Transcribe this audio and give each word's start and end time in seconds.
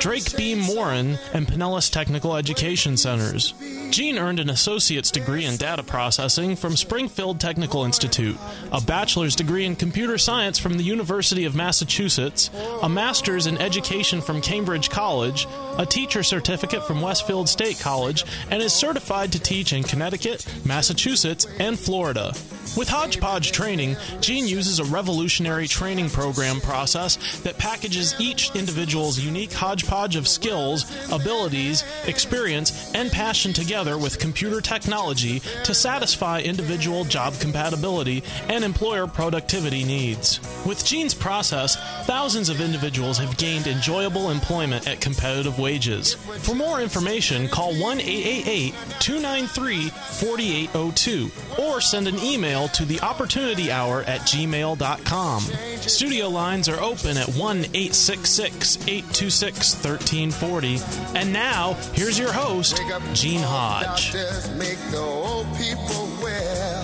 Drake 0.00 0.34
Beam 0.34 0.60
Morin, 0.60 1.18
and 1.34 1.46
Pinellas 1.46 1.90
Technical 1.90 2.34
Education 2.34 2.96
Centers. 2.96 3.52
Gene 3.90 4.18
earned 4.18 4.38
an 4.38 4.50
associate's 4.50 5.10
degree 5.10 5.44
in 5.44 5.56
data 5.56 5.82
processing 5.82 6.54
from 6.54 6.76
Springfield 6.76 7.40
Technical 7.40 7.84
Institute, 7.84 8.36
a 8.70 8.80
bachelor's 8.80 9.34
degree 9.34 9.64
in 9.64 9.74
computer 9.74 10.16
science 10.16 10.60
from 10.60 10.76
the 10.76 10.84
University 10.84 11.44
of 11.44 11.56
Massachusetts, 11.56 12.50
a 12.82 12.88
master's 12.88 13.48
in 13.48 13.58
education 13.58 14.20
from 14.20 14.40
Cambridge 14.40 14.90
College, 14.90 15.48
a 15.76 15.84
teacher 15.84 16.22
certificate 16.22 16.86
from 16.86 17.00
Westfield 17.00 17.48
State 17.48 17.80
College, 17.80 18.24
and 18.50 18.62
is 18.62 18.72
certified 18.72 19.32
to 19.32 19.40
teach 19.40 19.72
in 19.72 19.82
Connecticut, 19.82 20.46
Massachusetts, 20.64 21.48
and 21.58 21.76
Florida. 21.76 22.32
With 22.76 22.88
Hodgepodge 22.88 23.50
Training, 23.50 23.96
Gene 24.20 24.46
uses 24.46 24.78
a 24.78 24.84
revolutionary 24.84 25.66
training 25.66 26.10
program 26.10 26.60
process 26.60 27.40
that 27.40 27.58
packages 27.58 28.14
each 28.20 28.54
individual's 28.54 29.18
unique 29.18 29.52
hodgepodge 29.52 30.14
of 30.14 30.28
skills, 30.28 30.86
abilities, 31.10 31.82
experience, 32.06 32.92
and 32.94 33.10
passion 33.10 33.52
together 33.52 33.79
with 33.80 34.18
computer 34.18 34.60
technology 34.60 35.40
to 35.64 35.74
satisfy 35.74 36.40
individual 36.40 37.04
job 37.04 37.34
compatibility 37.40 38.22
and 38.48 38.62
employer 38.62 39.06
productivity 39.06 39.84
needs. 39.84 40.40
With 40.66 40.84
Gene's 40.84 41.14
process, 41.14 41.76
thousands 42.04 42.48
of 42.48 42.60
individuals 42.60 43.16
have 43.18 43.36
gained 43.38 43.66
enjoyable 43.66 44.30
employment 44.30 44.86
at 44.86 45.00
competitive 45.00 45.58
wages. 45.58 46.14
For 46.14 46.54
more 46.54 46.80
information, 46.80 47.48
call 47.48 47.72
1 47.80 48.00
888 48.00 48.74
293 49.00 49.88
4802 49.88 51.30
or 51.62 51.80
send 51.80 52.06
an 52.06 52.18
email 52.18 52.68
to 52.68 52.84
the 52.84 53.00
opportunity 53.00 53.72
hour 53.72 54.02
at 54.02 54.20
gmail.com. 54.20 55.40
Studio 55.80 56.28
lines 56.28 56.68
are 56.68 56.80
open 56.80 57.16
at 57.16 57.28
1 57.28 57.56
866 57.56 58.76
826 58.86 59.74
1340. 59.84 60.78
And 61.18 61.32
now, 61.32 61.74
here's 61.94 62.18
your 62.18 62.32
host, 62.32 62.80
Gene 63.14 63.40
Hodge. 63.42 63.69
Make 63.70 64.80
the 64.90 64.98
old 64.98 65.46
people 65.56 66.08
well. 66.20 66.82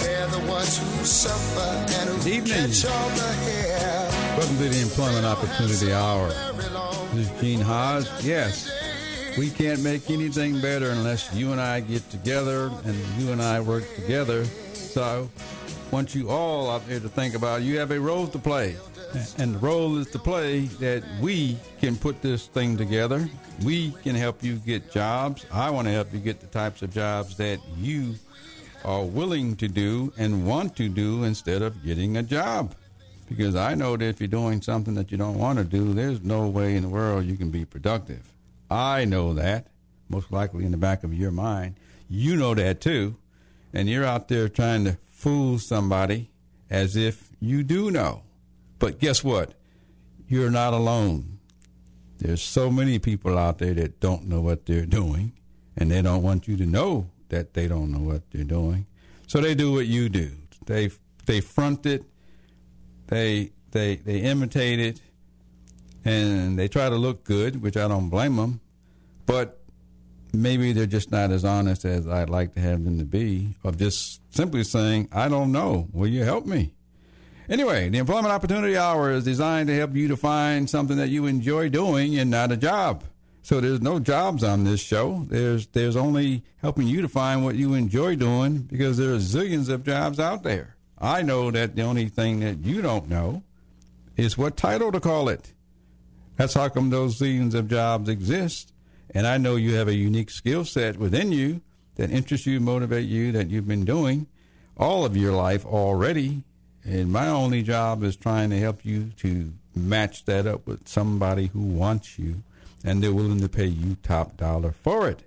They're 0.00 0.26
the 0.28 0.42
ones 0.48 0.78
who 0.78 1.04
suffer 1.04 1.60
and 1.60 2.08
who 2.08 2.16
Good 2.16 2.26
evening. 2.28 2.70
catch 2.70 2.86
all 2.86 3.08
the 3.10 3.32
hair. 3.44 4.08
Welcome 4.38 4.56
to 4.56 4.68
the 4.70 4.80
Employment 4.80 5.26
Opportunity 5.26 5.92
Hour. 5.92 6.28
This 7.12 7.30
is 7.30 7.40
Gene 7.42 7.60
Hodge. 7.60 8.06
Yes, 8.22 8.72
we 9.36 9.50
can't 9.50 9.82
make 9.82 10.08
anything 10.08 10.62
better 10.62 10.88
unless 10.88 11.30
you 11.34 11.52
and 11.52 11.60
I 11.60 11.80
get 11.80 12.08
together 12.08 12.70
and 12.86 12.96
you 13.18 13.30
and 13.30 13.42
I 13.42 13.60
work 13.60 13.84
together. 13.94 14.46
So, 14.72 15.28
want 15.90 16.14
you 16.14 16.30
all 16.30 16.70
out 16.70 16.88
there 16.88 17.00
to 17.00 17.08
think 17.10 17.34
about 17.34 17.60
you 17.60 17.78
have 17.80 17.90
a 17.90 18.00
role 18.00 18.26
to 18.28 18.38
play. 18.38 18.76
And 19.38 19.54
the 19.54 19.58
role 19.58 19.98
is 19.98 20.10
to 20.10 20.18
play 20.18 20.60
that 20.80 21.02
we 21.20 21.56
can 21.80 21.96
put 21.96 22.22
this 22.22 22.46
thing 22.46 22.76
together. 22.76 23.28
We 23.64 23.90
can 24.02 24.14
help 24.14 24.42
you 24.42 24.56
get 24.56 24.90
jobs. 24.90 25.44
I 25.52 25.70
want 25.70 25.86
to 25.88 25.92
help 25.92 26.12
you 26.12 26.18
get 26.18 26.40
the 26.40 26.46
types 26.46 26.82
of 26.82 26.92
jobs 26.92 27.36
that 27.36 27.60
you 27.76 28.14
are 28.84 29.04
willing 29.04 29.56
to 29.56 29.68
do 29.68 30.12
and 30.16 30.46
want 30.46 30.76
to 30.76 30.88
do 30.88 31.24
instead 31.24 31.62
of 31.62 31.84
getting 31.84 32.16
a 32.16 32.22
job. 32.22 32.74
Because 33.28 33.54
I 33.54 33.74
know 33.74 33.96
that 33.96 34.04
if 34.04 34.20
you're 34.20 34.28
doing 34.28 34.60
something 34.62 34.94
that 34.94 35.10
you 35.10 35.18
don't 35.18 35.38
want 35.38 35.58
to 35.58 35.64
do, 35.64 35.94
there's 35.94 36.22
no 36.22 36.48
way 36.48 36.76
in 36.76 36.82
the 36.82 36.88
world 36.88 37.24
you 37.24 37.36
can 37.36 37.50
be 37.50 37.64
productive. 37.64 38.32
I 38.70 39.04
know 39.04 39.34
that, 39.34 39.68
most 40.08 40.32
likely 40.32 40.64
in 40.64 40.70
the 40.70 40.76
back 40.76 41.04
of 41.04 41.14
your 41.14 41.30
mind. 41.30 41.76
You 42.08 42.36
know 42.36 42.54
that 42.54 42.80
too. 42.80 43.16
And 43.72 43.88
you're 43.88 44.04
out 44.04 44.28
there 44.28 44.48
trying 44.48 44.84
to 44.84 44.98
fool 45.08 45.58
somebody 45.58 46.30
as 46.68 46.96
if 46.96 47.30
you 47.40 47.62
do 47.62 47.90
know. 47.90 48.22
But 48.82 48.98
guess 48.98 49.22
what? 49.22 49.54
You're 50.26 50.50
not 50.50 50.72
alone. 50.72 51.38
There's 52.18 52.42
so 52.42 52.68
many 52.68 52.98
people 52.98 53.38
out 53.38 53.58
there 53.58 53.74
that 53.74 54.00
don't 54.00 54.26
know 54.26 54.40
what 54.40 54.66
they're 54.66 54.86
doing, 54.86 55.34
and 55.76 55.88
they 55.88 56.02
don't 56.02 56.24
want 56.24 56.48
you 56.48 56.56
to 56.56 56.66
know 56.66 57.08
that 57.28 57.54
they 57.54 57.68
don't 57.68 57.92
know 57.92 58.00
what 58.00 58.28
they're 58.32 58.42
doing. 58.42 58.86
So 59.28 59.40
they 59.40 59.54
do 59.54 59.72
what 59.72 59.86
you 59.86 60.08
do. 60.08 60.32
They 60.66 60.90
they 61.26 61.40
front 61.40 61.86
it, 61.86 62.02
they 63.06 63.52
they 63.70 63.96
they 63.96 64.18
imitate 64.18 64.80
it, 64.80 65.00
and 66.04 66.58
they 66.58 66.66
try 66.66 66.88
to 66.88 66.96
look 66.96 67.22
good, 67.22 67.62
which 67.62 67.76
I 67.76 67.86
don't 67.86 68.08
blame 68.08 68.34
them. 68.34 68.60
But 69.26 69.60
maybe 70.32 70.72
they're 70.72 70.86
just 70.86 71.12
not 71.12 71.30
as 71.30 71.44
honest 71.44 71.84
as 71.84 72.08
I'd 72.08 72.30
like 72.30 72.54
to 72.54 72.60
have 72.60 72.82
them 72.82 72.98
to 72.98 73.04
be, 73.04 73.54
of 73.62 73.78
just 73.78 74.20
simply 74.34 74.64
saying, 74.64 75.08
"I 75.12 75.28
don't 75.28 75.52
know. 75.52 75.86
Will 75.92 76.08
you 76.08 76.24
help 76.24 76.46
me?" 76.46 76.74
Anyway, 77.48 77.88
the 77.88 77.98
Employment 77.98 78.32
Opportunity 78.32 78.76
Hour 78.76 79.10
is 79.10 79.24
designed 79.24 79.68
to 79.68 79.74
help 79.74 79.94
you 79.94 80.08
to 80.08 80.16
find 80.16 80.70
something 80.70 80.96
that 80.96 81.08
you 81.08 81.26
enjoy 81.26 81.68
doing 81.68 82.18
and 82.18 82.30
not 82.30 82.52
a 82.52 82.56
job. 82.56 83.04
So 83.42 83.60
there's 83.60 83.80
no 83.80 83.98
jobs 83.98 84.44
on 84.44 84.62
this 84.64 84.80
show. 84.80 85.26
There's 85.28 85.66
there's 85.68 85.96
only 85.96 86.44
helping 86.58 86.86
you 86.86 87.02
to 87.02 87.08
find 87.08 87.44
what 87.44 87.56
you 87.56 87.74
enjoy 87.74 88.14
doing 88.14 88.58
because 88.58 88.96
there 88.96 89.12
are 89.12 89.18
zillions 89.18 89.68
of 89.68 89.84
jobs 89.84 90.20
out 90.20 90.44
there. 90.44 90.76
I 90.96 91.22
know 91.22 91.50
that 91.50 91.74
the 91.74 91.82
only 91.82 92.08
thing 92.08 92.40
that 92.40 92.58
you 92.58 92.80
don't 92.80 93.08
know 93.08 93.42
is 94.16 94.38
what 94.38 94.56
title 94.56 94.92
to 94.92 95.00
call 95.00 95.28
it. 95.28 95.52
That's 96.36 96.54
how 96.54 96.68
come 96.68 96.90
those 96.90 97.18
zillions 97.18 97.54
of 97.54 97.68
jobs 97.68 98.08
exist. 98.08 98.72
And 99.10 99.26
I 99.26 99.36
know 99.38 99.56
you 99.56 99.74
have 99.74 99.88
a 99.88 99.94
unique 99.94 100.30
skill 100.30 100.64
set 100.64 100.96
within 100.96 101.32
you 101.32 101.60
that 101.96 102.10
interests 102.10 102.46
you, 102.46 102.60
motivate 102.60 103.08
you, 103.08 103.32
that 103.32 103.50
you've 103.50 103.68
been 103.68 103.84
doing 103.84 104.28
all 104.76 105.04
of 105.04 105.16
your 105.16 105.32
life 105.32 105.66
already. 105.66 106.44
And 106.84 107.12
my 107.12 107.28
only 107.28 107.62
job 107.62 108.02
is 108.02 108.16
trying 108.16 108.50
to 108.50 108.58
help 108.58 108.84
you 108.84 109.10
to 109.18 109.52
match 109.74 110.24
that 110.24 110.46
up 110.46 110.66
with 110.66 110.88
somebody 110.88 111.46
who 111.46 111.60
wants 111.60 112.18
you 112.18 112.42
and 112.84 113.02
they're 113.02 113.12
willing 113.12 113.40
to 113.40 113.48
pay 113.48 113.66
you 113.66 113.96
top 114.02 114.36
dollar 114.36 114.72
for 114.72 115.08
it. 115.08 115.22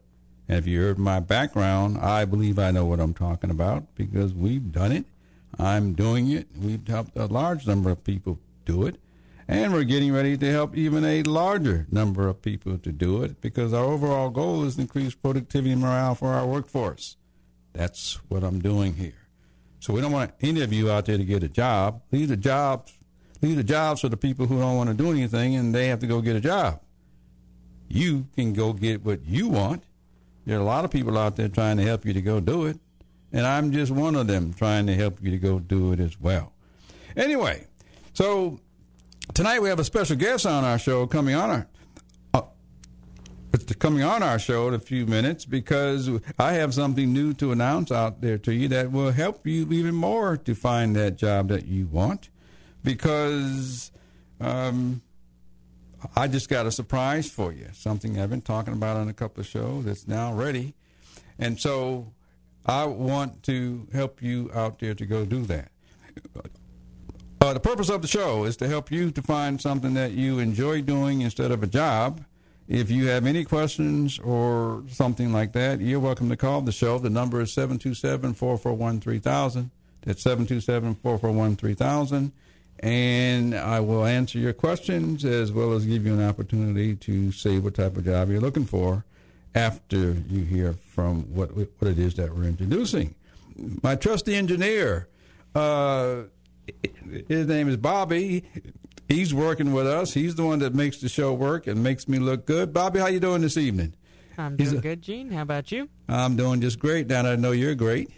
And 0.48 0.58
if 0.58 0.68
you 0.68 0.82
heard 0.82 1.00
my 1.00 1.20
background, 1.20 1.98
I 1.98 2.26
believe 2.26 2.60
I 2.60 2.72
know 2.72 2.86
what 2.86 3.00
I'm 3.00 3.14
talking 3.14 3.50
about 3.50 3.96
because 3.96 4.34
we've 4.34 4.72
done 4.72 4.92
it. 4.92 5.06
I'm 5.58 5.94
doing 5.94 6.30
it. 6.32 6.48
We've 6.60 6.86
helped 6.88 7.16
a 7.16 7.26
large 7.26 7.66
number 7.66 7.90
of 7.90 8.04
people 8.04 8.40
do 8.66 8.86
it. 8.86 8.98
And 9.48 9.74
we're 9.74 9.84
getting 9.84 10.12
ready 10.12 10.38
to 10.38 10.52
help 10.52 10.76
even 10.76 11.06
a 11.06 11.24
larger 11.24 11.88
number 11.92 12.28
of 12.28 12.42
people 12.42 12.78
to 12.80 12.92
do 12.92 13.24
it 13.24 13.42
because 13.42 13.74
our 13.74 13.86
overall 13.86 14.30
goal 14.30 14.64
is 14.66 14.76
to 14.76 14.82
increase 14.82 15.14
productivity 15.14 15.72
and 15.72 15.82
morale 15.82 16.16
for 16.16 16.30
our 16.30 16.48
workforce. 16.48 17.16
That's 17.74 18.16
what 18.28 18.44
I'm 18.44 18.60
doing 18.60 18.96
here. 18.96 19.25
So 19.86 19.94
we 19.94 20.02
don't 20.02 20.12
want 20.12 20.32
any 20.42 20.64
of 20.64 20.74
you 20.74 20.90
out 20.90 21.06
there 21.06 21.16
to 21.16 21.24
get 21.24 21.44
a 21.44 21.48
job. 21.48 22.02
Leave 22.12 22.30
the 22.30 22.36
jobs, 22.36 22.98
leave 23.44 23.56
the 23.56 23.64
jobs 23.64 24.02
for 24.02 24.10
the 24.10 24.18
people 24.18 24.48
who 24.48 24.58
don't 24.58 24.78
want 24.78 24.90
to 24.90 24.96
do 24.96 25.12
anything 25.12 25.56
and 25.58 25.76
they 25.76 25.90
have 25.90 26.00
to 26.00 26.08
go 26.08 26.22
get 26.22 26.36
a 26.36 26.42
job. 26.42 26.82
You 27.88 28.26
can 28.36 28.54
go 28.54 28.74
get 28.74 29.06
what 29.06 29.24
you 29.28 29.48
want. 29.48 29.84
There 30.48 30.58
are 30.58 30.60
a 30.60 30.66
lot 30.66 30.86
of 30.86 30.92
people 30.92 31.20
out 31.20 31.36
there 31.36 31.50
trying 31.50 31.78
to 31.78 31.84
help 31.84 32.04
you 32.04 32.14
to 32.14 32.22
go 32.24 32.40
do 32.40 32.66
it, 32.66 32.80
and 33.32 33.46
I'm 33.46 33.72
just 33.72 33.92
one 33.92 34.16
of 34.16 34.26
them 34.26 34.56
trying 34.56 34.88
to 34.88 34.96
help 34.96 35.22
you 35.22 35.30
to 35.30 35.38
go 35.38 35.60
do 35.60 35.94
it 35.94 36.00
as 36.00 36.20
well. 36.20 36.54
Anyway, 37.16 37.68
so 38.16 38.60
tonight 39.36 39.62
we 39.62 39.70
have 39.70 39.78
a 39.78 39.84
special 39.84 40.16
guest 40.16 40.48
on 40.48 40.64
our 40.64 40.80
show 40.80 41.06
coming 41.06 41.36
on 41.36 41.52
our 41.52 41.68
coming 43.58 44.04
on 44.04 44.24
our 44.24 44.40
show 44.40 44.68
in 44.68 44.74
a 44.74 44.80
few 44.80 45.06
minutes 45.06 45.46
because 45.46 46.10
I 46.40 46.54
have 46.54 46.74
something 46.74 47.12
new 47.14 47.34
to 47.36 47.52
announce 47.52 47.92
out 47.92 48.22
there 48.22 48.38
to 48.40 48.54
you 48.54 48.68
that 48.70 48.92
will 48.92 49.12
help 49.12 49.46
you 49.46 49.72
even 49.72 49.96
more 49.96 50.38
to 50.38 50.56
find 50.56 50.96
that 50.96 51.16
job 51.16 51.50
that 51.50 51.66
you 51.66 51.88
want 51.88 52.30
because 52.84 53.92
um, 54.40 55.02
I 56.16 56.28
just 56.28 56.50
got 56.50 56.66
a 56.66 56.72
surprise 56.72 57.30
for 57.30 57.52
you. 57.52 57.68
Something 57.74 58.20
I've 58.20 58.30
been 58.30 58.42
talking 58.42 58.74
about 58.74 58.98
on 58.98 59.10
a 59.10 59.14
couple 59.14 59.42
of 59.42 59.48
shows 59.48 59.86
that's 59.86 60.08
now 60.08 60.34
ready. 60.34 60.74
And 61.40 61.60
so 61.60 62.14
I 62.66 62.86
want 62.86 63.44
to 63.44 63.88
help 63.94 64.22
you 64.22 64.50
out 64.54 64.80
there 64.80 64.94
to 64.94 65.06
go 65.06 65.26
do 65.26 65.44
that. 65.44 65.72
Uh, 67.42 67.54
the 67.54 67.60
purpose 67.60 67.90
of 67.90 68.02
the 68.02 68.08
show 68.08 68.46
is 68.46 68.58
to 68.58 68.68
help 68.68 68.92
you 68.92 69.12
to 69.12 69.22
find 69.22 69.62
something 69.62 69.94
that 69.94 70.14
you 70.14 70.40
enjoy 70.40 70.82
doing 70.82 71.22
instead 71.22 71.52
of 71.52 71.62
a 71.62 71.68
job. 71.68 72.24
If 72.68 72.90
you 72.90 73.08
have 73.08 73.28
any 73.28 73.44
questions 73.44 74.18
or 74.20 74.84
something 74.90 75.32
like 75.32 75.52
that, 75.54 75.82
you're 75.82 76.00
welcome 76.00 76.30
to 76.30 76.38
call 76.38 76.62
the 76.62 76.72
show. 76.72 76.98
The 76.98 77.12
number 77.12 77.40
is 77.42 77.54
727 77.54 78.34
441 78.34 79.02
3000. 79.02 79.70
That's 80.02 80.22
727 80.24 80.96
441 80.96 81.56
3000. 81.58 82.32
And 82.80 83.56
I 83.56 83.80
will 83.80 84.06
answer 84.06 84.40
your 84.40 84.54
questions 84.54 85.24
as 85.24 85.52
well 85.52 85.74
as 85.74 85.86
give 85.86 86.06
you 86.06 86.14
an 86.14 86.28
opportunity 86.28 86.96
to 86.96 87.32
say 87.32 87.60
what 87.60 87.76
type 87.76 87.98
of 87.98 88.06
job 88.06 88.30
you're 88.30 88.42
looking 88.42 88.66
for 88.66 89.06
after 89.54 90.14
you 90.28 90.44
hear 90.44 90.74
from 90.74 91.22
what 91.34 91.56
what 91.56 91.70
it 91.82 91.98
is 92.00 92.16
that 92.16 92.36
we're 92.36 92.44
introducing. 92.44 93.16
My 93.82 93.96
trusty 93.96 94.36
engineer, 94.36 95.08
uh, 95.54 96.24
his 97.28 97.48
name 97.48 97.70
is 97.70 97.78
Bobby. 97.78 98.44
He's 99.08 99.34
working 99.34 99.72
with 99.72 99.88
us. 99.88 100.14
He's 100.14 100.36
the 100.36 100.44
one 100.46 100.60
that 100.60 100.74
makes 100.74 100.98
the 100.98 101.10
show 101.10 101.34
work 101.34 101.68
and 101.68 101.84
makes 101.84 102.08
me 102.08 102.18
look 102.20 102.46
good. 102.46 102.74
Bobby, 102.74 103.00
how 103.00 103.08
you 103.08 103.20
doing 103.20 103.42
this 103.42 103.58
evening? 103.58 103.94
I'm 104.38 104.56
doing 104.56 104.78
a- 104.78 104.82
good, 104.82 105.02
Gene. 105.02 105.32
How 105.32 105.44
about 105.44 105.72
you? 105.72 105.90
I'm 106.10 106.36
doing 106.36 106.60
just 106.62 106.80
great. 106.80 107.08
Now 107.08 107.26
I 107.26 107.36
know 107.36 107.52
you're 107.52 107.76
great, 107.76 108.10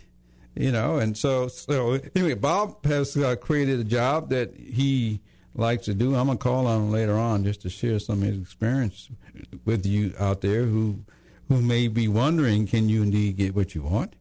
you 0.55 0.71
know. 0.71 0.97
And 0.97 1.17
so, 1.17 1.47
so 1.47 1.99
anyway, 2.15 2.33
Bob 2.35 2.85
has 2.85 3.15
uh, 3.17 3.35
created 3.35 3.79
a 3.79 3.83
job 3.83 4.29
that 4.29 4.55
he 4.55 5.21
likes 5.53 5.85
to 5.85 5.93
do. 5.93 6.15
I'm 6.15 6.27
gonna 6.27 6.37
call 6.37 6.67
on 6.67 6.83
him 6.83 6.91
later 6.91 7.15
on 7.15 7.43
just 7.43 7.61
to 7.61 7.69
share 7.69 7.99
some 7.99 8.21
of 8.21 8.27
his 8.29 8.39
experience 8.39 9.09
with 9.65 9.85
you 9.85 10.13
out 10.19 10.41
there 10.41 10.63
who 10.63 11.03
who 11.49 11.61
may 11.61 11.87
be 11.87 12.07
wondering, 12.07 12.65
can 12.67 12.89
you 12.89 13.03
indeed 13.03 13.37
get 13.37 13.55
what 13.55 13.73
you 13.75 13.81
want? 13.83 14.15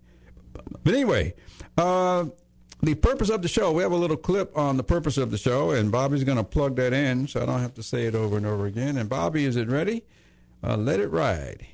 But 0.85 0.95
anyway, 0.95 1.35
uh, 1.77 2.27
the 2.83 2.95
purpose 2.95 3.31
of 3.31 3.43
the 3.43 3.49
show, 3.49 3.73
we 3.73 3.83
have 3.83 3.93
a 3.93 3.97
little 3.97 4.17
clip 4.17 4.57
on 4.57 4.77
the 4.77 4.85
purpose 4.85 5.17
of 5.17 5.31
the 5.31 5.39
show, 5.39 5.71
and 5.71 5.91
Bobby's 5.91 6.25
going 6.25 6.39
to 6.39 6.45
plug 6.45 6.77
that 6.77 6.93
in 6.93 7.27
so 7.27 7.43
I 7.43 7.47
don't 7.47 7.61
have 7.61 7.75
to 7.75 7.83
say 7.83 8.07
it 8.07 8.15
over 8.15 8.37
and 8.37 8.47
over 8.47 8.67
again. 8.67 8.97
And 8.97 9.09
Bobby, 9.09 9.45
is 9.45 9.57
it 9.57 9.69
ready? 9.69 10.05
Uh, 10.63 10.77
let 10.77 11.01
it 11.01 11.09
ride. 11.09 11.67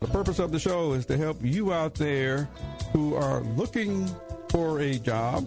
The 0.00 0.08
purpose 0.08 0.38
of 0.38 0.50
the 0.50 0.58
show 0.58 0.92
is 0.94 1.06
to 1.06 1.16
help 1.16 1.38
you 1.42 1.72
out 1.72 1.94
there 1.94 2.48
who 2.92 3.14
are 3.14 3.40
looking 3.40 4.08
for 4.48 4.80
a 4.80 4.98
job 4.98 5.46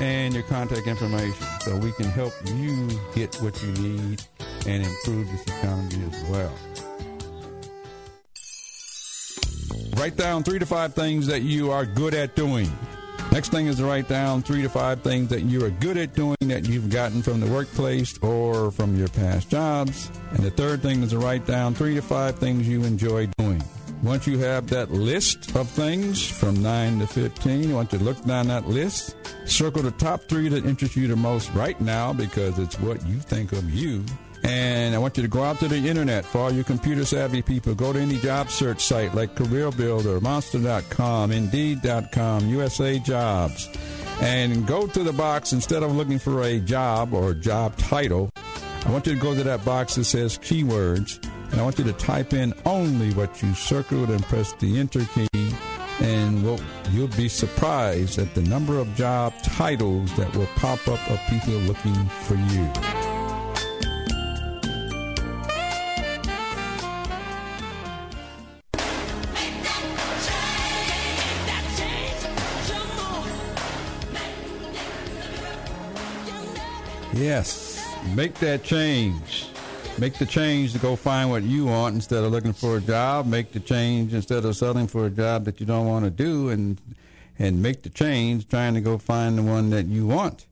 and 0.00 0.34
your 0.34 0.42
contact 0.44 0.86
information 0.86 1.46
so 1.60 1.76
we 1.76 1.92
can 1.92 2.06
help 2.06 2.32
you 2.54 2.88
get 3.14 3.34
what 3.36 3.60
you 3.62 3.72
need 3.72 4.22
and 4.66 4.84
improve 4.84 5.28
this 5.30 5.42
economy 5.58 6.04
as 6.12 6.24
well. 6.30 6.52
Write 9.96 10.16
down 10.16 10.42
three 10.42 10.58
to 10.58 10.66
five 10.66 10.94
things 10.94 11.26
that 11.26 11.42
you 11.42 11.70
are 11.70 11.86
good 11.86 12.14
at 12.14 12.36
doing. 12.36 12.70
Next 13.32 13.50
thing 13.50 13.66
is 13.66 13.76
to 13.76 13.84
write 13.84 14.08
down 14.08 14.42
three 14.42 14.62
to 14.62 14.68
five 14.68 15.02
things 15.02 15.28
that 15.28 15.42
you 15.42 15.64
are 15.64 15.70
good 15.70 15.96
at 15.96 16.14
doing 16.14 16.36
that 16.42 16.66
you've 16.68 16.90
gotten 16.90 17.22
from 17.22 17.40
the 17.40 17.46
workplace 17.46 18.16
or 18.18 18.70
from 18.70 18.96
your 18.96 19.08
past 19.08 19.50
jobs. 19.50 20.10
And 20.30 20.40
the 20.40 20.50
third 20.50 20.82
thing 20.82 21.02
is 21.02 21.10
to 21.10 21.18
write 21.18 21.46
down 21.46 21.74
three 21.74 21.94
to 21.94 22.02
five 22.02 22.38
things 22.38 22.68
you 22.68 22.84
enjoy 22.84 23.26
doing. 23.38 23.62
Once 24.02 24.26
you 24.26 24.38
have 24.38 24.68
that 24.68 24.90
list 24.90 25.56
of 25.56 25.68
things 25.68 26.26
from 26.26 26.62
9 26.62 27.00
to 27.00 27.06
15, 27.06 27.70
I 27.70 27.74
want 27.74 27.92
you 27.92 27.98
to 27.98 28.04
look 28.04 28.22
down 28.24 28.48
that 28.48 28.68
list, 28.68 29.16
circle 29.46 29.82
the 29.82 29.90
top 29.92 30.22
three 30.24 30.48
that 30.48 30.66
interest 30.66 30.96
you 30.96 31.08
the 31.08 31.16
most 31.16 31.50
right 31.54 31.80
now 31.80 32.12
because 32.12 32.58
it's 32.58 32.78
what 32.78 33.04
you 33.06 33.18
think 33.18 33.52
of 33.52 33.68
you. 33.70 34.04
And 34.44 34.94
I 34.94 34.98
want 34.98 35.16
you 35.16 35.22
to 35.22 35.28
go 35.28 35.42
out 35.42 35.58
to 35.60 35.68
the 35.68 35.76
internet 35.76 36.24
for 36.24 36.38
all 36.38 36.52
you 36.52 36.62
computer 36.62 37.04
savvy 37.04 37.42
people. 37.42 37.74
Go 37.74 37.92
to 37.92 37.98
any 37.98 38.18
job 38.18 38.50
search 38.50 38.84
site 38.84 39.14
like 39.14 39.34
Career 39.34 39.72
Builder, 39.72 40.20
Monster.com, 40.20 41.32
Indeed.com, 41.32 42.46
USA 42.48 42.98
Jobs, 43.00 43.68
and 44.20 44.66
go 44.66 44.86
to 44.86 45.02
the 45.02 45.12
box 45.12 45.52
instead 45.52 45.82
of 45.82 45.96
looking 45.96 46.18
for 46.18 46.42
a 46.42 46.60
job 46.60 47.12
or 47.12 47.34
job 47.34 47.76
title. 47.76 48.30
I 48.84 48.90
want 48.90 49.06
you 49.06 49.14
to 49.14 49.20
go 49.20 49.34
to 49.34 49.42
that 49.42 49.64
box 49.64 49.96
that 49.96 50.04
says 50.04 50.38
keywords, 50.38 51.18
and 51.50 51.60
I 51.60 51.62
want 51.62 51.78
you 51.78 51.84
to 51.84 51.92
type 51.92 52.32
in 52.32 52.52
only 52.64 53.12
what 53.14 53.42
you 53.42 53.54
circled 53.54 54.10
and 54.10 54.22
press 54.24 54.52
the 54.54 54.78
enter 54.78 55.04
key. 55.04 55.54
And 56.00 56.44
we'll, 56.44 56.60
you'll 56.90 57.08
be 57.08 57.28
surprised 57.28 58.18
at 58.18 58.34
the 58.34 58.42
number 58.42 58.78
of 58.78 58.94
job 58.94 59.32
titles 59.42 60.14
that 60.16 60.34
will 60.36 60.46
pop 60.56 60.86
up 60.88 61.10
of 61.10 61.20
people 61.28 61.54
looking 61.54 61.94
for 62.24 62.34
you. 62.34 62.70
Yes, 77.14 77.82
make 78.14 78.34
that 78.34 78.62
change. 78.62 79.55
Make 79.98 80.18
the 80.18 80.26
change 80.26 80.74
to 80.74 80.78
go 80.78 80.94
find 80.94 81.30
what 81.30 81.42
you 81.42 81.64
want 81.64 81.94
instead 81.94 82.22
of 82.22 82.30
looking 82.30 82.52
for 82.52 82.76
a 82.76 82.80
job. 82.82 83.26
Make 83.26 83.52
the 83.52 83.60
change 83.60 84.12
instead 84.12 84.44
of 84.44 84.54
settling 84.54 84.88
for 84.88 85.06
a 85.06 85.10
job 85.10 85.46
that 85.46 85.58
you 85.58 85.64
don't 85.64 85.86
want 85.86 86.04
to 86.04 86.10
do, 86.10 86.50
and 86.50 86.78
and 87.38 87.62
make 87.62 87.82
the 87.82 87.88
change 87.88 88.46
trying 88.46 88.74
to 88.74 88.82
go 88.82 88.98
find 88.98 89.38
the 89.38 89.42
one 89.42 89.70
that 89.70 89.86
you 89.86 90.06
want. 90.06 90.46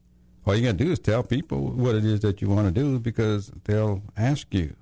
All 0.47 0.55
you 0.55 0.63
got 0.63 0.79
to 0.79 0.85
do 0.85 0.93
is 0.93 0.99
tell 0.99 1.23
people 1.23 1.69
what 1.69 1.95
it 1.95 2.05
is 2.05 2.21
that 2.21 2.41
you 2.41 2.49
want 2.49 2.67
to 2.67 2.73
do 2.73 2.99
because 2.99 3.51
they'll 3.65 4.03
ask 4.17 4.53
you. 4.53 4.77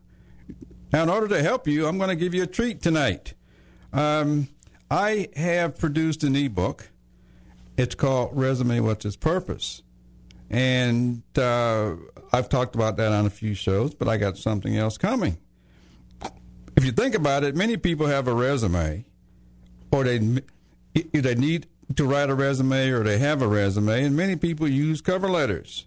Now, 0.93 1.05
in 1.05 1.09
order 1.09 1.29
to 1.29 1.43
help 1.43 1.67
you, 1.67 1.87
I'm 1.87 1.99
going 1.99 2.11
to 2.11 2.17
give 2.17 2.35
you 2.35 2.43
a 2.43 2.47
treat 2.47 2.83
tonight. 2.83 3.35
Um, 3.93 4.49
I 4.91 5.29
have 5.37 5.79
produced 5.79 6.23
an 6.23 6.37
ebook. 6.37 6.91
It's 7.77 7.95
called 7.95 8.31
Resume 8.33 8.81
What's 8.81 9.05
Its 9.05 9.17
Purpose? 9.17 9.83
And 10.51 11.23
uh, 11.37 11.95
I've 12.33 12.49
talked 12.49 12.75
about 12.75 12.97
that 12.97 13.13
on 13.13 13.27
a 13.27 13.31
few 13.31 13.55
shows, 13.55 13.95
but 13.95 14.09
I 14.09 14.17
got 14.17 14.39
something 14.39 14.77
else 14.77 14.97
coming. 14.97 15.37
If 16.77 16.85
you 16.85 16.93
think 16.93 17.15
about 17.15 17.45
it, 17.45 17.55
many 17.55 17.77
people 17.77 18.07
have 18.07 18.27
a 18.27 18.35
resume, 18.35 19.05
or 19.91 20.05
they 20.05 20.19
they 21.13 21.35
need 21.35 21.67
to 21.97 22.05
write 22.05 22.31
a 22.31 22.35
resume, 22.35 22.91
or 22.91 23.05
they 23.05 23.19
have 23.19 23.43
a 23.43 23.47
resume, 23.47 24.05
and 24.05 24.17
many 24.17 24.37
people 24.37 24.67
use 24.67 25.01
cover 25.03 25.29
letters. 25.29 25.87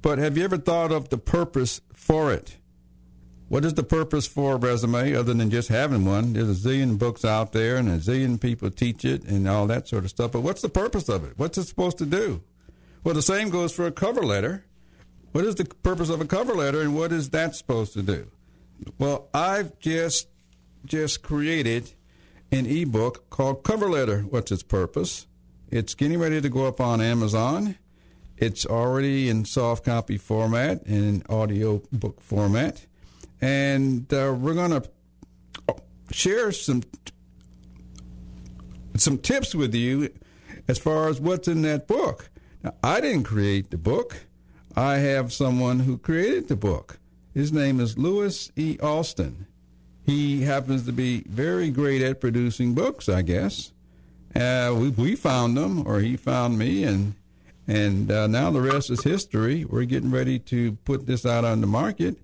But 0.00 0.18
have 0.18 0.36
you 0.36 0.44
ever 0.44 0.56
thought 0.56 0.90
of 0.90 1.10
the 1.10 1.18
purpose 1.18 1.80
for 1.92 2.32
it? 2.32 2.56
What 3.48 3.66
is 3.66 3.74
the 3.74 3.82
purpose 3.82 4.26
for 4.26 4.54
a 4.54 4.56
resume 4.56 5.14
other 5.14 5.34
than 5.34 5.50
just 5.50 5.68
having 5.68 6.06
one? 6.06 6.32
There's 6.32 6.64
a 6.64 6.68
zillion 6.68 6.98
books 6.98 7.22
out 7.22 7.52
there, 7.52 7.76
and 7.76 7.88
a 7.90 7.98
zillion 7.98 8.40
people 8.40 8.70
teach 8.70 9.04
it, 9.04 9.24
and 9.24 9.46
all 9.46 9.66
that 9.66 9.88
sort 9.88 10.04
of 10.04 10.10
stuff. 10.10 10.32
But 10.32 10.40
what's 10.40 10.62
the 10.62 10.70
purpose 10.70 11.10
of 11.10 11.24
it? 11.24 11.34
What's 11.36 11.58
it 11.58 11.64
supposed 11.64 11.98
to 11.98 12.06
do? 12.06 12.42
Well, 13.04 13.14
the 13.14 13.20
same 13.20 13.50
goes 13.50 13.72
for 13.72 13.86
a 13.86 13.92
cover 13.92 14.22
letter. 14.22 14.64
What 15.32 15.44
is 15.44 15.54
the 15.54 15.64
purpose 15.64 16.10
of 16.10 16.20
a 16.20 16.26
cover 16.26 16.54
letter, 16.54 16.80
and 16.82 16.94
what 16.94 17.10
is 17.10 17.30
that 17.30 17.56
supposed 17.56 17.94
to 17.94 18.02
do? 18.02 18.30
Well, 18.98 19.28
I've 19.32 19.78
just 19.78 20.28
just 20.84 21.22
created 21.22 21.92
an 22.50 22.66
ebook 22.66 23.30
called 23.30 23.64
Cover 23.64 23.88
Letter. 23.88 24.22
What's 24.22 24.52
its 24.52 24.62
purpose? 24.62 25.26
It's 25.70 25.94
getting 25.94 26.18
ready 26.18 26.40
to 26.40 26.48
go 26.48 26.66
up 26.66 26.80
on 26.80 27.00
Amazon. 27.00 27.78
It's 28.36 28.66
already 28.66 29.28
in 29.28 29.44
soft 29.44 29.84
copy 29.84 30.18
format 30.18 30.84
and 30.84 31.24
audio 31.30 31.82
book 31.92 32.20
format, 32.20 32.86
and 33.40 34.12
uh, 34.12 34.34
we're 34.38 34.54
going 34.54 34.82
to 34.82 34.82
share 36.10 36.52
some 36.52 36.82
some 38.96 39.16
tips 39.16 39.54
with 39.54 39.74
you 39.74 40.12
as 40.68 40.78
far 40.78 41.08
as 41.08 41.20
what's 41.20 41.48
in 41.48 41.62
that 41.62 41.88
book. 41.88 42.28
Now, 42.62 42.74
I 42.82 43.00
didn't 43.00 43.24
create 43.24 43.70
the 43.70 43.78
book. 43.78 44.26
I 44.76 44.96
have 44.96 45.32
someone 45.32 45.80
who 45.80 45.98
created 45.98 46.48
the 46.48 46.56
book. 46.56 46.98
His 47.34 47.52
name 47.52 47.80
is 47.80 47.98
Lewis 47.98 48.50
E. 48.56 48.78
Alston. 48.82 49.46
He 50.04 50.42
happens 50.42 50.84
to 50.86 50.92
be 50.92 51.20
very 51.28 51.70
great 51.70 52.02
at 52.02 52.20
producing 52.20 52.74
books, 52.74 53.08
I 53.08 53.22
guess. 53.22 53.72
Uh, 54.34 54.74
we, 54.76 54.88
we 54.90 55.16
found 55.16 55.56
him, 55.56 55.86
or 55.86 56.00
he 56.00 56.16
found 56.16 56.58
me, 56.58 56.84
and 56.84 57.14
and 57.68 58.10
uh, 58.10 58.26
now 58.26 58.50
the 58.50 58.60
rest 58.60 58.90
is 58.90 59.04
history. 59.04 59.64
We're 59.64 59.84
getting 59.84 60.10
ready 60.10 60.38
to 60.40 60.72
put 60.84 61.06
this 61.06 61.24
out 61.24 61.44
on 61.44 61.60
the 61.60 61.66
market, 61.66 62.16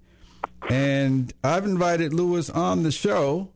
and 0.68 1.32
I've 1.44 1.64
invited 1.64 2.12
Lewis 2.12 2.50
on 2.50 2.82
the 2.82 2.90
show 2.90 3.50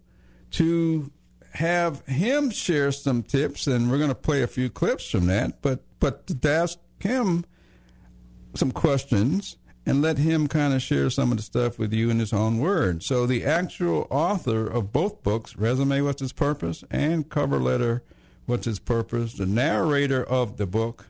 to 0.53 1.11
have 1.55 2.07
him 2.07 2.51
share 2.51 2.93
some 2.93 3.23
tips, 3.23 3.67
and 3.67 3.91
we're 3.91 3.99
going 3.99 4.11
to 4.11 4.15
play 4.15 4.43
a 4.43 4.47
few 4.47 4.71
clips 4.71 5.11
from 5.11 5.27
that. 5.27 5.61
But 5.63 5.83
but 5.99 6.27
to 6.27 6.51
ask 6.51 6.79
him 7.01 7.45
some 8.55 8.73
questions 8.73 9.57
and 9.85 10.01
let 10.01 10.19
him 10.19 10.47
kind 10.47 10.75
of 10.75 10.83
share 10.83 11.11
some 11.11 11.33
of 11.33 11.39
the 11.39 11.43
stuff 11.43 11.79
with 11.79 11.93
you 11.93 12.11
in 12.11 12.19
his 12.19 12.33
own 12.33 12.59
words. 12.59 13.07
So 13.07 13.27
the 13.27 13.45
actual 13.45 14.07
author 14.11 14.67
of 14.67 14.93
both 14.93 15.23
books, 15.23 15.57
Resume 15.57 16.03
What's 16.03 16.23
Its 16.23 16.33
Purpose 16.33 16.85
and 16.91 17.29
Cover 17.29 17.59
Letter 17.59 18.03
What's 18.47 18.67
Its 18.67 18.79
Purpose, 18.79 19.35
the 19.35 19.47
narrator 19.47 20.23
of 20.23 20.57
the 20.57 20.67
book 20.67 21.07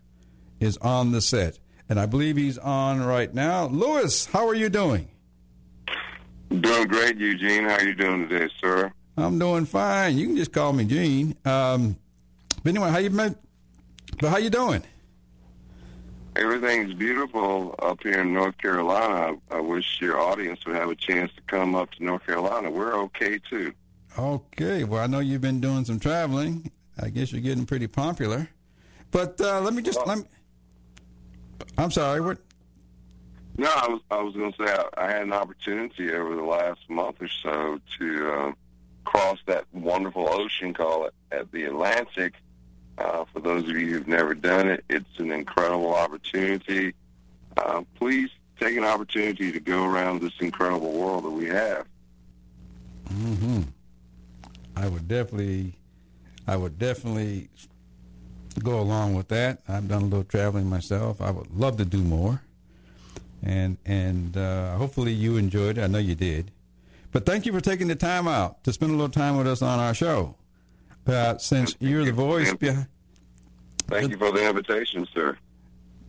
is 0.61 0.77
on 0.79 1.13
the 1.13 1.21
set. 1.21 1.59
And 1.89 2.01
I 2.01 2.07
believe 2.07 2.37
he's 2.37 2.59
on 2.59 3.03
right 3.05 3.33
now. 3.35 3.67
Lewis, 3.67 4.27
how 4.27 4.49
are 4.49 4.55
you 4.55 4.71
doing? 4.71 5.09
Doing 6.49 6.87
great, 6.87 7.19
Eugene. 7.19 7.65
How 7.65 7.77
are 7.77 7.85
you 7.85 7.95
doing 7.95 8.29
today, 8.29 8.49
sir? 8.61 8.93
I'm 9.17 9.39
doing 9.39 9.67
fine. 9.67 10.17
You 10.17 10.27
can 10.27 10.37
just 10.37 10.53
call 10.53 10.73
me 10.73 10.85
Gene. 10.85 11.37
Um, 11.45 11.97
but 12.63 12.71
anyway, 12.71 12.91
how 12.91 12.99
you? 12.99 13.11
But 13.11 14.29
how 14.29 14.39
you 14.39 14.51
doing? 14.51 14.83
Everything's 16.35 16.95
beautiful 16.95 17.75
up 17.79 18.03
here 18.03 18.21
in 18.21 18.33
North 18.33 18.57
Carolina. 18.57 19.39
I, 19.51 19.57
I 19.57 19.61
wish 19.61 20.01
your 20.01 20.19
audience 20.19 20.65
would 20.65 20.77
have 20.77 20.91
a 20.91 20.95
chance 20.95 21.31
to 21.35 21.43
come 21.43 21.75
up 21.75 21.91
to 21.93 22.05
North 22.05 22.25
Carolina. 22.25 22.71
We're 22.71 22.95
okay 23.05 23.39
too. 23.39 23.73
Okay. 24.19 24.85
Well, 24.85 25.03
I 25.03 25.07
know 25.07 25.21
you've 25.21 25.43
been 25.43 25.61
doing 25.61 25.85
some 25.85 26.01
traveling. 26.01 26.71
I 27.01 27.11
guess 27.11 27.33
you're 27.33 27.41
getting 27.41 27.67
pretty 27.67 27.87
popular. 27.87 28.49
But 29.11 29.41
uh, 29.41 29.61
let 29.61 29.75
me 29.75 29.83
just 29.83 29.99
well, 29.99 30.07
let 30.07 30.19
me. 30.19 30.25
I'm 31.77 31.91
sorry. 31.91 32.21
What? 32.21 32.39
No, 33.59 33.69
I 33.69 33.89
was 33.89 34.01
I 34.11 34.23
was 34.23 34.35
going 34.35 34.53
to 34.53 34.67
say 34.67 34.73
I, 34.73 35.05
I, 35.05 35.11
had 35.11 35.23
an 35.23 35.33
opportunity 35.33 36.13
over 36.13 36.35
the 36.35 36.43
last 36.43 36.89
month 36.89 37.21
or 37.21 37.29
so 37.29 37.79
to 37.99 38.33
uh, 38.33 38.53
cross 39.05 39.39
that 39.47 39.67
wonderful 39.73 40.27
ocean 40.31 40.73
called 40.73 41.11
at 41.31 41.53
the 41.53 41.65
Atlantic 41.65 42.35
uh, 42.99 43.25
for 43.33 43.41
those 43.41 43.63
of 43.65 43.77
you 43.77 43.87
who've 43.89 44.09
never 44.09 44.35
done 44.35 44.69
it, 44.69 44.85
it's 44.89 45.19
an 45.19 45.31
incredible 45.31 45.95
opportunity. 45.95 46.95
Uh, 47.57 47.83
please 47.99 48.31
take 48.61 48.77
an 48.77 48.85
opportunity 48.85 49.53
to 49.53 49.61
go 49.61 49.85
around 49.85 50.21
this 50.21 50.33
incredible 50.41 50.93
world 50.93 51.25
that 51.25 51.31
we 51.31 51.47
have. 51.47 51.87
Mm-hmm. 53.09 53.63
I 54.77 54.89
would 54.89 55.09
definitely, 55.09 55.75
I 56.47 56.57
would 56.57 56.79
definitely 56.79 57.49
go 58.63 58.81
along 58.81 59.15
with 59.15 59.29
that. 59.29 59.61
I've 59.69 59.89
done 59.89 60.03
a 60.03 60.07
little 60.07 60.25
traveling 60.25 60.69
myself. 60.69 61.21
I 61.21 61.31
would 61.31 61.51
love 61.55 61.77
to 61.79 61.85
do 61.85 62.03
more, 62.03 62.43
and 63.43 63.79
and 63.85 64.37
uh, 64.37 64.77
hopefully 64.77 65.13
you 65.13 65.37
enjoyed 65.37 65.79
it. 65.79 65.83
I 65.83 65.87
know 65.87 65.99
you 65.99 66.15
did. 66.15 66.51
But 67.11 67.27
thank 67.27 67.45
you 67.45 67.53
for 67.53 67.61
taking 67.61 67.89
the 67.89 67.95
time 67.95 68.27
out 68.27 68.65
to 68.65 68.73
spend 68.73 68.93
a 68.93 68.95
little 68.95 69.11
time 69.11 69.37
with 69.37 69.47
us 69.47 69.61
on 69.61 69.79
our 69.79 69.93
show. 69.93 70.37
Uh, 71.07 71.37
since 71.37 71.77
you're 71.81 72.05
the 72.05 72.13
voice 72.13 72.55
behind. 72.55 72.87
Thank 73.89 74.11
you 74.11 74.17
for 74.17 74.31
the 74.31 74.49
invitation, 74.49 75.07
sir. 75.13 75.37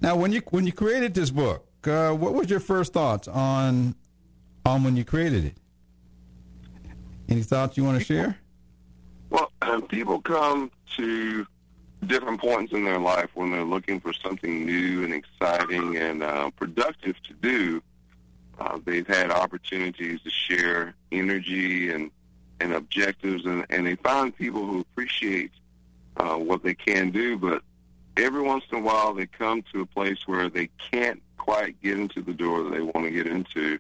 Now, 0.02 0.16
when 0.16 0.32
you 0.32 0.42
when 0.52 0.66
you 0.66 0.72
created 0.72 1.14
this 1.14 1.32
book, 1.32 1.66
uh, 1.88 2.12
what 2.12 2.34
was 2.34 2.50
your 2.50 2.60
first 2.60 2.94
thoughts 2.94 3.28
on 3.28 3.96
on 4.66 4.84
when 4.84 4.96
you 4.96 5.04
created 5.04 5.46
it? 5.46 5.58
Any 7.28 7.42
thoughts 7.42 7.78
you 7.78 7.84
want 7.84 7.98
to 7.98 8.04
share? 8.04 8.38
Well, 9.30 9.52
uh, 9.62 9.82
people 9.82 10.22
come 10.22 10.70
to 10.98 11.48
different 12.06 12.40
points 12.40 12.74
in 12.74 12.86
their 12.86 13.00
life 13.00 13.30
when 13.34 13.52
they're 13.52 13.64
looking 13.64 14.00
for 14.00 14.14
something 14.14 14.66
new 14.66 15.04
and 15.04 15.14
exciting 15.14 15.98
and 15.98 16.22
uh, 16.22 16.52
productive 16.52 17.22
to 17.24 17.34
do. 17.34 17.82
Uh, 18.60 18.78
they've 18.86 19.08
had 19.08 19.32
opportunities 19.32 20.22
to 20.22 20.30
share 20.30 20.94
energy 21.12 21.90
and 21.92 22.12
and 22.60 22.74
objectives, 22.74 23.46
and, 23.46 23.66
and 23.70 23.86
they 23.86 23.96
find 23.96 24.36
people 24.36 24.66
who 24.66 24.80
appreciate 24.80 25.52
uh, 26.18 26.36
what 26.36 26.64
they 26.64 26.74
can 26.74 27.12
do, 27.12 27.38
but 27.38 27.62
every 28.18 28.42
once 28.42 28.64
in 28.72 28.80
a 28.80 28.82
while 28.82 29.14
they 29.14 29.26
come 29.26 29.64
to 29.74 29.82
a 29.82 29.86
place 29.86 30.28
where 30.28 30.50
they 30.50 30.70
can't 30.92 31.22
quite 31.38 31.82
get 31.82 32.00
into 32.00 32.22
the 32.22 32.34
door 32.34 32.64
that 32.64 32.72
they 32.72 32.82
want 32.82 33.06
to 33.06 33.12
get 33.12 33.28
into. 33.28 33.80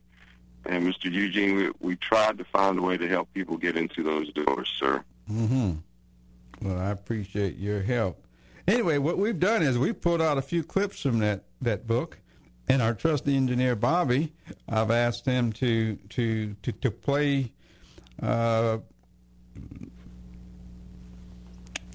And 0.65 0.86
Mr. 0.86 1.12
Eugene, 1.12 1.56
we, 1.56 1.72
we 1.80 1.96
tried 1.98 2.38
to 2.38 2.44
find 2.46 2.80
a 2.80 2.82
way 2.82 2.98
to 2.98 3.08
help 3.08 3.32
people 3.34 3.58
get 3.58 3.77
into 3.77 4.03
those 4.03 4.32
doors, 4.34 4.72
sir. 4.80 5.03
Mm-hmm. 5.32 5.74
Well, 6.62 6.80
I 6.80 6.92
appreciate 6.92 7.58
your 7.58 7.82
help. 7.82 8.25
Anyway, 8.68 8.98
what 8.98 9.18
we've 9.18 9.39
done 9.39 9.62
is 9.62 9.77
we've 9.77 10.00
pulled 10.00 10.22
out 10.22 10.38
a 10.38 10.42
few 10.42 10.63
clips 10.63 11.01
from 11.01 11.20
that, 11.20 11.44
that 11.62 11.86
book, 11.86 12.20
and 12.70 12.82
our 12.82 12.94
trusty 12.94 13.36
engineer 13.36 13.75
Bobby, 13.75 14.32
I've 14.70 14.92
asked 14.92 15.25
him 15.25 15.51
to 15.53 15.98
to 16.10 16.56
to, 16.62 16.72
to 16.72 16.92
play 16.92 17.51
uh, 18.22 18.79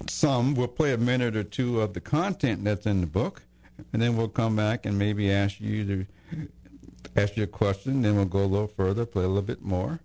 some. 0.07 0.55
We'll 0.55 0.67
play 0.67 0.93
a 0.93 0.97
minute 0.97 1.35
or 1.35 1.43
two 1.43 1.81
of 1.81 1.93
the 1.93 2.01
content 2.01 2.63
that's 2.63 2.85
in 2.85 3.01
the 3.01 3.07
book, 3.07 3.43
and 3.93 4.01
then 4.01 4.17
we'll 4.17 4.29
come 4.29 4.55
back 4.55 4.85
and 4.85 4.97
maybe 4.97 5.31
ask 5.31 5.59
you 5.59 5.85
to 5.85 6.05
ask 7.15 7.37
you 7.37 7.43
a 7.43 7.47
question. 7.47 8.01
Then 8.01 8.15
we'll 8.15 8.25
go 8.25 8.43
a 8.43 8.45
little 8.45 8.67
further, 8.67 9.05
play 9.05 9.23
a 9.23 9.27
little 9.27 9.41
bit 9.41 9.61
more. 9.61 9.99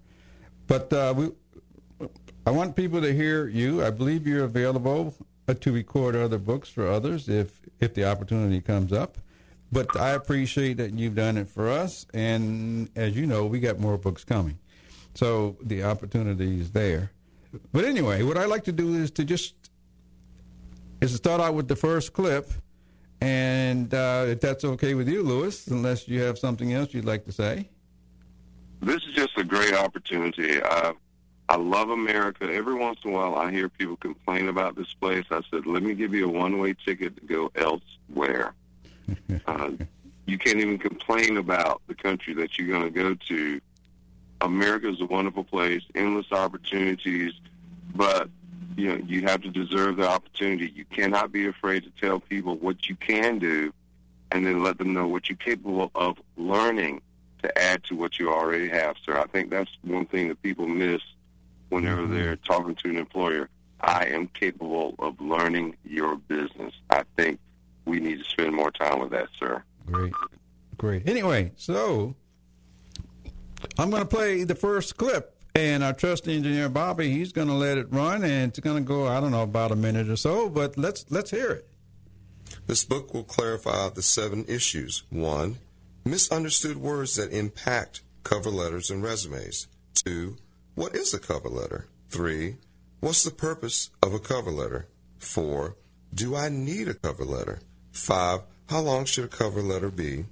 But 0.66 0.92
uh, 0.92 1.14
we, 1.16 2.08
I 2.46 2.50
want 2.50 2.76
people 2.76 3.00
to 3.00 3.12
hear 3.12 3.48
you. 3.48 3.84
I 3.84 3.90
believe 3.90 4.26
you're 4.26 4.44
available 4.44 5.14
uh, 5.48 5.54
to 5.54 5.72
record 5.72 6.16
other 6.16 6.38
books 6.38 6.68
for 6.68 6.88
others 6.88 7.28
if 7.28 7.60
if 7.80 7.94
the 7.94 8.04
opportunity 8.04 8.60
comes 8.60 8.92
up. 8.92 9.18
But 9.72 9.96
I 9.98 10.10
appreciate 10.10 10.76
that 10.76 10.92
you've 10.92 11.16
done 11.16 11.36
it 11.36 11.48
for 11.48 11.68
us, 11.68 12.06
and 12.14 12.88
as 12.94 13.16
you 13.16 13.26
know, 13.26 13.44
we 13.46 13.58
got 13.60 13.80
more 13.80 13.98
books 13.98 14.22
coming. 14.22 14.58
So 15.14 15.56
the 15.62 15.84
opportunity 15.84 16.60
is 16.60 16.72
there. 16.72 17.10
But 17.72 17.84
anyway, 17.84 18.22
what 18.22 18.36
I 18.36 18.46
like 18.46 18.64
to 18.64 18.72
do 18.72 18.94
is 18.94 19.10
to 19.12 19.24
just 19.24 19.54
is 21.00 21.12
to 21.12 21.16
start 21.16 21.40
out 21.40 21.54
with 21.54 21.68
the 21.68 21.76
first 21.76 22.12
clip, 22.12 22.50
and 23.20 23.92
uh, 23.92 24.24
if 24.28 24.40
that's 24.40 24.64
okay 24.64 24.94
with 24.94 25.08
you, 25.08 25.22
Lewis, 25.22 25.66
unless 25.68 26.08
you 26.08 26.20
have 26.22 26.38
something 26.38 26.72
else 26.72 26.92
you'd 26.92 27.04
like 27.04 27.24
to 27.26 27.32
say. 27.32 27.68
This 28.80 29.02
is 29.04 29.14
just 29.14 29.38
a 29.38 29.44
great 29.44 29.74
opportunity. 29.74 30.62
I, 30.62 30.92
I 31.48 31.56
love 31.56 31.90
America. 31.90 32.44
Every 32.52 32.74
once 32.74 33.00
in 33.04 33.10
a 33.10 33.14
while, 33.14 33.36
I 33.36 33.50
hear 33.50 33.68
people 33.68 33.96
complain 33.96 34.48
about 34.48 34.76
this 34.76 34.92
place. 34.94 35.24
I 35.30 35.40
said, 35.50 35.66
let 35.66 35.82
me 35.82 35.94
give 35.94 36.12
you 36.14 36.26
a 36.26 36.32
one-way 36.32 36.74
ticket 36.84 37.16
to 37.16 37.22
go 37.22 37.50
elsewhere. 37.54 38.54
uh, 39.46 39.70
you 40.26 40.38
can't 40.38 40.58
even 40.58 40.78
complain 40.78 41.36
about 41.36 41.82
the 41.86 41.94
country 41.94 42.34
that 42.34 42.58
you're 42.58 42.68
going 42.68 42.82
to 42.82 42.90
go 42.90 43.14
to 43.14 43.60
America 44.44 44.88
is 44.88 45.00
a 45.00 45.06
wonderful 45.06 45.44
place, 45.44 45.82
endless 45.94 46.30
opportunities, 46.32 47.32
but 47.94 48.28
you 48.76 48.88
know 48.88 49.04
you 49.06 49.22
have 49.22 49.42
to 49.42 49.50
deserve 49.50 49.96
the 49.96 50.08
opportunity. 50.08 50.72
You 50.74 50.84
cannot 50.86 51.32
be 51.32 51.46
afraid 51.46 51.84
to 51.84 51.90
tell 52.00 52.20
people 52.20 52.56
what 52.56 52.88
you 52.88 52.96
can 52.96 53.38
do, 53.38 53.72
and 54.30 54.46
then 54.46 54.62
let 54.62 54.78
them 54.78 54.92
know 54.92 55.06
what 55.06 55.28
you're 55.28 55.36
capable 55.36 55.90
of 55.94 56.18
learning 56.36 57.00
to 57.42 57.58
add 57.58 57.84
to 57.84 57.94
what 57.94 58.18
you 58.18 58.30
already 58.30 58.68
have, 58.68 58.96
sir. 59.04 59.18
I 59.18 59.26
think 59.26 59.50
that's 59.50 59.70
one 59.82 60.06
thing 60.06 60.28
that 60.28 60.42
people 60.42 60.66
miss 60.66 61.02
whenever 61.68 62.02
mm-hmm. 62.02 62.14
they're 62.14 62.36
talking 62.36 62.74
to 62.76 62.88
an 62.88 62.96
employer. 62.96 63.48
I 63.80 64.06
am 64.06 64.28
capable 64.28 64.94
of 64.98 65.20
learning 65.20 65.76
your 65.84 66.16
business. 66.16 66.72
I 66.90 67.04
think 67.16 67.38
we 67.84 68.00
need 68.00 68.18
to 68.18 68.24
spend 68.24 68.54
more 68.54 68.70
time 68.70 69.00
with 69.00 69.10
that, 69.10 69.28
sir. 69.38 69.62
Great. 69.86 70.12
Great. 70.78 71.06
Anyway, 71.06 71.52
so 71.56 72.14
I'm 73.78 73.90
going 73.90 74.02
to 74.02 74.08
play 74.08 74.44
the 74.44 74.54
first 74.54 74.96
clip, 74.96 75.36
and 75.54 75.82
our 75.82 75.92
trusty 75.92 76.36
engineer 76.36 76.68
Bobby, 76.68 77.10
he's 77.10 77.32
going 77.32 77.48
to 77.48 77.54
let 77.54 77.78
it 77.78 77.92
run, 77.92 78.24
and 78.24 78.50
it's 78.50 78.60
going 78.60 78.82
to 78.82 78.88
go, 78.88 79.06
I 79.06 79.20
don't 79.20 79.30
know, 79.32 79.42
about 79.42 79.72
a 79.72 79.76
minute 79.76 80.08
or 80.08 80.16
so, 80.16 80.48
but 80.48 80.76
let's 80.76 81.04
let's 81.10 81.30
hear 81.30 81.50
it. 81.50 81.68
This 82.66 82.84
book 82.84 83.12
will 83.12 83.24
clarify 83.24 83.88
the 83.90 84.02
seven 84.02 84.44
issues. 84.48 85.04
One, 85.10 85.58
misunderstood 86.04 86.76
words 86.76 87.16
that 87.16 87.32
impact 87.32 88.02
cover 88.22 88.50
letters 88.50 88.90
and 88.90 89.02
resumes. 89.02 89.68
Two, 89.94 90.36
what 90.74 90.94
is 90.94 91.14
a 91.14 91.18
cover 91.18 91.48
letter? 91.48 91.86
Three, 92.08 92.56
what's 93.00 93.22
the 93.22 93.30
purpose 93.30 93.90
of 94.02 94.14
a 94.14 94.18
cover 94.18 94.50
letter? 94.50 94.88
Four, 95.18 95.76
do 96.14 96.34
I 96.34 96.48
need 96.48 96.88
a 96.88 96.94
cover 96.94 97.24
letter? 97.24 97.60
Five, 97.92 98.40
how 98.68 98.80
long 98.80 99.04
should 99.04 99.24
a 99.24 99.28
cover 99.28 99.62
letter 99.62 99.90
be? 99.90 100.24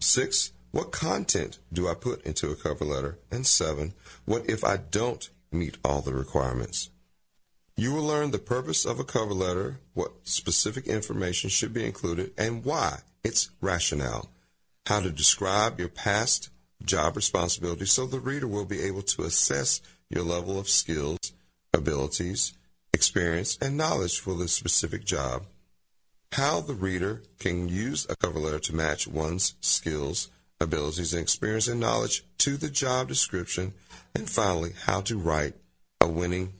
Six, 0.00 0.52
what 0.70 0.92
content 0.92 1.58
do 1.72 1.88
I 1.88 1.94
put 1.94 2.24
into 2.24 2.50
a 2.50 2.56
cover 2.56 2.84
letter? 2.84 3.18
And 3.30 3.46
seven, 3.46 3.94
what 4.24 4.48
if 4.48 4.64
I 4.64 4.76
don't 4.76 5.28
meet 5.50 5.78
all 5.84 6.02
the 6.02 6.14
requirements? 6.14 6.90
You 7.76 7.92
will 7.92 8.04
learn 8.04 8.30
the 8.30 8.38
purpose 8.38 8.84
of 8.84 8.98
a 8.98 9.04
cover 9.04 9.34
letter, 9.34 9.80
what 9.94 10.12
specific 10.24 10.86
information 10.86 11.50
should 11.50 11.74
be 11.74 11.84
included, 11.84 12.32
and 12.38 12.64
why, 12.64 13.00
its 13.22 13.50
rationale, 13.60 14.30
how 14.86 15.00
to 15.00 15.10
describe 15.10 15.78
your 15.78 15.88
past 15.88 16.50
job 16.84 17.16
responsibilities 17.16 17.92
so 17.92 18.06
the 18.06 18.20
reader 18.20 18.46
will 18.46 18.64
be 18.64 18.80
able 18.80 19.02
to 19.02 19.24
assess 19.24 19.80
your 20.08 20.22
level 20.22 20.58
of 20.58 20.68
skills, 20.68 21.18
abilities, 21.74 22.54
experience, 22.92 23.58
and 23.60 23.76
knowledge 23.76 24.20
for 24.20 24.34
the 24.34 24.48
specific 24.48 25.04
job, 25.04 25.44
how 26.32 26.60
the 26.60 26.74
reader 26.74 27.22
can 27.38 27.68
use 27.68 28.06
a 28.08 28.16
cover 28.16 28.38
letter 28.38 28.58
to 28.58 28.74
match 28.74 29.06
one's 29.06 29.54
skills, 29.60 30.28
abilities, 30.60 31.12
and 31.12 31.22
experience 31.22 31.68
and 31.68 31.80
knowledge 31.80 32.24
to 32.38 32.56
the 32.56 32.70
job 32.70 33.08
description, 33.08 33.74
and 34.14 34.28
finally, 34.28 34.72
how 34.84 35.00
to 35.02 35.18
write 35.18 35.54
a 36.00 36.08
winning 36.08 36.52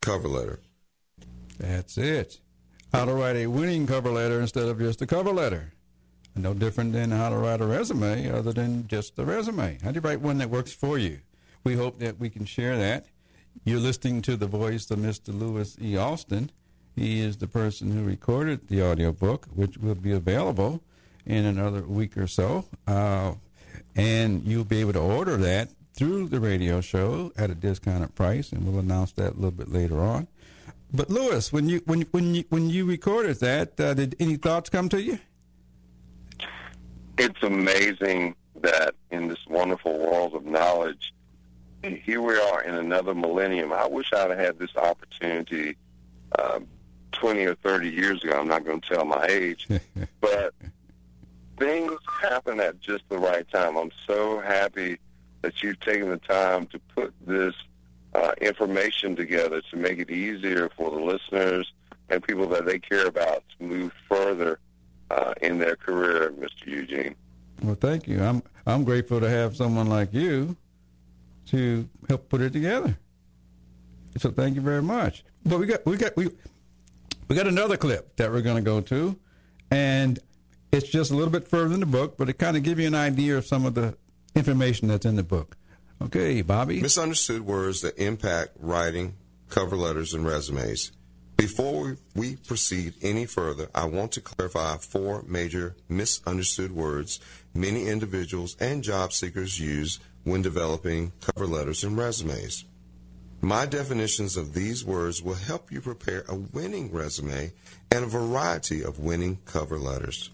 cover 0.00 0.28
letter. 0.28 0.60
That's 1.58 1.98
it. 1.98 2.38
How 2.92 3.04
to 3.04 3.14
write 3.14 3.36
a 3.36 3.46
winning 3.46 3.86
cover 3.86 4.10
letter 4.10 4.40
instead 4.40 4.66
of 4.66 4.78
just 4.78 5.02
a 5.02 5.06
cover 5.06 5.30
letter. 5.30 5.72
No 6.34 6.54
different 6.54 6.92
than 6.92 7.10
how 7.10 7.28
to 7.28 7.36
write 7.36 7.60
a 7.60 7.66
resume 7.66 8.30
other 8.30 8.52
than 8.52 8.86
just 8.88 9.18
a 9.18 9.24
resume. 9.24 9.78
How 9.82 9.90
do 9.90 9.96
you 9.96 10.00
write 10.00 10.20
one 10.20 10.38
that 10.38 10.50
works 10.50 10.72
for 10.72 10.98
you? 10.98 11.20
We 11.64 11.76
hope 11.76 11.98
that 11.98 12.18
we 12.18 12.30
can 12.30 12.46
share 12.46 12.78
that. 12.78 13.06
You're 13.64 13.80
listening 13.80 14.22
to 14.22 14.36
the 14.36 14.46
voice 14.46 14.90
of 14.90 14.98
Mr. 14.98 15.38
Lewis 15.38 15.76
E. 15.80 15.96
Alston. 15.96 16.50
He 16.96 17.20
is 17.20 17.36
the 17.36 17.46
person 17.46 17.90
who 17.90 18.04
recorded 18.04 18.68
the 18.68 18.82
audiobook, 18.82 19.46
which 19.54 19.76
will 19.78 19.94
be 19.94 20.12
available 20.12 20.82
in 21.26 21.44
another 21.44 21.82
week 21.82 22.16
or 22.16 22.26
so. 22.26 22.64
Uh, 22.86 23.34
and 23.96 24.44
you'll 24.44 24.64
be 24.64 24.80
able 24.80 24.92
to 24.92 25.00
order 25.00 25.36
that 25.36 25.68
through 25.94 26.28
the 26.28 26.40
radio 26.40 26.80
show 26.80 27.32
at 27.36 27.50
a 27.50 27.54
discounted 27.54 28.14
price, 28.14 28.52
and 28.52 28.66
we'll 28.66 28.80
announce 28.80 29.12
that 29.12 29.32
a 29.32 29.34
little 29.34 29.50
bit 29.50 29.70
later 29.70 30.00
on. 30.00 30.28
But 30.92 31.10
Lewis, 31.10 31.52
when 31.52 31.68
you 31.68 31.82
when 31.84 32.02
when 32.10 32.34
you 32.34 32.44
when 32.48 32.70
you 32.70 32.84
recorded 32.84 33.38
that, 33.40 33.78
uh, 33.78 33.94
did 33.94 34.16
any 34.18 34.36
thoughts 34.36 34.70
come 34.70 34.88
to 34.88 35.00
you? 35.00 35.18
It's 37.18 37.42
amazing 37.42 38.34
that 38.56 38.94
in 39.10 39.28
this 39.28 39.46
wonderful 39.46 39.98
world 39.98 40.34
of 40.34 40.46
knowledge, 40.46 41.12
here 41.82 42.20
we 42.20 42.34
are 42.34 42.62
in 42.62 42.74
another 42.74 43.14
millennium. 43.14 43.72
I 43.72 43.86
wish 43.86 44.12
I'd 44.12 44.30
have 44.30 44.38
had 44.38 44.58
this 44.58 44.74
opportunity 44.76 45.76
uh, 46.38 46.60
20 47.12 47.44
or 47.44 47.54
30 47.56 47.90
years 47.90 48.24
ago. 48.24 48.38
I'm 48.38 48.48
not 48.48 48.64
going 48.64 48.80
to 48.80 48.88
tell 48.88 49.04
my 49.04 49.26
age, 49.26 49.68
but 50.20 50.54
things 51.60 51.92
happen 52.22 52.58
at 52.58 52.80
just 52.80 53.04
the 53.08 53.18
right 53.18 53.48
time. 53.52 53.76
I'm 53.76 53.92
so 54.06 54.40
happy 54.40 54.98
that 55.42 55.62
you've 55.62 55.78
taken 55.80 56.08
the 56.08 56.16
time 56.16 56.66
to 56.68 56.78
put 56.96 57.14
this 57.24 57.54
uh, 58.14 58.32
information 58.40 59.14
together 59.14 59.62
to 59.70 59.76
make 59.76 59.98
it 59.98 60.10
easier 60.10 60.68
for 60.76 60.90
the 60.90 60.98
listeners 60.98 61.70
and 62.08 62.22
people 62.22 62.48
that 62.48 62.66
they 62.66 62.78
care 62.78 63.06
about 63.06 63.44
to 63.56 63.64
move 63.64 63.92
further 64.08 64.58
uh, 65.10 65.34
in 65.42 65.58
their 65.58 65.76
career, 65.76 66.32
Mr. 66.32 66.66
Eugene. 66.66 67.14
Well, 67.62 67.76
thank 67.76 68.08
you. 68.08 68.22
I'm 68.22 68.42
I'm 68.66 68.84
grateful 68.84 69.20
to 69.20 69.28
have 69.28 69.54
someone 69.56 69.88
like 69.88 70.14
you 70.14 70.56
to 71.48 71.88
help 72.08 72.28
put 72.28 72.40
it 72.40 72.52
together. 72.52 72.96
So 74.16 74.30
thank 74.30 74.54
you 74.54 74.62
very 74.62 74.82
much. 74.82 75.24
But 75.44 75.60
we 75.60 75.66
got 75.66 75.84
we 75.84 75.96
got 75.96 76.16
we 76.16 76.30
we 77.28 77.36
got 77.36 77.46
another 77.46 77.76
clip 77.76 78.16
that 78.16 78.32
we're 78.32 78.40
going 78.40 78.56
to 78.56 78.62
go 78.62 78.80
to, 78.80 79.16
and 79.70 80.18
it's 80.72 80.88
just 80.88 81.10
a 81.10 81.14
little 81.14 81.32
bit 81.32 81.48
further 81.48 81.74
in 81.74 81.80
the 81.80 81.86
book, 81.86 82.16
but 82.16 82.28
it 82.28 82.38
kind 82.38 82.56
of 82.56 82.62
gives 82.62 82.80
you 82.80 82.86
an 82.86 82.94
idea 82.94 83.36
of 83.36 83.46
some 83.46 83.66
of 83.66 83.74
the 83.74 83.96
information 84.34 84.88
that's 84.88 85.06
in 85.06 85.16
the 85.16 85.22
book. 85.22 85.56
Okay, 86.02 86.40
Bobby. 86.42 86.80
Misunderstood 86.80 87.42
words 87.42 87.82
that 87.82 87.98
impact 87.98 88.52
writing, 88.58 89.14
cover 89.48 89.76
letters, 89.76 90.14
and 90.14 90.24
resumes. 90.24 90.92
Before 91.36 91.96
we 92.14 92.36
proceed 92.36 92.94
any 93.02 93.24
further, 93.26 93.68
I 93.74 93.86
want 93.86 94.12
to 94.12 94.20
clarify 94.20 94.76
four 94.76 95.24
major 95.26 95.74
misunderstood 95.88 96.70
words 96.70 97.18
many 97.54 97.88
individuals 97.88 98.56
and 98.60 98.82
job 98.82 99.12
seekers 99.12 99.58
use 99.58 100.00
when 100.24 100.42
developing 100.42 101.12
cover 101.20 101.46
letters 101.46 101.82
and 101.82 101.96
resumes. 101.96 102.64
My 103.40 103.64
definitions 103.64 104.36
of 104.36 104.52
these 104.52 104.84
words 104.84 105.22
will 105.22 105.34
help 105.34 105.72
you 105.72 105.80
prepare 105.80 106.24
a 106.28 106.34
winning 106.34 106.92
resume 106.92 107.52
and 107.90 108.04
a 108.04 108.08
variety 108.08 108.84
of 108.84 108.98
winning 108.98 109.38
cover 109.46 109.78
letters. 109.78 110.30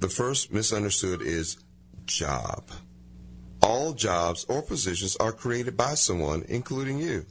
The 0.00 0.08
first 0.08 0.50
misunderstood 0.50 1.20
is 1.20 1.58
job. 2.06 2.70
All 3.60 3.92
jobs 3.92 4.46
or 4.48 4.62
positions 4.62 5.14
are 5.16 5.30
created 5.30 5.76
by 5.76 5.92
someone, 5.92 6.42
including 6.48 6.98
you, 6.98 7.26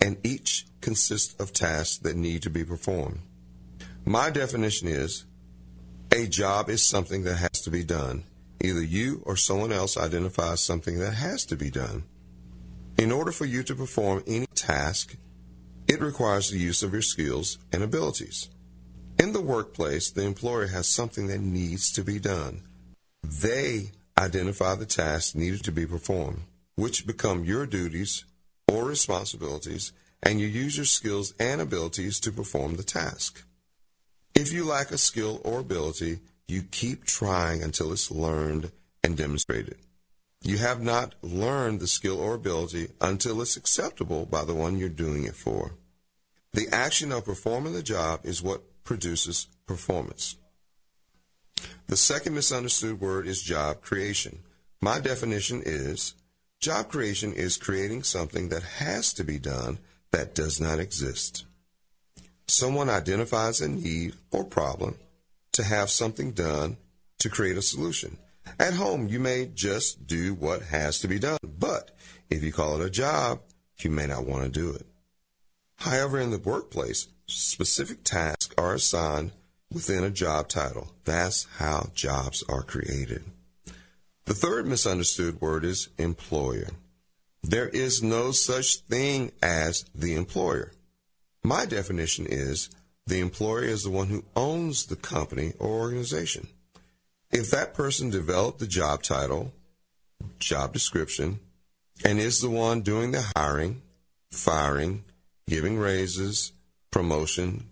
and 0.00 0.16
each 0.24 0.66
consists 0.80 1.34
of 1.40 1.52
tasks 1.52 1.98
that 1.98 2.16
need 2.16 2.42
to 2.42 2.50
be 2.50 2.64
performed. 2.64 3.20
My 4.04 4.28
definition 4.30 4.88
is 4.88 5.24
a 6.12 6.26
job 6.26 6.68
is 6.68 6.84
something 6.84 7.22
that 7.22 7.36
has 7.36 7.60
to 7.62 7.70
be 7.70 7.84
done. 7.84 8.24
Either 8.60 8.82
you 8.82 9.22
or 9.24 9.36
someone 9.36 9.70
else 9.70 9.96
identifies 9.96 10.60
something 10.60 10.98
that 10.98 11.14
has 11.14 11.44
to 11.46 11.56
be 11.56 11.70
done. 11.70 12.02
In 12.98 13.12
order 13.12 13.30
for 13.30 13.44
you 13.44 13.62
to 13.62 13.74
perform 13.76 14.24
any 14.26 14.46
task, 14.56 15.14
it 15.86 16.00
requires 16.00 16.50
the 16.50 16.58
use 16.58 16.82
of 16.82 16.92
your 16.92 17.02
skills 17.02 17.58
and 17.72 17.84
abilities. 17.84 18.48
In 19.20 19.34
the 19.34 19.42
workplace, 19.42 20.10
the 20.10 20.22
employer 20.22 20.68
has 20.68 20.88
something 20.88 21.26
that 21.26 21.42
needs 21.42 21.92
to 21.92 22.02
be 22.02 22.18
done. 22.18 22.62
They 23.22 23.90
identify 24.16 24.76
the 24.76 24.86
tasks 24.86 25.34
needed 25.34 25.62
to 25.64 25.72
be 25.72 25.84
performed, 25.84 26.44
which 26.76 27.06
become 27.06 27.44
your 27.44 27.66
duties 27.66 28.24
or 28.66 28.86
responsibilities, 28.86 29.92
and 30.22 30.40
you 30.40 30.46
use 30.46 30.78
your 30.78 30.86
skills 30.86 31.34
and 31.38 31.60
abilities 31.60 32.18
to 32.20 32.32
perform 32.32 32.76
the 32.76 32.82
task. 32.82 33.44
If 34.34 34.54
you 34.54 34.64
lack 34.64 34.90
a 34.90 34.96
skill 34.96 35.42
or 35.44 35.60
ability, 35.60 36.20
you 36.48 36.62
keep 36.62 37.04
trying 37.04 37.62
until 37.62 37.92
it's 37.92 38.10
learned 38.10 38.72
and 39.04 39.18
demonstrated. 39.18 39.76
You 40.42 40.56
have 40.56 40.80
not 40.80 41.14
learned 41.20 41.80
the 41.80 41.88
skill 41.88 42.18
or 42.18 42.32
ability 42.32 42.88
until 43.02 43.42
it's 43.42 43.58
acceptable 43.58 44.24
by 44.24 44.46
the 44.46 44.54
one 44.54 44.78
you're 44.78 44.88
doing 44.88 45.24
it 45.24 45.36
for. 45.36 45.72
The 46.54 46.68
action 46.72 47.12
of 47.12 47.26
performing 47.26 47.74
the 47.74 47.82
job 47.82 48.20
is 48.24 48.42
what 48.42 48.62
produces 48.84 49.46
performance. 49.66 50.36
The 51.86 51.96
second 51.96 52.34
misunderstood 52.34 53.00
word 53.00 53.26
is 53.26 53.42
job 53.42 53.82
creation. 53.82 54.40
My 54.80 55.00
definition 55.00 55.62
is 55.64 56.14
job 56.60 56.88
creation 56.88 57.32
is 57.32 57.56
creating 57.56 58.02
something 58.02 58.48
that 58.48 58.62
has 58.62 59.12
to 59.14 59.24
be 59.24 59.38
done 59.38 59.78
that 60.10 60.34
does 60.34 60.60
not 60.60 60.78
exist. 60.78 61.44
Someone 62.46 62.88
identifies 62.88 63.60
a 63.60 63.68
need 63.68 64.14
or 64.30 64.44
problem 64.44 64.96
to 65.52 65.62
have 65.62 65.90
something 65.90 66.32
done 66.32 66.76
to 67.18 67.28
create 67.28 67.56
a 67.56 67.62
solution. 67.62 68.18
At 68.58 68.74
home, 68.74 69.08
you 69.08 69.20
may 69.20 69.46
just 69.54 70.06
do 70.06 70.34
what 70.34 70.62
has 70.62 70.98
to 71.00 71.08
be 71.08 71.18
done, 71.18 71.38
but 71.42 71.90
if 72.28 72.42
you 72.42 72.52
call 72.52 72.80
it 72.80 72.86
a 72.86 72.90
job, 72.90 73.40
you 73.78 73.90
may 73.90 74.06
not 74.06 74.26
want 74.26 74.44
to 74.44 74.50
do 74.50 74.72
it. 74.72 74.86
However, 75.80 76.20
in 76.20 76.30
the 76.30 76.38
workplace, 76.38 77.08
specific 77.26 78.04
tasks 78.04 78.54
are 78.58 78.74
assigned 78.74 79.32
within 79.72 80.04
a 80.04 80.10
job 80.10 80.48
title. 80.48 80.92
That's 81.04 81.46
how 81.56 81.90
jobs 81.94 82.44
are 82.48 82.62
created. 82.62 83.24
The 84.26 84.34
third 84.34 84.66
misunderstood 84.66 85.40
word 85.40 85.64
is 85.64 85.88
employer. 85.96 86.68
There 87.42 87.68
is 87.68 88.02
no 88.02 88.32
such 88.32 88.76
thing 88.76 89.32
as 89.42 89.86
the 89.94 90.14
employer. 90.14 90.72
My 91.42 91.64
definition 91.64 92.26
is 92.28 92.68
the 93.06 93.20
employer 93.20 93.64
is 93.64 93.82
the 93.82 93.90
one 93.90 94.08
who 94.08 94.24
owns 94.36 94.86
the 94.86 94.96
company 94.96 95.54
or 95.58 95.68
organization. 95.68 96.48
If 97.32 97.50
that 97.50 97.74
person 97.74 98.10
developed 98.10 98.58
the 98.58 98.66
job 98.66 99.02
title, 99.02 99.52
job 100.38 100.74
description, 100.74 101.40
and 102.04 102.18
is 102.18 102.40
the 102.40 102.50
one 102.50 102.82
doing 102.82 103.12
the 103.12 103.24
hiring, 103.34 103.80
firing, 104.30 105.04
giving 105.50 105.76
raises, 105.76 106.52
promotion, 106.92 107.66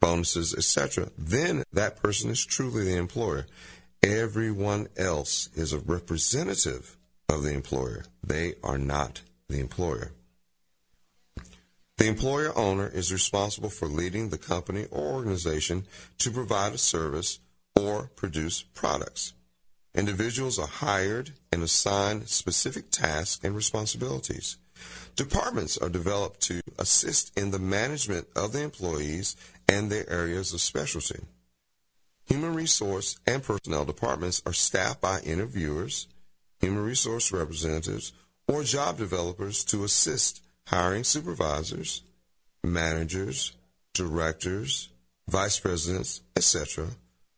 bonuses, 0.00 0.54
etc., 0.54 1.08
then 1.16 1.64
that 1.72 1.96
person 1.96 2.30
is 2.30 2.44
truly 2.44 2.84
the 2.84 2.96
employer. 2.96 3.46
Everyone 4.02 4.88
else 4.94 5.48
is 5.54 5.72
a 5.72 5.78
representative 5.78 6.98
of 7.26 7.42
the 7.42 7.54
employer. 7.54 8.04
They 8.22 8.56
are 8.62 8.76
not 8.76 9.22
the 9.48 9.60
employer. 9.60 10.12
The 11.96 12.06
employer 12.06 12.52
owner 12.54 12.86
is 12.86 13.10
responsible 13.10 13.70
for 13.70 13.88
leading 13.88 14.28
the 14.28 14.36
company 14.36 14.84
or 14.90 15.14
organization 15.14 15.86
to 16.18 16.30
provide 16.30 16.74
a 16.74 16.78
service 16.78 17.38
or 17.74 18.10
produce 18.14 18.60
products. 18.60 19.32
Individuals 19.94 20.58
are 20.58 20.66
hired 20.66 21.30
and 21.50 21.62
assigned 21.62 22.28
specific 22.28 22.90
tasks 22.90 23.42
and 23.42 23.56
responsibilities. 23.56 24.58
Departments 25.16 25.78
are 25.78 25.88
developed 25.88 26.40
to 26.40 26.60
assist 26.78 27.38
in 27.38 27.52
the 27.52 27.58
management 27.58 28.26
of 28.34 28.52
the 28.52 28.62
employees 28.62 29.36
and 29.68 29.90
their 29.90 30.08
areas 30.10 30.52
of 30.52 30.60
specialty. 30.60 31.20
Human 32.26 32.54
resource 32.54 33.18
and 33.26 33.42
personnel 33.42 33.84
departments 33.84 34.42
are 34.44 34.52
staffed 34.52 35.00
by 35.00 35.20
interviewers, 35.20 36.08
human 36.60 36.82
resource 36.82 37.30
representatives, 37.30 38.12
or 38.48 38.64
job 38.64 38.98
developers 38.98 39.62
to 39.64 39.84
assist 39.84 40.42
hiring 40.66 41.04
supervisors, 41.04 42.02
managers, 42.64 43.52
directors, 43.92 44.88
vice 45.28 45.60
presidents, 45.60 46.22
etc., 46.34 46.88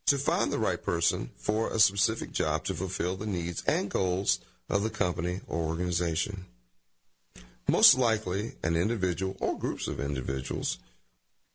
to 0.07 0.17
find 0.17 0.53
the 0.53 0.59
right 0.59 0.83
person 0.83 1.31
for 1.37 1.71
a 1.71 1.79
specific 1.79 2.33
job 2.33 2.65
to 2.65 2.75
fulfill 2.75 3.17
the 3.17 3.27
needs 3.27 3.63
and 3.65 3.91
goals 3.91 4.41
of 4.71 4.83
the 4.83 4.91
company 4.91 5.41
or 5.47 5.67
organization. 5.67 6.47
Most 7.69 7.99
likely, 7.99 8.53
an 8.63 8.77
individual 8.77 9.37
or 9.41 9.59
groups 9.59 9.89
of 9.89 9.99
individuals 9.99 10.79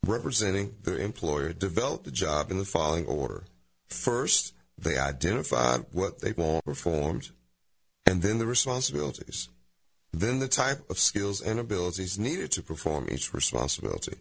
representing 0.05 0.75
their 0.83 0.97
employer 0.97 1.53
developed 1.53 2.03
the 2.03 2.11
job 2.11 2.51
in 2.51 2.57
the 2.57 2.65
following 2.65 3.05
order. 3.05 3.43
First, 3.87 4.53
they 4.77 4.97
identified 4.97 5.85
what 5.91 6.19
they 6.19 6.31
want 6.31 6.65
performed, 6.65 7.29
and 8.05 8.21
then 8.21 8.39
the 8.39 8.45
responsibilities. 8.45 9.47
Then 10.11 10.39
the 10.39 10.47
type 10.47 10.89
of 10.89 10.99
skills 10.99 11.39
and 11.39 11.59
abilities 11.59 12.19
needed 12.19 12.51
to 12.53 12.63
perform 12.63 13.07
each 13.09 13.33
responsibility. 13.33 14.17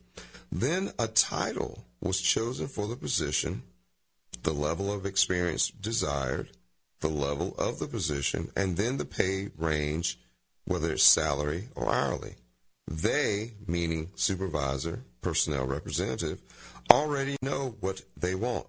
Then 0.53 0.93
a 0.99 1.09
title 1.09 1.85
was 2.01 2.21
chosen 2.21 2.69
for 2.69 2.87
the 2.87 2.97
position, 2.97 3.63
the 4.43 4.53
level 4.53 4.93
of 4.93 5.07
experience 5.07 5.71
desired, 5.71 6.51
the 7.01 7.09
level 7.09 7.55
of 7.59 7.79
the 7.79 7.89
position, 7.89 8.51
and 8.55 8.77
then 8.77 8.99
the 8.99 9.05
pay 9.05 9.49
range, 9.57 10.19
whether 10.71 10.93
it's 10.93 11.03
salary 11.03 11.65
or 11.75 11.93
hourly. 11.93 12.37
They, 12.87 13.55
meaning 13.67 14.11
supervisor, 14.15 15.03
personnel 15.21 15.67
representative, 15.67 16.41
already 16.93 17.37
know 17.43 17.75
what 17.81 18.03
they 18.17 18.37
want. 18.37 18.69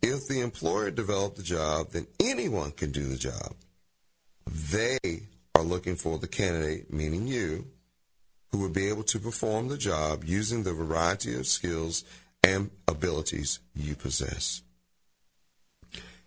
If 0.00 0.28
the 0.28 0.42
employer 0.42 0.92
developed 0.92 1.36
the 1.36 1.42
job, 1.42 1.90
then 1.90 2.06
anyone 2.20 2.70
can 2.70 2.92
do 2.92 3.02
the 3.02 3.16
job. 3.16 3.56
They 4.46 4.98
are 5.56 5.64
looking 5.64 5.96
for 5.96 6.18
the 6.18 6.28
candidate, 6.28 6.92
meaning 6.92 7.26
you, 7.26 7.66
who 8.52 8.60
would 8.60 8.72
be 8.72 8.88
able 8.88 9.02
to 9.02 9.18
perform 9.18 9.66
the 9.66 9.76
job 9.76 10.22
using 10.24 10.62
the 10.62 10.72
variety 10.72 11.34
of 11.34 11.48
skills 11.48 12.04
and 12.44 12.70
abilities 12.86 13.58
you 13.74 13.96
possess. 13.96 14.62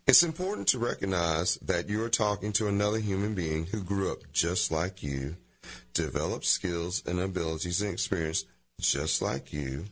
It's 0.07 0.23
important 0.23 0.69
to 0.69 0.79
recognize 0.79 1.55
that 1.55 1.89
you 1.89 2.01
are 2.01 2.09
talking 2.09 2.53
to 2.53 2.69
another 2.69 2.97
human 2.97 3.35
being 3.35 3.65
who 3.65 3.83
grew 3.83 4.09
up 4.09 4.19
just 4.31 4.71
like 4.71 5.03
you, 5.03 5.35
developed 5.93 6.45
skills 6.45 7.03
and 7.05 7.19
abilities 7.19 7.81
and 7.81 7.91
experience 7.91 8.45
just 8.79 9.21
like 9.21 9.51
you, 9.51 9.83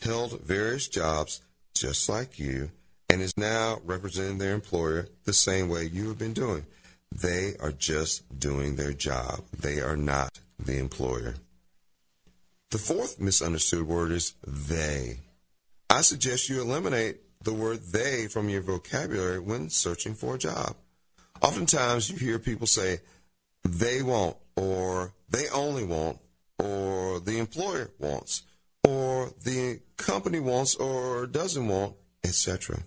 held 0.00 0.40
various 0.40 0.88
jobs 0.88 1.40
just 1.72 2.08
like 2.08 2.36
you, 2.36 2.72
and 3.08 3.22
is 3.22 3.36
now 3.36 3.78
representing 3.84 4.38
their 4.38 4.54
employer 4.54 5.06
the 5.24 5.32
same 5.32 5.68
way 5.68 5.84
you 5.84 6.08
have 6.08 6.18
been 6.18 6.32
doing. 6.32 6.66
They 7.12 7.54
are 7.60 7.70
just 7.70 8.40
doing 8.40 8.74
their 8.74 8.92
job. 8.92 9.44
They 9.56 9.80
are 9.80 9.96
not 9.96 10.40
the 10.58 10.78
employer. 10.78 11.36
The 12.72 12.78
fourth 12.78 13.20
misunderstood 13.20 13.86
word 13.86 14.10
is 14.10 14.34
they. 14.44 15.20
I 15.88 16.00
suggest 16.00 16.48
you 16.48 16.60
eliminate 16.60 17.18
the 17.42 17.52
word 17.52 17.80
they 17.92 18.26
from 18.26 18.48
your 18.48 18.62
vocabulary 18.62 19.38
when 19.38 19.70
searching 19.70 20.14
for 20.14 20.34
a 20.34 20.38
job. 20.38 20.76
Oftentimes 21.40 22.10
you 22.10 22.16
hear 22.16 22.38
people 22.38 22.66
say 22.66 23.00
they 23.64 24.02
won't, 24.02 24.36
or 24.56 25.14
they 25.28 25.48
only 25.48 25.84
want 25.84 26.18
or 26.58 27.20
the 27.20 27.38
employer 27.38 27.90
wants 27.98 28.42
or 28.86 29.32
the 29.44 29.80
company 29.96 30.40
wants 30.40 30.74
or 30.74 31.26
doesn't 31.26 31.66
want, 31.66 31.94
etc. 32.24 32.78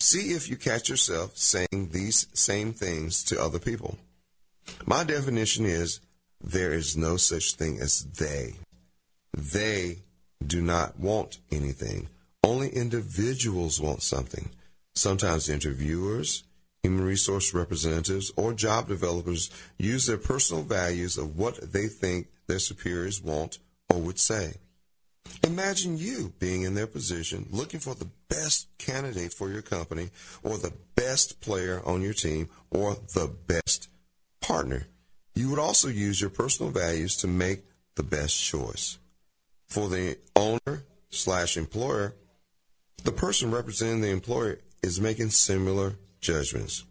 See 0.00 0.32
if 0.32 0.48
you 0.48 0.56
catch 0.56 0.88
yourself 0.88 1.36
saying 1.36 1.90
these 1.92 2.26
same 2.32 2.72
things 2.72 3.22
to 3.24 3.40
other 3.40 3.58
people. 3.58 3.98
My 4.86 5.04
definition 5.04 5.66
is 5.66 6.00
there 6.42 6.72
is 6.72 6.96
no 6.96 7.16
such 7.16 7.54
thing 7.54 7.78
as 7.80 8.04
they. 8.04 8.54
They 9.36 9.98
do 10.46 10.62
not 10.62 10.98
want 10.98 11.38
anything. 11.50 12.08
Only 12.44 12.70
individuals 12.70 13.80
want 13.80 14.02
something. 14.02 14.50
Sometimes 14.94 15.48
interviewers, 15.48 16.42
human 16.82 17.04
resource 17.04 17.54
representatives, 17.54 18.32
or 18.36 18.52
job 18.52 18.88
developers 18.88 19.50
use 19.78 20.06
their 20.06 20.18
personal 20.18 20.62
values 20.62 21.16
of 21.18 21.36
what 21.36 21.72
they 21.72 21.86
think 21.86 22.28
their 22.46 22.58
superiors 22.58 23.22
want 23.22 23.58
or 23.88 24.00
would 24.00 24.18
say. 24.18 24.54
Imagine 25.44 25.96
you 25.96 26.32
being 26.38 26.62
in 26.62 26.74
their 26.74 26.86
position, 26.86 27.46
looking 27.50 27.80
for 27.80 27.94
the 27.94 28.08
best 28.28 28.68
candidate 28.78 29.32
for 29.32 29.50
your 29.50 29.62
company, 29.62 30.10
or 30.42 30.56
the 30.58 30.72
best 30.96 31.40
player 31.40 31.80
on 31.84 32.02
your 32.02 32.14
team, 32.14 32.48
or 32.70 32.96
the 33.14 33.32
best 33.46 33.88
partner. 34.40 34.86
You 35.34 35.50
would 35.50 35.58
also 35.58 35.88
use 35.88 36.20
your 36.20 36.30
personal 36.30 36.72
values 36.72 37.16
to 37.18 37.26
make 37.28 37.64
the 37.94 38.02
best 38.02 38.42
choice. 38.42 38.98
For 39.66 39.88
the 39.88 40.18
owner 40.34 40.84
slash 41.10 41.56
employer, 41.56 42.14
the 43.04 43.12
person 43.12 43.50
representing 43.50 44.00
the 44.00 44.10
employer 44.10 44.58
is 44.82 45.00
making 45.00 45.30
similar 45.30 45.96
judgments. 46.20 46.84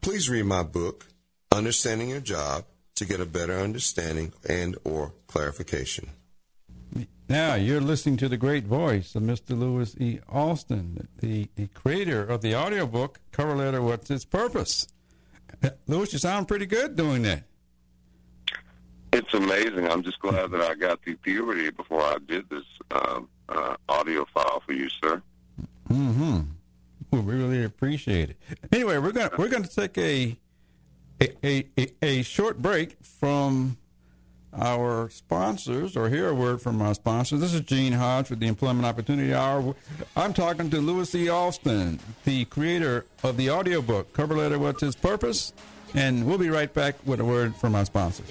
Please 0.00 0.30
read 0.30 0.44
my 0.44 0.62
book, 0.62 1.06
Understanding 1.52 2.10
Your 2.10 2.20
Job, 2.20 2.64
to 2.94 3.04
get 3.04 3.20
a 3.20 3.26
better 3.26 3.54
understanding 3.58 4.32
and 4.48 4.76
or 4.84 5.12
clarification. 5.26 6.10
Now, 7.28 7.54
you're 7.56 7.80
listening 7.80 8.16
to 8.18 8.28
the 8.28 8.38
great 8.38 8.64
voice 8.64 9.14
of 9.14 9.22
Mr. 9.22 9.58
Lewis 9.58 9.94
E. 10.00 10.18
Alston, 10.28 11.08
the, 11.18 11.48
the 11.56 11.66
creator 11.68 12.24
of 12.24 12.40
the 12.40 12.54
audiobook, 12.54 13.20
Cover 13.32 13.54
Letter 13.54 13.82
What's 13.82 14.10
Its 14.10 14.24
Purpose? 14.24 14.88
Lewis, 15.86 16.12
you 16.12 16.18
sound 16.18 16.48
pretty 16.48 16.64
good 16.66 16.96
doing 16.96 17.22
that. 17.22 17.42
It's 19.12 19.32
amazing. 19.34 19.88
I'm 19.88 20.02
just 20.02 20.20
glad 20.20 20.50
that 20.50 20.60
I 20.60 20.74
got 20.74 21.02
the 21.04 21.14
puberty 21.16 21.70
before 21.70 22.02
I 22.02 22.16
did 22.26 22.48
this 22.48 22.64
uh, 22.90 23.20
uh, 23.48 23.76
audio 23.88 24.26
file 24.32 24.62
for 24.64 24.72
you, 24.72 24.88
sir. 24.88 25.22
Mm-hmm. 25.90 26.40
we 27.10 27.20
really 27.20 27.64
appreciate 27.64 28.30
it. 28.30 28.36
Anyway, 28.72 28.98
we're 28.98 29.12
gonna 29.12 29.30
we're 29.38 29.48
gonna 29.48 29.66
take 29.68 29.96
a 29.98 30.36
a, 31.20 31.66
a, 31.76 31.88
a 32.02 32.22
short 32.22 32.58
break 32.62 32.96
from 33.02 33.76
our 34.52 35.10
sponsors 35.10 35.96
or 35.96 36.08
hear 36.08 36.28
a 36.28 36.34
word 36.34 36.60
from 36.60 36.80
our 36.80 36.94
sponsors. 36.94 37.40
This 37.40 37.54
is 37.54 37.60
Gene 37.62 37.92
Hodge 37.92 38.30
with 38.30 38.40
the 38.40 38.46
Employment 38.46 38.86
Opportunity 38.86 39.34
Hour. 39.34 39.74
I'm 40.16 40.32
talking 40.32 40.70
to 40.70 40.80
Lewis 40.80 41.14
E. 41.14 41.28
Alston, 41.28 41.98
the 42.24 42.44
creator 42.46 43.04
of 43.22 43.36
the 43.36 43.50
audiobook, 43.50 44.12
Cover 44.12 44.36
Letter 44.36 44.58
What's 44.58 44.82
Its 44.82 44.96
Purpose? 44.96 45.52
And 45.94 46.26
we'll 46.26 46.38
be 46.38 46.50
right 46.50 46.72
back 46.72 46.94
with 47.06 47.20
a 47.20 47.24
word 47.24 47.56
from 47.56 47.74
our 47.74 47.84
sponsors. 47.84 48.30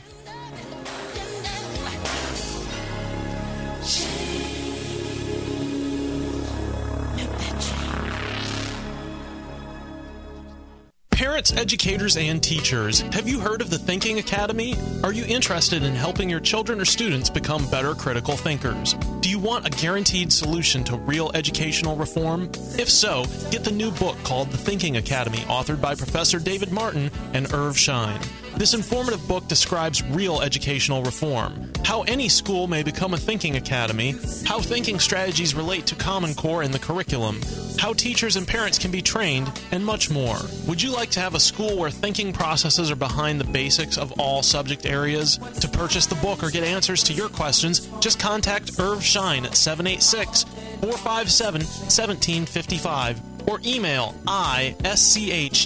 Parents, 11.28 11.52
educators, 11.58 12.16
and 12.16 12.42
teachers, 12.42 13.02
have 13.12 13.28
you 13.28 13.42
heard 13.42 13.60
of 13.60 13.70
the 13.70 13.78
Thinking 13.78 14.18
Academy? 14.18 14.76
Are 15.04 15.12
you 15.12 15.26
interested 15.26 15.84
in 15.84 15.94
helping 15.94 16.30
your 16.30 16.40
children 16.40 16.80
or 16.80 16.86
students 16.86 17.30
become 17.30 17.70
better 17.70 17.94
critical 17.94 18.38
thinkers? 18.38 18.94
Do 19.20 19.30
you 19.30 19.38
want 19.38 19.68
a 19.68 19.70
guaranteed 19.70 20.32
solution 20.32 20.86
to 20.86 20.96
real 20.96 21.30
educational 21.34 21.98
reform? 21.98 22.50
If 22.80 22.90
so, 22.90 23.26
get 23.52 23.66
the 23.66 23.72
new 23.72 23.92
book 23.92 24.16
called 24.24 24.52
The 24.52 24.58
Thinking 24.58 24.96
Academy, 24.96 25.40
authored 25.50 25.82
by 25.82 25.96
Professor 25.96 26.40
David 26.40 26.72
Martin 26.72 27.12
and 27.34 27.54
Irv 27.54 27.78
Schein. 27.78 28.22
This 28.56 28.74
informative 28.74 29.28
book 29.28 29.50
describes 29.50 30.02
real 30.04 30.40
educational 30.42 31.04
reform, 31.04 31.74
how 31.84 32.04
any 32.04 32.30
school 32.30 32.68
may 32.68 32.84
become 32.84 33.13
a 33.13 33.18
thinking 33.18 33.58
academy, 33.58 34.16
how 34.46 34.62
thinking 34.62 34.98
strategies 34.98 35.54
relate 35.54 35.86
to 35.88 35.96
Common 35.96 36.34
Core 36.36 36.63
in 36.63 36.72
the 36.72 36.80
curriculum, 36.80 37.42
how 37.78 37.94
teachers 37.94 38.36
and 38.36 38.48
parents 38.48 38.78
can 38.78 38.92
be 38.92 39.02
trained, 39.02 39.52
and 39.72 39.86
much 39.86 40.10
more. 40.10 40.38
Would 40.68 40.82
you 40.82 40.92
like 40.92 41.10
to 41.12 41.20
have 41.20 41.36
a 41.36 41.40
school 41.40 41.78
where 41.78 41.90
thinking 41.90 42.34
processes 42.34 42.92
are 42.92 42.96
behind 42.96 43.40
the 43.40 43.46
basics 43.46 43.98
of 43.98 44.12
all 44.20 44.44
subject 44.44 44.86
areas? 44.86 45.38
To 45.38 45.68
purchase 45.68 46.06
the 46.06 46.16
book 46.16 46.44
or 46.44 46.50
get 46.50 46.63
answers 46.63 47.04
to 47.04 47.13
your 47.13 47.30
questions, 47.30 47.88
just 48.00 48.20
contact 48.20 48.80
Irv 48.80 49.04
Schein 49.04 49.46
at 49.46 49.56
786 49.56 50.44
457 50.82 51.62
1755 51.62 53.22
or 53.48 53.62
email 53.66 54.13
ISCHEIN 54.28 55.58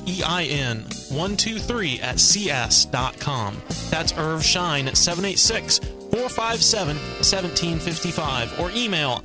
123 1.10 2.00
at 2.02 2.19
cs.com. 2.19 3.62
That's 3.89 4.13
Irv 4.17 4.45
Schein 4.45 4.88
at 4.88 4.97
786 4.97 5.80
457 5.80 6.95
1755 6.95 8.60
or 8.60 8.71
email 8.71 9.24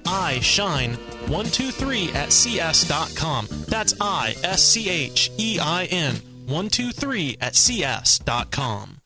ischein123 1.27 2.15
at 2.15 2.33
cs.com. 2.33 3.49
That's 3.69 3.95
I 4.01 4.35
S 4.43 4.65
C 4.65 4.89
H 4.89 5.31
E 5.39 5.59
I 5.61 5.85
N 5.85 6.15
123 6.47 7.39
at 7.41 7.55
cs.com. 7.55 9.01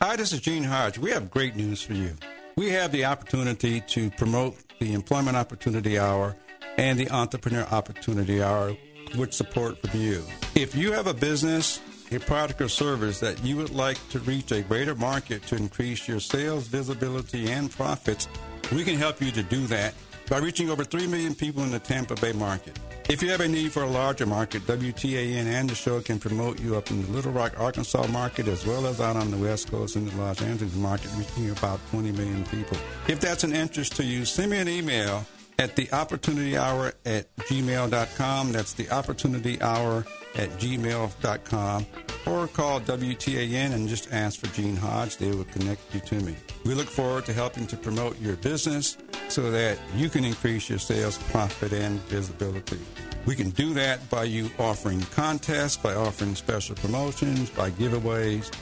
Hi, 0.00 0.16
this 0.16 0.32
is 0.32 0.40
Gene 0.40 0.64
Hodge. 0.64 0.98
We 0.98 1.10
have 1.10 1.30
great 1.30 1.54
news 1.54 1.82
for 1.82 1.94
you. 1.94 2.14
We 2.56 2.70
have 2.70 2.92
the 2.92 3.04
opportunity 3.04 3.80
to 3.80 4.10
promote 4.10 4.56
the 4.78 4.94
Employment 4.94 5.36
Opportunity 5.36 5.98
Hour 5.98 6.36
and 6.76 6.98
the 6.98 7.08
Entrepreneur 7.10 7.66
Opportunity 7.70 8.42
Hour 8.42 8.76
with 9.16 9.32
support 9.32 9.78
from 9.78 10.00
you. 10.00 10.24
If 10.54 10.74
you 10.74 10.92
have 10.92 11.06
a 11.06 11.14
business 11.14 11.80
a 12.10 12.20
product 12.20 12.60
or 12.60 12.68
service 12.68 13.20
that 13.20 13.42
you 13.42 13.56
would 13.56 13.70
like 13.70 13.96
to 14.10 14.18
reach 14.20 14.52
a 14.52 14.60
greater 14.60 14.94
market 14.94 15.42
to 15.46 15.56
increase 15.56 16.06
your 16.06 16.20
sales, 16.20 16.66
visibility, 16.66 17.50
and 17.50 17.70
profits, 17.70 18.28
we 18.70 18.84
can 18.84 18.96
help 18.96 19.22
you 19.22 19.30
to 19.30 19.42
do 19.42 19.66
that 19.66 19.94
by 20.32 20.38
reaching 20.38 20.70
over 20.70 20.82
3 20.82 21.08
million 21.08 21.34
people 21.34 21.62
in 21.62 21.70
the 21.70 21.78
Tampa 21.78 22.14
Bay 22.14 22.32
market. 22.32 22.78
If 23.10 23.22
you 23.22 23.28
have 23.32 23.42
a 23.42 23.48
need 23.48 23.70
for 23.70 23.82
a 23.82 23.86
larger 23.86 24.24
market, 24.24 24.62
WTAN 24.62 25.44
and 25.44 25.68
the 25.68 25.74
show 25.74 26.00
can 26.00 26.18
promote 26.18 26.58
you 26.58 26.74
up 26.74 26.90
in 26.90 27.02
the 27.02 27.12
Little 27.12 27.32
Rock, 27.32 27.60
Arkansas 27.60 28.06
market 28.06 28.48
as 28.48 28.66
well 28.66 28.86
as 28.86 28.98
out 28.98 29.16
on 29.16 29.30
the 29.30 29.36
West 29.36 29.70
Coast 29.70 29.94
in 29.94 30.06
the 30.06 30.16
Los 30.16 30.40
Angeles 30.40 30.74
market, 30.74 31.10
reaching 31.18 31.50
about 31.50 31.80
20 31.90 32.12
million 32.12 32.44
people. 32.46 32.78
If 33.08 33.20
that's 33.20 33.44
an 33.44 33.52
interest 33.52 33.94
to 33.96 34.04
you, 34.04 34.24
send 34.24 34.52
me 34.52 34.56
an 34.56 34.70
email 34.70 35.26
at 35.58 35.76
the 35.76 35.92
opportunity 35.92 36.56
hour 36.56 36.94
at 37.04 37.36
gmail.com. 37.36 38.52
That's 38.52 38.72
the 38.72 38.88
opportunity 38.88 39.60
hour 39.60 40.06
at 40.34 40.48
gmail.com. 40.52 41.86
Or 42.24 42.46
call 42.46 42.80
WTAN 42.80 43.72
and 43.72 43.88
just 43.88 44.12
ask 44.12 44.38
for 44.38 44.46
Gene 44.54 44.76
Hodge. 44.76 45.16
They 45.16 45.32
will 45.32 45.44
connect 45.44 45.92
you 45.92 46.00
to 46.00 46.14
me. 46.20 46.36
We 46.64 46.74
look 46.74 46.86
forward 46.86 47.26
to 47.26 47.32
helping 47.32 47.66
to 47.66 47.76
promote 47.76 48.20
your 48.20 48.36
business 48.36 48.96
so 49.28 49.50
that 49.50 49.78
you 49.96 50.08
can 50.08 50.24
increase 50.24 50.68
your 50.70 50.78
sales, 50.78 51.18
profit, 51.30 51.72
and 51.72 51.98
visibility. 52.02 52.78
We 53.26 53.34
can 53.34 53.50
do 53.50 53.74
that 53.74 54.08
by 54.10 54.24
you 54.24 54.50
offering 54.58 55.00
contests, 55.14 55.76
by 55.76 55.94
offering 55.94 56.34
special 56.34 56.76
promotions, 56.76 57.50
by 57.50 57.70
giveaways. 57.70 58.52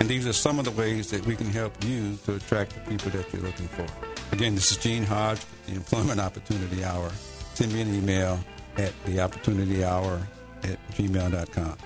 And 0.00 0.08
these 0.08 0.26
are 0.26 0.32
some 0.32 0.58
of 0.58 0.64
the 0.64 0.70
ways 0.72 1.10
that 1.10 1.24
we 1.26 1.36
can 1.36 1.46
help 1.46 1.72
you 1.84 2.18
to 2.26 2.34
attract 2.34 2.74
the 2.74 2.80
people 2.90 3.10
that 3.12 3.32
you're 3.32 3.42
looking 3.42 3.68
for. 3.68 3.86
Again, 4.32 4.54
this 4.54 4.72
is 4.72 4.78
Gene 4.78 5.04
Hodge, 5.04 5.40
the 5.66 5.74
Employment 5.74 6.20
Opportunity 6.20 6.84
Hour. 6.84 7.10
Send 7.54 7.72
me 7.72 7.80
an 7.80 7.94
email 7.94 8.38
at 8.76 8.92
theopportunityhour 9.04 10.20
at 10.64 10.90
gmail.com. 10.92 11.76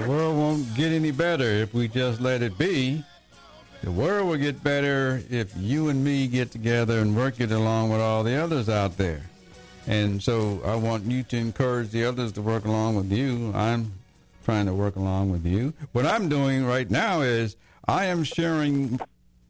the 0.00 0.08
world 0.08 0.36
won't 0.36 0.74
get 0.74 0.92
any 0.92 1.10
better 1.10 1.44
if 1.44 1.72
we 1.72 1.88
just 1.88 2.20
let 2.20 2.42
it 2.42 2.58
be. 2.58 3.02
The 3.82 3.90
world 3.90 4.28
will 4.28 4.36
get 4.36 4.62
better 4.62 5.22
if 5.30 5.52
you 5.56 5.88
and 5.88 6.02
me 6.04 6.26
get 6.26 6.50
together 6.50 6.98
and 6.98 7.16
work 7.16 7.40
it 7.40 7.50
along 7.50 7.90
with 7.90 8.00
all 8.00 8.22
the 8.22 8.34
others 8.34 8.68
out 8.68 8.96
there. 8.96 9.22
And 9.86 10.22
so 10.22 10.60
I 10.64 10.74
want 10.74 11.04
you 11.04 11.22
to 11.24 11.36
encourage 11.36 11.90
the 11.90 12.04
others 12.04 12.32
to 12.32 12.42
work 12.42 12.64
along 12.64 12.96
with 12.96 13.10
you. 13.12 13.52
I'm 13.54 13.92
trying 14.44 14.66
to 14.66 14.74
work 14.74 14.96
along 14.96 15.30
with 15.30 15.46
you. 15.46 15.72
What 15.92 16.06
I'm 16.06 16.28
doing 16.28 16.66
right 16.66 16.90
now 16.90 17.20
is 17.20 17.56
I 17.86 18.06
am 18.06 18.24
sharing 18.24 19.00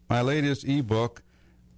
my 0.08 0.20
latest 0.20 0.64
ebook 0.66 1.22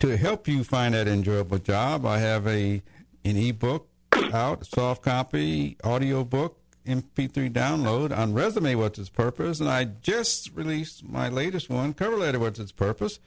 to 0.00 0.16
help 0.16 0.46
you 0.46 0.64
find 0.64 0.94
that 0.94 1.08
enjoyable 1.08 1.58
job. 1.58 2.04
I 2.04 2.18
have 2.18 2.46
a 2.46 2.82
an 3.24 3.36
ebook 3.36 3.88
out, 4.32 4.66
soft 4.66 5.02
copy, 5.02 5.76
audio 5.84 6.24
book, 6.24 6.58
MP3 6.88 7.52
download 7.52 8.16
on 8.16 8.32
resume 8.32 8.74
what's 8.74 8.98
its 8.98 9.08
purpose, 9.08 9.60
and 9.60 9.68
I 9.68 9.84
just 9.84 10.50
released 10.54 11.08
my 11.08 11.28
latest 11.28 11.68
one, 11.70 11.94
cover 11.94 12.16
letter 12.16 12.38
what's 12.38 12.58
its 12.58 12.72
purpose, 12.72 13.20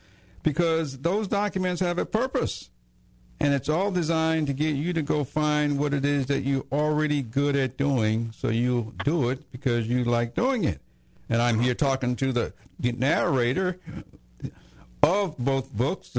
because 0.44 1.00
those 1.00 1.28
documents 1.28 1.82
have 1.82 1.98
a 1.98 2.06
purpose. 2.06 2.70
And 3.40 3.54
it's 3.54 3.70
all 3.70 3.90
designed 3.90 4.48
to 4.48 4.54
get 4.54 4.76
you 4.76 4.94
to 4.94 5.02
go 5.02 5.24
find 5.24 5.80
what 5.80 5.96
it 5.96 6.06
is 6.06 6.28
that 6.28 6.42
you're 6.42 6.66
already 6.72 7.24
good 7.24 7.56
at 7.56 7.76
doing, 7.76 8.32
so 8.38 8.50
you 8.50 8.94
do 9.04 9.30
it 9.30 9.52
because 9.52 9.88
you 9.88 10.04
like 10.04 10.36
doing 10.36 10.64
it. 10.64 10.80
And 11.28 11.42
I'm 11.42 11.60
here 11.60 11.74
talking 11.74 12.16
to 12.18 12.32
the 12.32 12.54
narrator 12.80 13.80
of 15.02 15.38
both 15.40 15.72
books, 15.72 16.16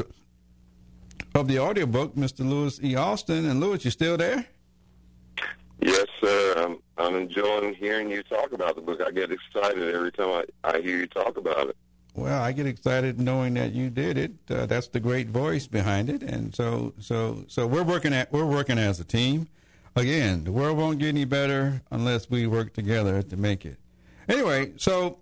of 1.34 1.46
the 1.46 1.58
audiobook, 1.60 2.16
Mr. 2.16 2.48
Lewis 2.48 2.80
E. 2.82 2.96
Alston. 2.96 3.46
And 3.48 3.60
Lewis, 3.60 3.84
you 3.84 3.92
still 3.92 4.16
there? 4.16 4.46
Yes, 5.82 6.06
sir. 6.20 6.54
I'm, 6.58 6.78
I'm 6.96 7.16
enjoying 7.16 7.74
hearing 7.74 8.08
you 8.08 8.22
talk 8.22 8.52
about 8.52 8.76
the 8.76 8.82
book. 8.82 9.00
I 9.04 9.10
get 9.10 9.32
excited 9.32 9.94
every 9.94 10.12
time 10.12 10.44
I, 10.64 10.70
I 10.76 10.80
hear 10.80 10.96
you 10.96 11.08
talk 11.08 11.36
about 11.36 11.68
it. 11.68 11.76
Well, 12.14 12.40
I 12.40 12.52
get 12.52 12.66
excited 12.66 13.18
knowing 13.18 13.54
that 13.54 13.72
you 13.72 13.90
did 13.90 14.16
it. 14.16 14.32
Uh, 14.48 14.66
that's 14.66 14.88
the 14.88 15.00
great 15.00 15.28
voice 15.28 15.66
behind 15.66 16.10
it, 16.10 16.22
and 16.22 16.54
so 16.54 16.92
so 17.00 17.44
so 17.48 17.66
we're 17.66 17.82
working 17.82 18.12
at 18.12 18.30
we're 18.30 18.44
working 18.44 18.78
as 18.78 19.00
a 19.00 19.04
team. 19.04 19.48
Again, 19.96 20.44
the 20.44 20.52
world 20.52 20.76
won't 20.76 20.98
get 20.98 21.08
any 21.08 21.24
better 21.24 21.82
unless 21.90 22.28
we 22.28 22.46
work 22.46 22.74
together 22.74 23.22
to 23.22 23.36
make 23.36 23.64
it. 23.64 23.78
Anyway, 24.28 24.72
so 24.76 25.18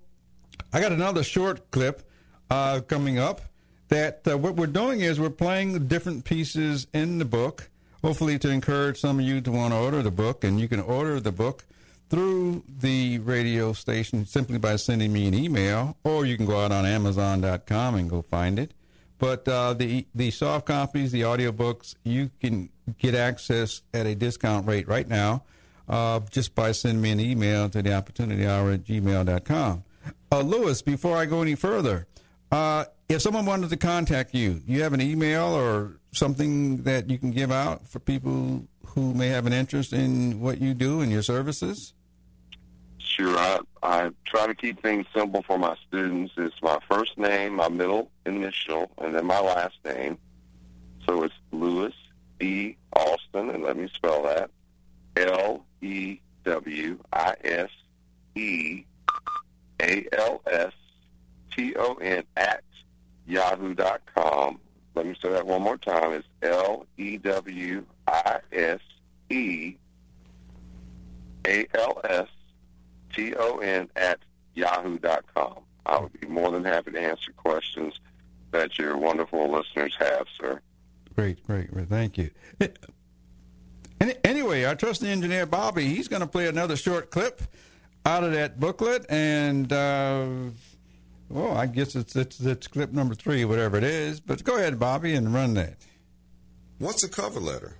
I 0.72 0.80
got 0.80 0.90
another 0.92 1.22
short 1.22 1.70
clip 1.70 2.02
uh, 2.50 2.80
coming 2.80 3.18
up. 3.18 3.40
That 3.88 4.26
uh, 4.28 4.36
what 4.36 4.56
we're 4.56 4.66
doing 4.66 5.00
is 5.00 5.18
we're 5.18 5.30
playing 5.30 5.86
different 5.86 6.24
pieces 6.24 6.86
in 6.92 7.18
the 7.18 7.24
book, 7.24 7.69
hopefully 8.02 8.38
to 8.38 8.50
encourage 8.50 9.00
some 9.00 9.18
of 9.18 9.24
you 9.24 9.40
to 9.40 9.50
want 9.50 9.72
to 9.72 9.78
order 9.78 10.02
the 10.02 10.10
book, 10.10 10.44
and 10.44 10.60
you 10.60 10.68
can 10.68 10.80
order 10.80 11.20
the 11.20 11.32
book 11.32 11.64
through 12.08 12.64
the 12.68 13.18
radio 13.18 13.72
station 13.72 14.26
simply 14.26 14.58
by 14.58 14.76
sending 14.76 15.12
me 15.12 15.28
an 15.28 15.34
email, 15.34 15.96
or 16.04 16.26
you 16.26 16.36
can 16.36 16.46
go 16.46 16.60
out 16.60 16.72
on 16.72 16.84
Amazon.com 16.84 17.94
and 17.94 18.10
go 18.10 18.22
find 18.22 18.58
it. 18.58 18.74
But 19.18 19.46
uh, 19.46 19.74
the 19.74 20.06
the 20.14 20.30
soft 20.30 20.66
copies, 20.66 21.12
the 21.12 21.22
audiobooks, 21.22 21.94
you 22.04 22.30
can 22.40 22.70
get 22.98 23.14
access 23.14 23.82
at 23.92 24.06
a 24.06 24.14
discount 24.14 24.66
rate 24.66 24.88
right 24.88 25.06
now 25.06 25.44
uh, 25.90 26.20
just 26.30 26.54
by 26.54 26.72
sending 26.72 27.02
me 27.02 27.10
an 27.10 27.20
email 27.20 27.68
to 27.68 27.82
the 27.82 27.92
opportunity 27.92 28.46
hour 28.46 28.70
at 28.70 28.84
gmail.com. 28.84 29.84
Uh, 30.32 30.40
Lewis, 30.40 30.80
before 30.82 31.16
I 31.16 31.26
go 31.26 31.42
any 31.42 31.56
further, 31.56 32.06
uh, 32.52 32.84
if 33.08 33.20
someone 33.20 33.44
wanted 33.44 33.70
to 33.70 33.76
contact 33.76 34.34
you, 34.34 34.62
you 34.66 34.82
have 34.82 34.92
an 34.92 35.00
email 35.00 35.46
or 35.46 35.99
something 36.12 36.82
that 36.82 37.08
you 37.10 37.18
can 37.18 37.30
give 37.30 37.52
out 37.52 37.86
for 37.86 37.98
people 37.98 38.66
who 38.86 39.14
may 39.14 39.28
have 39.28 39.46
an 39.46 39.52
interest 39.52 39.92
in 39.92 40.40
what 40.40 40.60
you 40.60 40.74
do 40.74 41.00
and 41.00 41.12
your 41.12 41.22
services? 41.22 41.94
Sure, 42.98 43.36
I, 43.36 43.58
I 43.82 44.10
try 44.24 44.46
to 44.46 44.54
keep 44.54 44.82
things 44.82 45.06
simple 45.14 45.42
for 45.42 45.58
my 45.58 45.76
students. 45.88 46.32
It's 46.36 46.60
my 46.62 46.78
first 46.90 47.18
name, 47.18 47.54
my 47.56 47.68
middle 47.68 48.10
initial, 48.26 48.90
and 48.98 49.14
then 49.14 49.26
my 49.26 49.40
last 49.40 49.76
name. 49.84 50.18
So 51.06 51.22
it's 51.22 51.34
Lewis 51.50 51.94
E. 52.40 52.76
Alston, 52.92 53.50
and 53.50 53.62
let 53.62 53.76
me 53.76 53.88
spell 53.94 54.22
that. 54.24 54.50
L 55.16 55.64
E 55.82 56.18
W 56.44 56.98
I 57.12 57.34
S 57.44 57.70
E 58.36 58.84
A 59.82 60.06
L 60.12 60.40
S 60.46 60.72
T 61.54 61.74
O 61.76 61.94
N 61.94 62.22
at 62.36 62.62
yahoo.com. 63.26 64.60
Let 65.00 65.06
me 65.06 65.16
say 65.22 65.30
that 65.30 65.46
one 65.46 65.62
more 65.62 65.78
time. 65.78 66.12
It's 66.12 66.28
L 66.42 66.84
E 66.98 67.16
W 67.16 67.86
I 68.06 68.40
S 68.52 68.80
E 69.30 69.74
A 71.46 71.66
L 71.72 72.02
S 72.04 72.26
T 73.14 73.34
O 73.34 73.60
N 73.60 73.88
at 73.96 74.18
yahoo.com. 74.52 75.60
I 75.86 75.98
would 75.98 76.20
be 76.20 76.26
more 76.26 76.50
than 76.50 76.64
happy 76.64 76.90
to 76.90 77.00
answer 77.00 77.32
questions 77.32 77.98
that 78.50 78.78
your 78.78 78.98
wonderful 78.98 79.50
listeners 79.50 79.96
have, 79.98 80.26
sir. 80.38 80.60
Great, 81.16 81.42
great. 81.46 81.70
Thank 81.88 82.18
you. 82.18 82.28
Any, 84.02 84.16
anyway, 84.22 84.64
our 84.64 84.74
trusty 84.74 85.08
engineer 85.08 85.46
Bobby, 85.46 85.86
he's 85.86 86.08
going 86.08 86.20
to 86.20 86.28
play 86.28 86.46
another 86.46 86.76
short 86.76 87.10
clip 87.10 87.40
out 88.04 88.22
of 88.22 88.32
that 88.32 88.60
booklet, 88.60 89.06
and 89.08 89.72
uh, 89.72 90.26
well, 91.30 91.56
I 91.56 91.66
guess 91.66 91.94
it's, 91.94 92.16
it's 92.16 92.40
it's 92.40 92.66
clip 92.66 92.92
number 92.92 93.14
three, 93.14 93.44
whatever 93.44 93.78
it 93.78 93.84
is. 93.84 94.20
But 94.20 94.42
go 94.42 94.56
ahead, 94.56 94.78
Bobby, 94.78 95.14
and 95.14 95.32
run 95.32 95.54
that. 95.54 95.76
What's 96.78 97.04
a 97.04 97.08
cover 97.08 97.40
letter? 97.40 97.76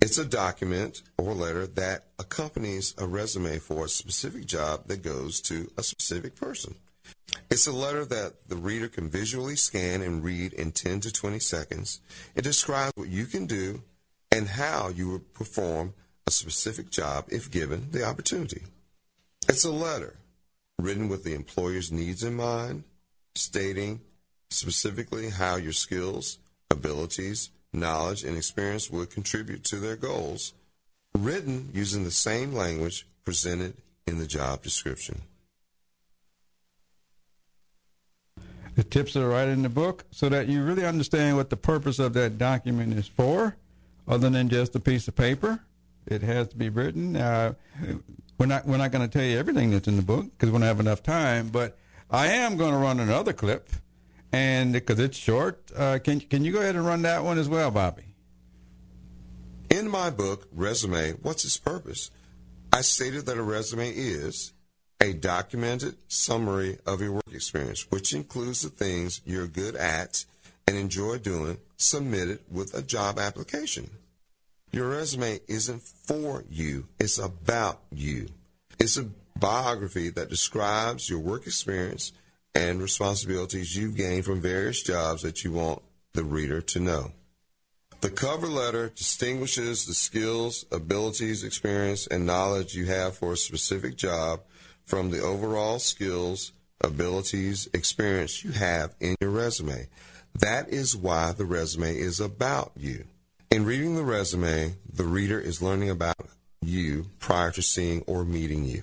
It's 0.00 0.18
a 0.18 0.24
document 0.24 1.02
or 1.18 1.34
letter 1.34 1.66
that 1.66 2.04
accompanies 2.18 2.94
a 2.96 3.06
resume 3.06 3.58
for 3.58 3.86
a 3.86 3.88
specific 3.88 4.46
job 4.46 4.86
that 4.86 5.02
goes 5.02 5.40
to 5.42 5.70
a 5.76 5.82
specific 5.82 6.36
person. 6.36 6.76
It's 7.50 7.66
a 7.66 7.72
letter 7.72 8.04
that 8.04 8.48
the 8.48 8.56
reader 8.56 8.88
can 8.88 9.08
visually 9.08 9.56
scan 9.56 10.02
and 10.02 10.22
read 10.22 10.52
in 10.52 10.72
10 10.72 11.00
to 11.00 11.12
20 11.12 11.40
seconds. 11.40 12.00
It 12.34 12.42
describes 12.42 12.92
what 12.94 13.08
you 13.08 13.26
can 13.26 13.46
do 13.46 13.82
and 14.30 14.46
how 14.46 14.90
you 14.90 15.10
would 15.10 15.34
perform 15.34 15.94
a 16.26 16.30
specific 16.30 16.90
job 16.90 17.24
if 17.28 17.50
given 17.50 17.90
the 17.90 18.04
opportunity. 18.04 18.62
It's 19.48 19.64
a 19.64 19.72
letter 19.72 20.18
written 20.78 21.08
with 21.08 21.24
the 21.24 21.34
employer's 21.34 21.90
needs 21.90 22.22
in 22.22 22.34
mind, 22.34 22.84
stating 23.34 24.00
specifically 24.50 25.30
how 25.30 25.56
your 25.56 25.72
skills, 25.72 26.38
abilities, 26.70 27.50
knowledge, 27.72 28.24
and 28.24 28.36
experience 28.36 28.90
would 28.90 29.10
contribute 29.10 29.64
to 29.64 29.76
their 29.76 29.96
goals, 29.96 30.52
written 31.14 31.70
using 31.72 32.04
the 32.04 32.10
same 32.10 32.52
language 32.52 33.06
presented 33.24 33.74
in 34.06 34.18
the 34.18 34.26
job 34.26 34.62
description. 34.62 35.22
The 38.76 38.84
tips 38.84 39.16
are 39.16 39.28
right 39.28 39.48
in 39.48 39.62
the 39.62 39.70
book 39.70 40.04
so 40.10 40.28
that 40.28 40.48
you 40.48 40.62
really 40.62 40.84
understand 40.84 41.36
what 41.36 41.48
the 41.48 41.56
purpose 41.56 41.98
of 41.98 42.12
that 42.12 42.36
document 42.36 42.92
is 42.92 43.08
for, 43.08 43.56
other 44.06 44.28
than 44.28 44.50
just 44.50 44.76
a 44.76 44.80
piece 44.80 45.08
of 45.08 45.16
paper. 45.16 45.60
It 46.06 46.22
has 46.22 46.48
to 46.48 46.56
be 46.56 46.68
written. 46.68 47.16
Uh, 47.16 47.54
we're 48.38 48.46
not 48.46 48.66
we're 48.66 48.76
not 48.76 48.90
going 48.92 49.08
to 49.08 49.18
tell 49.18 49.26
you 49.26 49.38
everything 49.38 49.70
that's 49.70 49.88
in 49.88 49.96
the 49.96 50.02
book 50.02 50.26
because 50.30 50.50
we 50.50 50.58
don't 50.58 50.66
have 50.66 50.80
enough 50.80 51.02
time. 51.02 51.48
But 51.48 51.78
I 52.10 52.28
am 52.28 52.56
going 52.56 52.72
to 52.72 52.78
run 52.78 53.00
another 53.00 53.32
clip, 53.32 53.70
and 54.32 54.72
because 54.72 54.98
it's 54.98 55.16
short, 55.16 55.70
uh, 55.76 55.98
can 56.02 56.20
can 56.20 56.44
you 56.44 56.52
go 56.52 56.60
ahead 56.60 56.76
and 56.76 56.86
run 56.86 57.02
that 57.02 57.24
one 57.24 57.38
as 57.38 57.48
well, 57.48 57.70
Bobby? 57.70 58.04
In 59.70 59.88
my 59.88 60.10
book, 60.10 60.46
Resume 60.52 61.12
What's 61.22 61.44
Its 61.44 61.58
Purpose? 61.58 62.10
I 62.72 62.82
stated 62.82 63.26
that 63.26 63.38
a 63.38 63.42
resume 63.42 63.90
is 63.90 64.52
a 65.00 65.12
documented 65.12 65.96
summary 66.08 66.78
of 66.86 67.00
your 67.00 67.12
work 67.12 67.32
experience, 67.32 67.90
which 67.90 68.12
includes 68.12 68.62
the 68.62 68.68
things 68.68 69.20
you're 69.24 69.46
good 69.46 69.76
at 69.76 70.24
and 70.66 70.76
enjoy 70.76 71.18
doing, 71.18 71.58
submitted 71.76 72.40
with 72.50 72.74
a 72.74 72.82
job 72.82 73.18
application. 73.18 73.90
Your 74.72 74.88
resume 74.90 75.40
isn't 75.48 75.82
for 75.82 76.44
you, 76.50 76.88
it's 76.98 77.18
about 77.18 77.80
you. 77.90 78.28
It's 78.78 78.96
a 78.96 79.08
biography 79.38 80.10
that 80.10 80.28
describes 80.28 81.08
your 81.08 81.20
work 81.20 81.46
experience 81.46 82.12
and 82.54 82.80
responsibilities 82.80 83.76
you've 83.76 83.96
gained 83.96 84.24
from 84.24 84.40
various 84.40 84.82
jobs 84.82 85.22
that 85.22 85.44
you 85.44 85.52
want 85.52 85.82
the 86.14 86.24
reader 86.24 86.60
to 86.60 86.80
know. 86.80 87.12
The 88.00 88.10
cover 88.10 88.46
letter 88.46 88.90
distinguishes 88.94 89.86
the 89.86 89.94
skills, 89.94 90.66
abilities, 90.70 91.44
experience, 91.44 92.06
and 92.06 92.26
knowledge 92.26 92.74
you 92.74 92.86
have 92.86 93.16
for 93.16 93.32
a 93.32 93.36
specific 93.36 93.96
job 93.96 94.40
from 94.84 95.10
the 95.10 95.20
overall 95.20 95.78
skills, 95.78 96.52
abilities, 96.82 97.68
experience 97.72 98.44
you 98.44 98.52
have 98.52 98.94
in 99.00 99.16
your 99.20 99.30
resume. 99.30 99.88
That 100.38 100.68
is 100.68 100.96
why 100.96 101.32
the 101.32 101.46
resume 101.46 101.96
is 101.96 102.20
about 102.20 102.72
you. 102.76 103.06
In 103.50 103.64
reading 103.64 103.94
the 103.94 104.02
resume, 104.02 104.74
the 104.92 105.04
reader 105.04 105.38
is 105.38 105.62
learning 105.62 105.88
about 105.88 106.16
you 106.60 107.06
prior 107.20 107.52
to 107.52 107.62
seeing 107.62 108.02
or 108.06 108.24
meeting 108.24 108.64
you. 108.64 108.82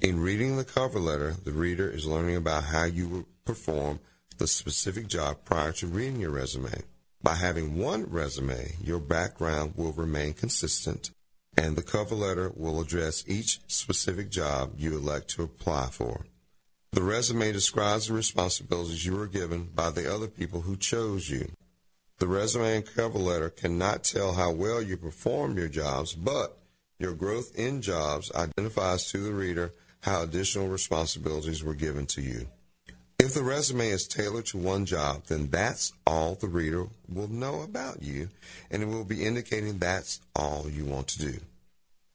In 0.00 0.20
reading 0.20 0.56
the 0.56 0.64
cover 0.64 1.00
letter, 1.00 1.34
the 1.44 1.52
reader 1.52 1.90
is 1.90 2.06
learning 2.06 2.36
about 2.36 2.64
how 2.64 2.84
you 2.84 3.08
will 3.08 3.26
perform 3.44 3.98
the 4.38 4.46
specific 4.46 5.08
job 5.08 5.38
prior 5.44 5.72
to 5.72 5.88
reading 5.88 6.20
your 6.20 6.30
resume. 6.30 6.82
By 7.20 7.34
having 7.34 7.76
one 7.76 8.08
resume, 8.08 8.76
your 8.80 9.00
background 9.00 9.74
will 9.76 9.92
remain 9.92 10.34
consistent 10.34 11.10
and 11.56 11.74
the 11.74 11.82
cover 11.82 12.14
letter 12.14 12.52
will 12.54 12.80
address 12.80 13.24
each 13.26 13.60
specific 13.66 14.30
job 14.30 14.74
you 14.76 14.96
elect 14.96 15.30
to 15.30 15.42
apply 15.42 15.88
for. 15.90 16.26
The 16.92 17.02
resume 17.02 17.50
describes 17.50 18.06
the 18.06 18.14
responsibilities 18.14 19.04
you 19.04 19.16
were 19.16 19.26
given 19.26 19.64
by 19.74 19.90
the 19.90 20.12
other 20.12 20.28
people 20.28 20.60
who 20.60 20.76
chose 20.76 21.28
you. 21.28 21.50
The 22.20 22.28
resume 22.28 22.76
and 22.76 22.94
cover 22.94 23.18
letter 23.18 23.48
cannot 23.48 24.04
tell 24.04 24.34
how 24.34 24.52
well 24.52 24.82
you 24.82 24.98
perform 24.98 25.56
your 25.56 25.68
jobs, 25.68 26.12
but 26.12 26.58
your 26.98 27.14
growth 27.14 27.58
in 27.58 27.80
jobs 27.80 28.30
identifies 28.32 29.10
to 29.10 29.18
the 29.18 29.32
reader 29.32 29.72
how 30.02 30.22
additional 30.22 30.68
responsibilities 30.68 31.64
were 31.64 31.74
given 31.74 32.04
to 32.08 32.20
you. 32.20 32.46
If 33.18 33.32
the 33.32 33.42
resume 33.42 33.88
is 33.88 34.06
tailored 34.06 34.44
to 34.46 34.58
one 34.58 34.84
job, 34.84 35.28
then 35.28 35.48
that's 35.48 35.94
all 36.06 36.34
the 36.34 36.46
reader 36.46 36.88
will 37.08 37.28
know 37.28 37.62
about 37.62 38.02
you, 38.02 38.28
and 38.70 38.82
it 38.82 38.86
will 38.86 39.04
be 39.04 39.24
indicating 39.24 39.78
that's 39.78 40.20
all 40.36 40.68
you 40.70 40.84
want 40.84 41.08
to 41.08 41.18
do. 41.18 41.40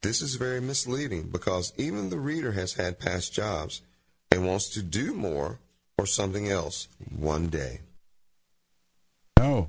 This 0.02 0.22
is 0.22 0.36
very 0.36 0.60
misleading 0.60 1.30
because 1.30 1.72
even 1.76 2.10
the 2.10 2.20
reader 2.20 2.52
has 2.52 2.74
had 2.74 3.00
past 3.00 3.32
jobs 3.32 3.82
and 4.30 4.46
wants 4.46 4.68
to 4.70 4.82
do 4.82 5.14
more 5.14 5.58
or 5.98 6.06
something 6.06 6.48
else 6.48 6.86
one 7.10 7.48
day. 7.48 7.80
Oh, 9.38 9.68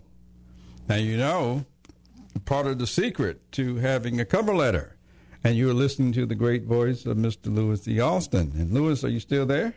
now 0.87 0.95
you 0.95 1.17
know 1.17 1.65
part 2.45 2.67
of 2.67 2.79
the 2.79 2.87
secret 2.87 3.51
to 3.53 3.75
having 3.75 4.19
a 4.19 4.25
cover 4.25 4.55
letter. 4.55 4.95
And 5.43 5.55
you 5.55 5.69
are 5.69 5.73
listening 5.73 6.13
to 6.13 6.25
the 6.25 6.35
great 6.35 6.63
voice 6.63 7.05
of 7.05 7.17
Mr. 7.17 7.53
Lewis 7.53 7.87
E. 7.87 7.99
Alston. 7.99 8.53
And 8.55 8.73
Lewis, 8.73 9.03
are 9.03 9.09
you 9.09 9.19
still 9.19 9.45
there? 9.45 9.75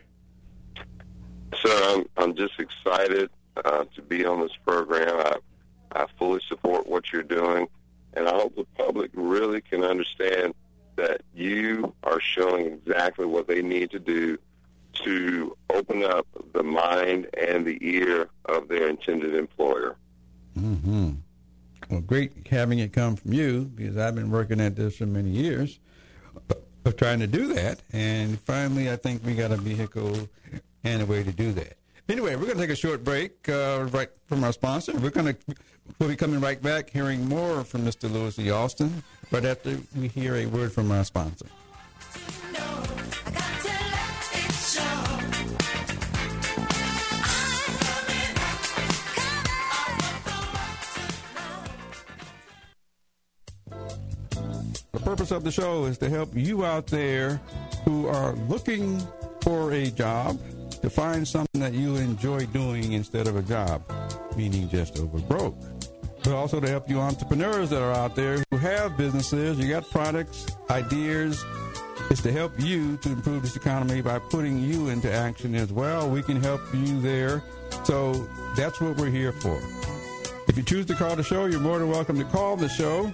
Sir, 1.61 1.69
I'm, 1.83 2.05
I'm 2.17 2.35
just 2.35 2.59
excited 2.59 3.29
uh, 3.63 3.85
to 3.95 4.01
be 4.01 4.25
on 4.25 4.41
this 4.41 4.55
program. 4.65 5.19
I, 5.19 6.01
I 6.01 6.05
fully 6.17 6.41
support 6.47 6.87
what 6.87 7.11
you're 7.11 7.23
doing, 7.23 7.67
and 8.13 8.27
I 8.27 8.31
hope 8.31 8.55
the 8.55 8.65
public 8.77 9.11
really 9.13 9.61
can 9.61 9.83
understand 9.83 10.53
that 10.95 11.21
you 11.35 11.93
are 12.03 12.19
showing 12.19 12.67
exactly 12.67 13.25
what 13.25 13.47
they 13.47 13.61
need 13.61 13.91
to 13.91 13.99
do 13.99 14.37
to 14.93 15.55
open 15.69 16.03
up 16.03 16.27
the 16.53 16.63
mind 16.63 17.27
and 17.37 17.65
the 17.65 17.77
ear 17.81 18.29
of 18.45 18.67
their 18.67 18.87
intended 18.87 19.35
employer. 19.35 19.95
Mm-hmm. 20.59 21.11
Well, 21.89 22.01
great 22.01 22.47
having 22.47 22.79
it 22.79 22.93
come 22.93 23.15
from 23.15 23.33
you 23.33 23.65
because 23.75 23.97
I've 23.97 24.15
been 24.15 24.31
working 24.31 24.61
at 24.61 24.75
this 24.75 24.97
for 24.97 25.05
many 25.05 25.29
years 25.29 25.79
of 26.85 26.95
trying 26.95 27.19
to 27.19 27.27
do 27.27 27.53
that, 27.53 27.81
and 27.91 28.39
finally, 28.39 28.89
I 28.89 28.95
think 28.95 29.23
we 29.25 29.35
got 29.35 29.51
a 29.51 29.57
vehicle 29.57 30.29
and 30.83 31.01
a 31.01 31.05
way 31.05 31.23
to 31.23 31.31
do 31.31 31.51
that. 31.53 31.77
Anyway, 32.09 32.35
we're 32.35 32.45
going 32.45 32.57
to 32.57 32.61
take 32.61 32.71
a 32.71 32.75
short 32.75 33.03
break 33.03 33.47
uh, 33.47 33.87
right 33.91 34.09
from 34.25 34.43
our 34.43 34.51
sponsor. 34.51 34.93
We're 34.97 35.11
going 35.11 35.35
to 35.35 35.55
we'll 35.99 36.09
be 36.09 36.15
coming 36.15 36.39
right 36.39 36.61
back, 36.61 36.89
hearing 36.89 37.27
more 37.27 37.63
from 37.63 37.81
Mr. 37.81 38.11
Lewis 38.11 38.39
E. 38.39 38.49
Alston, 38.49 39.03
right 39.31 39.45
after 39.45 39.77
we 39.95 40.07
hear 40.07 40.35
a 40.35 40.45
word 40.45 40.71
from 40.71 40.91
our 40.91 41.03
sponsor. 41.03 41.47
The 54.91 54.99
purpose 54.99 55.31
of 55.31 55.45
the 55.45 55.51
show 55.51 55.85
is 55.85 55.97
to 55.99 56.09
help 56.09 56.35
you 56.35 56.65
out 56.65 56.87
there 56.87 57.39
who 57.85 58.07
are 58.07 58.33
looking 58.49 59.01
for 59.39 59.71
a 59.71 59.89
job 59.89 60.37
to 60.81 60.89
find 60.89 61.25
something 61.25 61.61
that 61.61 61.73
you 61.73 61.95
enjoy 61.95 62.45
doing 62.47 62.91
instead 62.91 63.27
of 63.27 63.37
a 63.37 63.41
job, 63.41 63.83
meaning 64.35 64.67
just 64.67 64.99
over 64.99 65.19
broke. 65.19 65.55
But 66.23 66.33
also 66.33 66.59
to 66.59 66.67
help 66.67 66.89
you 66.89 66.99
entrepreneurs 66.99 67.69
that 67.69 67.81
are 67.81 67.93
out 67.93 68.15
there 68.15 68.43
who 68.51 68.57
have 68.57 68.97
businesses, 68.97 69.57
you 69.57 69.69
got 69.69 69.89
products, 69.89 70.45
ideas. 70.69 71.43
It's 72.09 72.21
to 72.23 72.31
help 72.33 72.51
you 72.59 72.97
to 72.97 73.13
improve 73.13 73.43
this 73.43 73.55
economy 73.55 74.01
by 74.01 74.19
putting 74.19 74.59
you 74.59 74.89
into 74.89 75.09
action 75.09 75.55
as 75.55 75.71
well. 75.71 76.09
We 76.09 76.21
can 76.21 76.41
help 76.43 76.61
you 76.73 76.99
there. 76.99 77.41
So 77.85 78.27
that's 78.57 78.81
what 78.81 78.97
we're 78.97 79.09
here 79.09 79.31
for. 79.31 79.57
If 80.49 80.57
you 80.57 80.63
choose 80.63 80.85
to 80.87 80.95
call 80.95 81.15
the 81.15 81.23
show, 81.23 81.45
you're 81.45 81.61
more 81.61 81.79
than 81.79 81.87
welcome 81.87 82.17
to 82.17 82.25
call 82.25 82.57
the 82.57 82.67
show. 82.67 83.13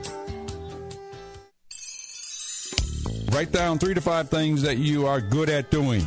Write 3.31 3.53
down 3.53 3.79
three 3.79 3.93
to 3.93 4.01
five 4.01 4.29
things 4.29 4.61
that 4.61 4.77
you 4.77 5.07
are 5.07 5.21
good 5.21 5.49
at 5.49 5.71
doing. 5.71 6.05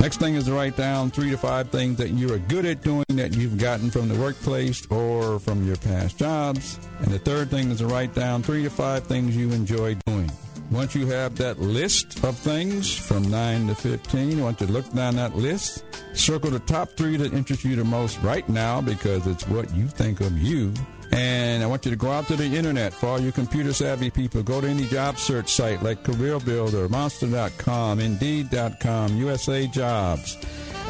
Next 0.00 0.16
thing 0.16 0.34
is 0.34 0.46
to 0.46 0.52
write 0.52 0.76
down 0.76 1.10
three 1.10 1.30
to 1.30 1.36
five 1.36 1.68
things 1.68 1.98
that 1.98 2.10
you 2.10 2.32
are 2.32 2.38
good 2.38 2.64
at 2.64 2.82
doing 2.82 3.04
that 3.10 3.36
you've 3.36 3.58
gotten 3.58 3.90
from 3.90 4.08
the 4.08 4.14
workplace 4.14 4.86
or 4.86 5.38
from 5.38 5.66
your 5.66 5.76
past 5.76 6.18
jobs. 6.18 6.78
And 7.00 7.08
the 7.08 7.18
third 7.18 7.50
thing 7.50 7.70
is 7.70 7.78
to 7.78 7.86
write 7.86 8.14
down 8.14 8.42
three 8.42 8.62
to 8.62 8.70
five 8.70 9.04
things 9.04 9.36
you 9.36 9.52
enjoy 9.52 9.94
doing. 10.06 10.30
Once 10.70 10.94
you 10.94 11.06
have 11.06 11.36
that 11.36 11.60
list 11.60 12.24
of 12.24 12.36
things 12.36 12.96
from 12.96 13.30
9 13.30 13.68
to 13.68 13.74
15, 13.74 14.40
I 14.40 14.42
want 14.42 14.60
you 14.60 14.66
look 14.66 14.90
down 14.92 15.16
that 15.16 15.36
list, 15.36 15.84
circle 16.14 16.50
the 16.50 16.60
top 16.60 16.90
three 16.96 17.18
that 17.18 17.34
interest 17.34 17.64
you 17.64 17.76
the 17.76 17.84
most 17.84 18.18
right 18.22 18.48
now 18.48 18.80
because 18.80 19.26
it's 19.26 19.46
what 19.48 19.72
you 19.74 19.86
think 19.86 20.20
of 20.20 20.36
you. 20.38 20.72
And 21.14 21.62
I 21.62 21.66
want 21.66 21.84
you 21.84 21.92
to 21.92 21.96
go 21.96 22.10
out 22.10 22.26
to 22.26 22.36
the 22.36 22.44
internet 22.44 22.92
for 22.92 23.06
all 23.06 23.20
you 23.20 23.30
computer 23.30 23.72
savvy 23.72 24.10
people. 24.10 24.42
Go 24.42 24.60
to 24.60 24.66
any 24.66 24.84
job 24.86 25.16
search 25.16 25.52
site 25.52 25.80
like 25.80 26.02
Career 26.02 26.40
Builder, 26.40 26.88
Monster.com, 26.88 28.00
Indeed.com, 28.00 29.16
USA 29.16 29.68
Jobs. 29.68 30.36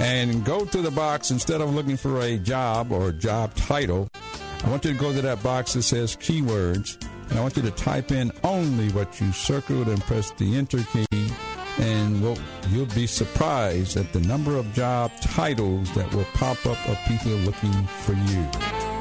And 0.01 0.43
go 0.43 0.64
to 0.64 0.81
the 0.81 0.91
box 0.91 1.31
instead 1.31 1.61
of 1.61 1.75
looking 1.75 1.99
for 1.99 2.20
a 2.20 2.39
job 2.39 2.91
or 2.91 3.12
job 3.12 3.55
title. 3.55 4.09
I 4.64 4.70
want 4.70 4.85
you 4.87 4.95
to 4.95 4.99
go 4.99 5.12
to 5.12 5.20
that 5.20 5.43
box 5.43 5.75
that 5.75 5.83
says 5.83 6.16
keywords 6.16 6.97
and 7.29 7.39
I 7.39 7.43
want 7.43 7.57
you 7.57 7.62
to 7.62 7.70
type 7.70 8.11
in 8.11 8.33
only 8.43 8.91
what 8.93 9.20
you 9.20 9.31
circled 9.33 9.89
and 9.89 10.01
press 10.03 10.31
the 10.33 10.57
enter 10.57 10.83
key. 10.85 11.31
And 11.79 12.22
we'll, 12.22 12.39
you'll 12.70 12.87
be 12.87 13.07
surprised 13.07 13.97
at 13.97 14.12
the 14.12 14.20
number 14.20 14.57
of 14.57 14.72
job 14.72 15.11
titles 15.20 15.93
that 15.95 16.12
will 16.14 16.27
pop 16.35 16.64
up 16.64 16.89
of 16.89 16.99
people 17.07 17.33
looking 17.33 17.72
for 17.87 18.12
you. 18.12 18.94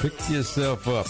Pick 0.00 0.30
yourself 0.30 0.88
up. 0.88 1.06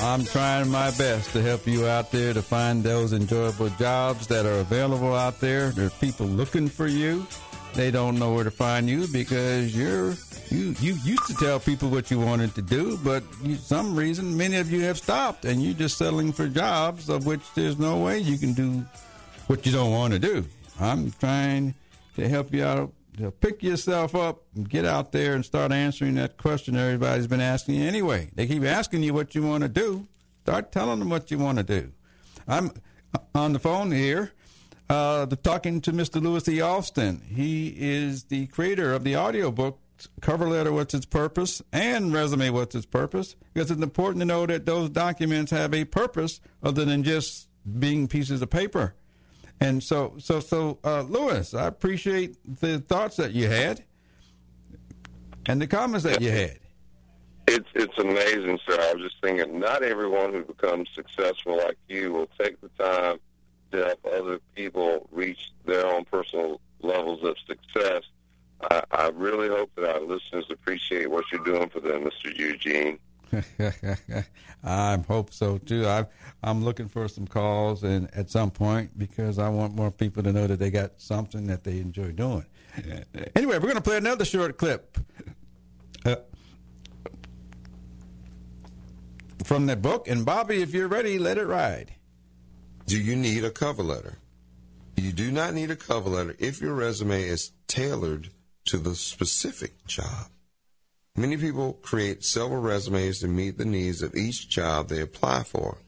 I'm 0.00 0.24
trying 0.24 0.70
my 0.70 0.90
best 0.92 1.30
to 1.32 1.42
help 1.42 1.66
you 1.66 1.86
out 1.86 2.10
there 2.10 2.32
to 2.32 2.40
find 2.40 2.82
those 2.82 3.12
enjoyable 3.12 3.68
jobs 3.70 4.26
that 4.28 4.46
are 4.46 4.60
available 4.60 5.14
out 5.14 5.40
there. 5.40 5.72
There 5.72 5.88
are 5.88 6.00
people 6.00 6.24
looking 6.24 6.68
for 6.68 6.86
you. 6.86 7.26
They 7.74 7.90
don't 7.90 8.18
know 8.18 8.32
where 8.32 8.44
to 8.44 8.50
find 8.50 8.88
you 8.88 9.06
because 9.12 9.76
you're 9.76 10.14
you 10.50 10.74
you 10.80 10.94
used 11.04 11.26
to 11.26 11.34
tell 11.34 11.60
people 11.60 11.90
what 11.90 12.10
you 12.10 12.18
wanted 12.18 12.54
to 12.54 12.62
do, 12.62 12.98
but 13.04 13.22
you, 13.42 13.56
some 13.56 13.94
reason 13.94 14.34
many 14.34 14.56
of 14.56 14.72
you 14.72 14.80
have 14.84 14.96
stopped 14.96 15.44
and 15.44 15.62
you're 15.62 15.74
just 15.74 15.98
settling 15.98 16.32
for 16.32 16.48
jobs 16.48 17.10
of 17.10 17.26
which 17.26 17.42
there's 17.54 17.78
no 17.78 17.98
way 17.98 18.18
you 18.18 18.38
can 18.38 18.54
do 18.54 18.86
what 19.48 19.66
you 19.66 19.72
don't 19.72 19.92
want 19.92 20.14
to 20.14 20.18
do. 20.18 20.46
I'm 20.80 21.12
trying 21.12 21.74
to 22.16 22.26
help 22.26 22.54
you 22.54 22.64
out 22.64 22.90
to 23.18 23.30
pick 23.30 23.62
yourself 23.62 24.14
up 24.14 24.42
and 24.54 24.68
get 24.68 24.84
out 24.84 25.12
there 25.12 25.34
and 25.34 25.44
start 25.44 25.72
answering 25.72 26.14
that 26.14 26.36
question 26.36 26.76
everybody's 26.76 27.26
been 27.26 27.40
asking 27.40 27.76
you 27.76 27.86
anyway. 27.86 28.30
They 28.34 28.46
keep 28.46 28.64
asking 28.64 29.02
you 29.02 29.14
what 29.14 29.34
you 29.34 29.42
want 29.42 29.62
to 29.62 29.68
do. 29.68 30.06
Start 30.42 30.72
telling 30.72 30.98
them 30.98 31.10
what 31.10 31.30
you 31.30 31.38
want 31.38 31.58
to 31.58 31.64
do. 31.64 31.92
I'm 32.46 32.72
on 33.34 33.52
the 33.52 33.58
phone 33.58 33.92
here 33.92 34.32
uh, 34.88 35.26
talking 35.42 35.80
to 35.82 35.92
Mr. 35.92 36.22
Lewis 36.22 36.48
E. 36.48 36.60
Alston. 36.60 37.20
He 37.28 37.74
is 37.76 38.24
the 38.24 38.46
creator 38.46 38.94
of 38.94 39.04
the 39.04 39.16
audiobook 39.16 39.78
Cover 40.20 40.48
Letter 40.48 40.72
What's 40.72 40.94
Its 40.94 41.06
Purpose 41.06 41.60
and 41.72 42.12
Resume 42.12 42.50
What's 42.50 42.74
Its 42.74 42.86
Purpose 42.86 43.36
because 43.52 43.70
it's 43.70 43.82
important 43.82 44.20
to 44.20 44.26
know 44.26 44.46
that 44.46 44.64
those 44.64 44.90
documents 44.90 45.50
have 45.50 45.74
a 45.74 45.84
purpose 45.84 46.40
other 46.62 46.84
than 46.84 47.02
just 47.02 47.48
being 47.78 48.08
pieces 48.08 48.40
of 48.40 48.50
paper. 48.50 48.94
And 49.60 49.82
so, 49.82 50.14
so, 50.18 50.40
so, 50.40 50.78
uh, 50.84 51.02
Lewis, 51.02 51.52
I 51.54 51.66
appreciate 51.66 52.36
the 52.60 52.78
thoughts 52.78 53.16
that 53.16 53.32
you 53.32 53.48
had 53.48 53.82
and 55.46 55.60
the 55.60 55.66
comments 55.66 56.04
that 56.04 56.20
you 56.20 56.30
had. 56.30 56.58
It's 57.48 57.68
it's 57.74 57.98
amazing, 57.98 58.58
sir. 58.68 58.78
I 58.78 58.92
was 58.92 59.02
just 59.02 59.16
thinking, 59.22 59.58
not 59.58 59.82
everyone 59.82 60.34
who 60.34 60.44
becomes 60.44 60.88
successful 60.94 61.56
like 61.56 61.78
you 61.88 62.12
will 62.12 62.28
take 62.38 62.60
the 62.60 62.68
time 62.78 63.18
to 63.72 63.84
help 63.86 64.06
other 64.06 64.38
people 64.54 65.08
reach 65.10 65.50
their 65.64 65.86
own 65.86 66.04
personal 66.04 66.60
levels 66.82 67.24
of 67.24 67.36
success. 67.46 68.02
I, 68.70 68.82
I 68.90 69.08
really 69.14 69.48
hope 69.48 69.70
that 69.76 69.88
our 69.88 70.00
listeners 70.00 70.46
appreciate 70.50 71.10
what 71.10 71.24
you're 71.32 71.42
doing 71.42 71.70
for 71.70 71.80
them, 71.80 72.04
Mr. 72.04 72.36
Eugene. 72.36 72.98
I 74.64 74.98
hope 75.06 75.32
so 75.32 75.58
too. 75.58 75.86
I, 75.86 76.06
I'm 76.42 76.64
looking 76.64 76.88
for 76.88 77.08
some 77.08 77.26
calls 77.26 77.84
and 77.84 78.08
at 78.14 78.30
some 78.30 78.50
point 78.50 78.98
because 78.98 79.38
I 79.38 79.48
want 79.48 79.74
more 79.74 79.90
people 79.90 80.22
to 80.22 80.32
know 80.32 80.46
that 80.46 80.58
they 80.58 80.70
got 80.70 81.00
something 81.00 81.46
that 81.48 81.64
they 81.64 81.78
enjoy 81.80 82.12
doing. 82.12 82.46
Anyway, 83.34 83.54
we're 83.54 83.60
going 83.60 83.74
to 83.74 83.80
play 83.80 83.96
another 83.96 84.24
short 84.24 84.56
clip 84.56 84.98
uh, 86.04 86.16
from 89.44 89.66
the 89.66 89.76
book. 89.76 90.08
And 90.08 90.24
Bobby, 90.24 90.62
if 90.62 90.72
you're 90.72 90.88
ready, 90.88 91.18
let 91.18 91.38
it 91.38 91.46
ride. 91.46 91.94
Do 92.86 92.98
you 92.98 93.16
need 93.16 93.44
a 93.44 93.50
cover 93.50 93.82
letter? 93.82 94.18
You 94.96 95.12
do 95.12 95.30
not 95.30 95.54
need 95.54 95.70
a 95.70 95.76
cover 95.76 96.10
letter 96.10 96.34
if 96.38 96.60
your 96.60 96.74
resume 96.74 97.22
is 97.22 97.52
tailored 97.66 98.30
to 98.66 98.78
the 98.78 98.94
specific 98.94 99.86
job. 99.86 100.28
Many 101.18 101.36
people 101.36 101.72
create 101.72 102.22
several 102.22 102.60
resumes 102.60 103.18
to 103.18 103.26
meet 103.26 103.58
the 103.58 103.64
needs 103.64 104.02
of 104.02 104.14
each 104.14 104.48
job 104.48 104.88
they 104.88 105.00
apply 105.00 105.42
for. 105.42 105.78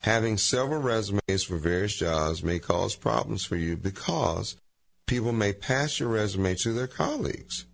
Having 0.00 0.38
several 0.38 0.80
resumes 0.80 1.44
for 1.44 1.58
various 1.58 1.94
jobs 1.94 2.42
may 2.42 2.58
cause 2.58 2.96
problems 2.96 3.44
for 3.44 3.56
you 3.56 3.76
because 3.76 4.56
people 5.06 5.32
may 5.32 5.52
pass 5.52 6.00
your 6.00 6.08
resume 6.08 6.54
to 6.54 6.72
their 6.72 6.86
colleagues. 6.86 7.66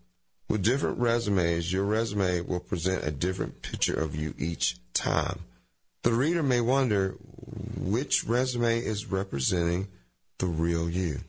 With 0.49 0.65
different 0.65 0.99
resumes, 0.99 1.73
your 1.73 1.85
resume 1.85 2.41
will 2.41 2.59
present 2.59 3.07
a 3.07 3.13
different 3.13 3.63
picture 3.63 3.95
of 3.95 4.17
you 4.17 4.35
each 4.37 4.77
time. 4.93 5.39
The 6.03 6.13
reader 6.13 6.43
may 6.43 6.63
wonder 6.63 7.11
which 7.79 8.25
resume 8.25 8.81
is 8.81 9.07
representing 9.07 9.87
the 10.39 10.47
real 10.47 10.91
you. 10.91 11.21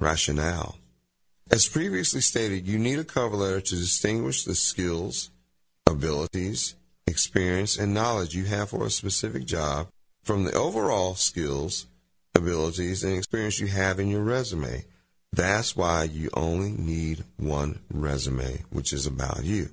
Rationale. 0.00 0.76
As 1.50 1.66
previously 1.66 2.20
stated, 2.20 2.66
you 2.66 2.78
need 2.78 2.98
a 2.98 3.04
cover 3.04 3.34
letter 3.34 3.62
to 3.62 3.74
distinguish 3.74 4.44
the 4.44 4.54
skills, 4.54 5.30
abilities, 5.86 6.74
experience, 7.06 7.78
and 7.78 7.94
knowledge 7.94 8.34
you 8.34 8.44
have 8.44 8.68
for 8.68 8.84
a 8.84 8.90
specific 8.90 9.46
job 9.46 9.88
from 10.22 10.44
the 10.44 10.52
overall 10.52 11.14
skills, 11.14 11.86
abilities, 12.34 13.02
and 13.02 13.16
experience 13.16 13.60
you 13.60 13.66
have 13.66 13.98
in 13.98 14.08
your 14.08 14.22
resume. 14.22 14.84
That's 15.32 15.74
why 15.74 16.04
you 16.04 16.28
only 16.34 16.70
need 16.70 17.24
one 17.38 17.78
resume, 17.90 18.64
which 18.68 18.92
is 18.92 19.06
about 19.06 19.44
you. 19.44 19.70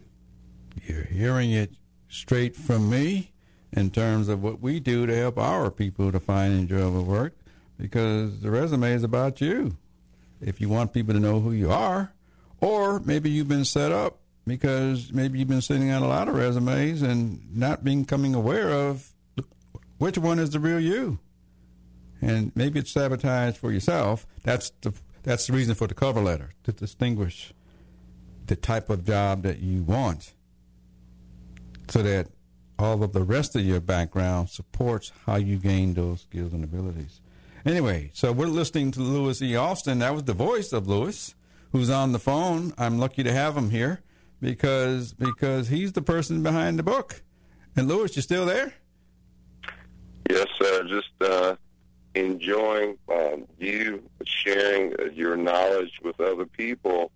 You're 0.87 1.03
hearing 1.03 1.51
it 1.51 1.71
straight 2.07 2.55
from 2.55 2.89
me 2.89 3.33
in 3.73 3.91
terms 3.91 4.29
of 4.29 4.41
what 4.41 4.61
we 4.61 4.79
do 4.79 5.05
to 5.05 5.15
help 5.15 5.37
our 5.37 5.69
people 5.71 6.13
to 6.13 6.21
find 6.21 6.53
enjoyable 6.53 7.03
work 7.03 7.35
because 7.77 8.39
the 8.39 8.49
resume 8.49 8.93
is 8.93 9.03
about 9.03 9.41
you 9.41 9.75
if 10.45 10.61
you 10.61 10.69
want 10.69 10.93
people 10.93 11.13
to 11.13 11.19
know 11.19 11.39
who 11.39 11.51
you 11.51 11.71
are, 11.71 12.13
or 12.61 12.99
maybe 12.99 13.31
you've 13.31 13.47
been 13.47 13.65
set 13.65 13.91
up 13.91 14.19
because 14.45 15.11
maybe 15.11 15.39
you've 15.39 15.47
been 15.47 15.61
sending 15.61 15.89
out 15.89 16.03
a 16.03 16.07
lot 16.07 16.29
of 16.29 16.35
resumes 16.35 17.01
and 17.01 17.41
not 17.53 17.83
becoming 17.83 18.35
aware 18.35 18.69
of 18.69 19.11
which 19.97 20.19
one 20.19 20.37
is 20.37 20.51
the 20.51 20.59
real 20.59 20.79
you. 20.79 21.17
And 22.21 22.51
maybe 22.55 22.79
it's 22.79 22.91
sabotaged 22.91 23.57
for 23.57 23.71
yourself. 23.71 24.27
That's 24.43 24.71
the 24.81 24.93
that's 25.23 25.47
the 25.47 25.53
reason 25.53 25.73
for 25.73 25.87
the 25.87 25.95
cover 25.95 26.21
letter 26.21 26.51
to 26.63 26.71
distinguish 26.71 27.51
the 28.45 28.55
type 28.55 28.91
of 28.91 29.03
job 29.03 29.41
that 29.41 29.57
you 29.57 29.81
want, 29.81 30.33
so 31.89 32.03
that 32.03 32.27
all 32.77 33.01
of 33.01 33.13
the 33.13 33.23
rest 33.23 33.55
of 33.55 33.63
your 33.63 33.79
background 33.79 34.49
supports 34.49 35.11
how 35.25 35.37
you 35.37 35.57
gain 35.57 35.95
those 35.95 36.21
skills 36.21 36.53
and 36.53 36.63
abilities. 36.63 37.21
Anyway, 37.65 38.11
so 38.13 38.31
we're 38.31 38.45
listening 38.45 38.91
to 38.91 38.99
Louis 38.99 39.41
E. 39.41 39.55
Austin. 39.55 39.97
That 39.97 40.13
was 40.13 40.25
the 40.25 40.33
voice 40.33 40.71
of 40.71 40.87
Lewis, 40.87 41.33
who's 41.71 41.89
on 41.89 42.11
the 42.11 42.19
phone. 42.19 42.73
I'm 42.77 42.99
lucky 42.99 43.23
to 43.23 43.33
have 43.33 43.57
him 43.57 43.71
here 43.71 44.03
because 44.39 45.13
because 45.13 45.67
he's 45.69 45.93
the 45.93 46.03
person 46.03 46.43
behind 46.43 46.77
the 46.77 46.83
book. 46.83 47.23
And 47.75 47.87
Lewis, 47.87 48.15
you 48.15 48.21
still 48.21 48.45
there? 48.45 48.71
Yes, 50.29 50.45
sir. 50.61 50.83
Just 50.87 51.09
uh, 51.21 51.55
enjoying 52.13 52.99
um, 53.09 53.47
you 53.57 54.03
sharing 54.25 54.93
your 55.13 55.35
knowledge 55.35 55.99
with 56.03 56.19
other 56.21 56.45
people, 56.45 57.11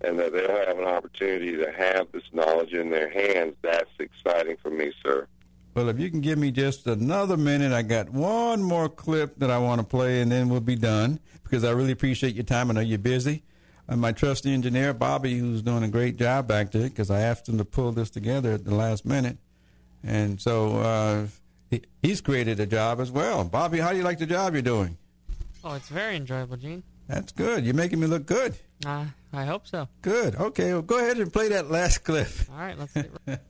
and 0.00 0.18
that 0.18 0.32
they'll 0.32 0.66
have 0.66 0.78
an 0.78 0.86
opportunity 0.86 1.58
to 1.58 1.70
have 1.72 2.10
this 2.12 2.24
knowledge 2.32 2.72
in 2.72 2.88
their 2.88 3.10
hands. 3.10 3.54
That's 3.60 3.90
exciting 3.98 4.56
for 4.62 4.70
me, 4.70 4.92
sir. 5.04 5.26
Well, 5.74 5.88
if 5.88 5.98
you 6.00 6.10
can 6.10 6.20
give 6.20 6.38
me 6.38 6.50
just 6.50 6.86
another 6.86 7.36
minute, 7.36 7.72
I 7.72 7.82
got 7.82 8.10
one 8.10 8.62
more 8.62 8.88
clip 8.88 9.38
that 9.38 9.50
I 9.50 9.58
want 9.58 9.80
to 9.80 9.86
play, 9.86 10.20
and 10.20 10.30
then 10.30 10.48
we'll 10.48 10.60
be 10.60 10.74
done 10.76 11.20
because 11.44 11.64
I 11.64 11.70
really 11.70 11.92
appreciate 11.92 12.34
your 12.34 12.44
time. 12.44 12.70
I 12.70 12.74
know 12.74 12.80
you're 12.80 12.98
busy. 12.98 13.44
And 13.86 14.00
my 14.00 14.12
trusty 14.12 14.52
engineer, 14.52 14.94
Bobby, 14.94 15.38
who's 15.38 15.62
doing 15.62 15.82
a 15.82 15.88
great 15.88 16.16
job 16.16 16.46
back 16.46 16.70
there 16.70 16.88
because 16.88 17.10
I 17.10 17.20
asked 17.20 17.48
him 17.48 17.58
to 17.58 17.64
pull 17.64 17.90
this 17.92 18.10
together 18.10 18.52
at 18.52 18.64
the 18.64 18.74
last 18.74 19.04
minute. 19.04 19.38
And 20.04 20.40
so 20.40 20.78
uh, 20.78 21.26
he, 21.70 21.82
he's 22.02 22.20
created 22.20 22.60
a 22.60 22.66
job 22.66 23.00
as 23.00 23.10
well. 23.10 23.42
Bobby, 23.44 23.78
how 23.78 23.90
do 23.90 23.96
you 23.96 24.04
like 24.04 24.18
the 24.18 24.26
job 24.26 24.52
you're 24.52 24.62
doing? 24.62 24.96
Oh, 25.64 25.74
it's 25.74 25.88
very 25.88 26.16
enjoyable, 26.16 26.56
Gene. 26.56 26.82
That's 27.08 27.32
good. 27.32 27.64
You're 27.64 27.74
making 27.74 27.98
me 27.98 28.06
look 28.06 28.26
good. 28.26 28.54
Uh, 28.86 29.06
I 29.32 29.44
hope 29.44 29.66
so. 29.66 29.88
Good. 30.02 30.36
Okay, 30.36 30.72
well, 30.72 30.82
go 30.82 30.98
ahead 30.98 31.18
and 31.18 31.32
play 31.32 31.48
that 31.48 31.70
last 31.70 31.98
clip. 32.04 32.28
All 32.50 32.58
right, 32.58 32.78
let's 32.78 32.92
get 32.94 33.10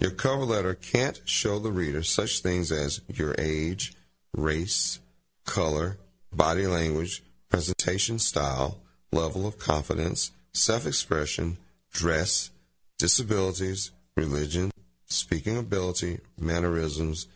Your 0.00 0.10
cover 0.10 0.46
letter 0.46 0.74
can't 0.74 1.20
show 1.26 1.58
the 1.58 1.70
reader 1.70 2.02
such 2.02 2.40
things 2.40 2.72
as 2.72 3.02
your 3.06 3.34
age, 3.38 3.92
race, 4.34 4.98
color, 5.44 5.98
body 6.32 6.66
language, 6.66 7.22
presentation 7.50 8.18
style, 8.18 8.80
level 9.12 9.46
of 9.46 9.58
confidence, 9.58 10.30
self 10.54 10.86
expression, 10.86 11.58
dress, 11.92 12.50
disabilities, 12.98 13.90
religion, 14.16 14.70
speaking 15.04 15.58
ability, 15.58 16.20
mannerisms, 16.38 17.26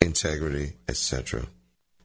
integrity, 0.00 0.76
etc. 0.88 1.44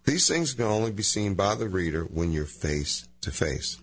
These 0.03 0.27
things 0.27 0.53
can 0.53 0.65
only 0.65 0.91
be 0.91 1.03
seen 1.03 1.33
by 1.35 1.55
the 1.55 1.69
reader 1.69 2.03
when 2.03 2.33
you're 2.33 2.43
face 2.45 3.07
to 3.21 3.31
face. 3.31 3.77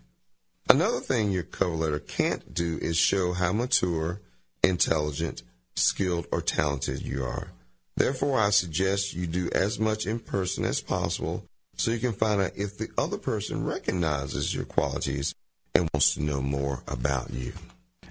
Another 0.69 1.01
thing 1.01 1.33
your 1.33 1.45
cover 1.45 1.77
letter 1.77 1.99
can't 1.99 2.53
do 2.53 2.79
is 2.83 2.99
show 2.99 3.33
how 3.33 3.55
mature, 3.55 4.21
intelligent, 4.63 5.43
skilled, 5.81 6.27
or 6.31 6.41
talented 6.41 7.03
you 7.03 7.25
are. 7.25 7.49
Therefore, 7.97 8.39
I 8.39 8.51
suggest 8.51 9.15
you 9.15 9.27
do 9.27 9.51
as 9.53 9.79
much 9.79 10.07
in 10.07 10.21
person 10.21 10.65
as 10.65 10.81
possible 10.81 11.45
so 11.77 11.91
you 11.91 11.99
can 11.99 12.13
find 12.13 12.41
out 12.41 12.53
if 12.57 12.79
the 12.79 12.89
other 12.97 13.19
person 13.19 13.65
recognizes 13.65 14.55
your 14.55 14.65
qualities 14.65 15.35
and 15.75 15.89
wants 15.93 16.15
to 16.15 16.23
know 16.23 16.41
more 16.41 16.83
about 16.87 17.31
you. 17.31 17.53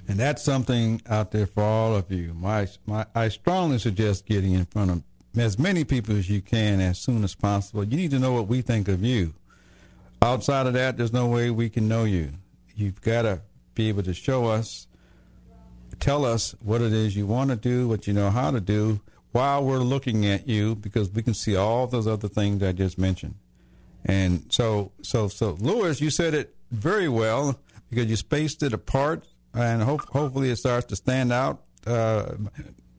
And 0.07 0.19
that's 0.19 0.43
something 0.43 1.01
out 1.07 1.31
there 1.31 1.45
for 1.45 1.63
all 1.63 1.95
of 1.95 2.11
you. 2.11 2.33
My, 2.33 2.67
my, 2.87 3.05
I 3.13 3.29
strongly 3.29 3.77
suggest 3.77 4.25
getting 4.25 4.53
in 4.53 4.65
front 4.65 4.89
of 4.91 5.03
as 5.37 5.59
many 5.59 5.83
people 5.83 6.17
as 6.17 6.29
you 6.29 6.41
can 6.41 6.81
as 6.81 6.97
soon 6.97 7.23
as 7.23 7.35
possible. 7.35 7.83
You 7.83 7.95
need 7.95 8.11
to 8.11 8.19
know 8.19 8.33
what 8.33 8.47
we 8.47 8.61
think 8.61 8.87
of 8.87 9.03
you. 9.03 9.35
Outside 10.21 10.67
of 10.67 10.73
that, 10.73 10.97
there's 10.97 11.13
no 11.13 11.27
way 11.27 11.51
we 11.51 11.69
can 11.69 11.87
know 11.87 12.03
you. 12.03 12.31
You've 12.75 13.01
got 13.01 13.21
to 13.21 13.41
be 13.75 13.87
able 13.89 14.03
to 14.03 14.13
show 14.13 14.47
us 14.47 14.87
tell 15.99 16.25
us 16.25 16.55
what 16.61 16.81
it 16.81 16.93
is 16.93 17.15
you 17.15 17.27
want 17.27 17.49
to 17.49 17.55
do, 17.55 17.87
what 17.87 18.07
you 18.07 18.13
know 18.13 18.29
how 18.29 18.51
to 18.51 18.59
do, 18.59 19.01
while 19.31 19.63
we're 19.63 19.79
looking 19.79 20.25
at 20.25 20.47
you, 20.47 20.75
because 20.75 21.11
we 21.11 21.21
can 21.21 21.33
see 21.33 21.55
all 21.55 21.87
those 21.87 22.07
other 22.07 22.27
things 22.27 22.63
I 22.63 22.71
just 22.71 22.97
mentioned. 22.97 23.35
And 24.05 24.45
so, 24.49 24.91
so, 25.01 25.27
so, 25.27 25.57
Lewis, 25.59 26.01
you 26.01 26.09
said 26.09 26.33
it 26.33 26.55
very 26.71 27.09
well 27.09 27.59
because 27.89 28.07
you 28.07 28.15
spaced 28.15 28.63
it 28.63 28.73
apart, 28.73 29.27
and 29.53 29.81
hope, 29.83 30.01
hopefully 30.09 30.49
it 30.49 30.57
starts 30.57 30.85
to 30.87 30.95
stand 30.95 31.33
out, 31.33 31.63
uh, 31.85 32.33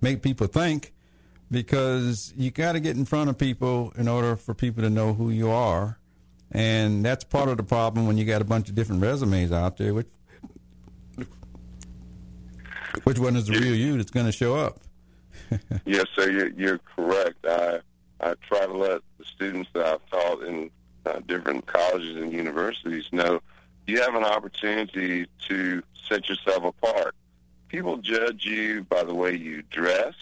make 0.00 0.22
people 0.22 0.46
think, 0.46 0.92
because 1.50 2.32
you 2.36 2.50
got 2.50 2.72
to 2.72 2.80
get 2.80 2.96
in 2.96 3.04
front 3.04 3.30
of 3.30 3.38
people 3.38 3.92
in 3.96 4.08
order 4.08 4.36
for 4.36 4.54
people 4.54 4.82
to 4.82 4.90
know 4.90 5.14
who 5.14 5.30
you 5.30 5.50
are, 5.50 5.98
and 6.52 7.04
that's 7.04 7.24
part 7.24 7.48
of 7.48 7.56
the 7.56 7.62
problem 7.62 8.06
when 8.06 8.18
you 8.18 8.24
got 8.24 8.42
a 8.42 8.44
bunch 8.44 8.68
of 8.68 8.74
different 8.74 9.02
resumes 9.02 9.52
out 9.52 9.76
there. 9.76 9.94
Which, 9.94 10.08
which 13.04 13.18
one 13.18 13.36
is 13.36 13.46
the 13.46 13.58
real 13.58 13.74
you 13.74 13.96
that's 13.96 14.10
going 14.10 14.26
to 14.26 14.32
show 14.32 14.56
up? 14.56 14.78
yes, 15.84 16.06
sir. 16.14 16.30
You're, 16.30 16.48
you're 16.50 16.80
correct. 16.96 17.44
I 17.46 17.80
I 18.20 18.34
try 18.46 18.66
to 18.66 18.76
let 18.76 19.00
the 19.18 19.24
students 19.24 19.70
that 19.72 19.86
I've 19.86 20.06
taught 20.10 20.42
in 20.42 20.70
uh, 21.06 21.20
different 21.26 21.66
colleges 21.66 22.16
and 22.16 22.32
universities 22.32 23.08
know 23.12 23.40
you 23.86 24.00
have 24.00 24.14
an 24.14 24.24
opportunity 24.24 25.26
to 25.48 25.82
set 26.08 26.28
yourself 26.28 26.64
apart. 26.64 27.14
People 27.68 27.96
judge 27.96 28.44
you 28.44 28.84
by 28.84 29.04
the 29.04 29.14
way 29.14 29.34
you 29.34 29.62
dress, 29.70 30.14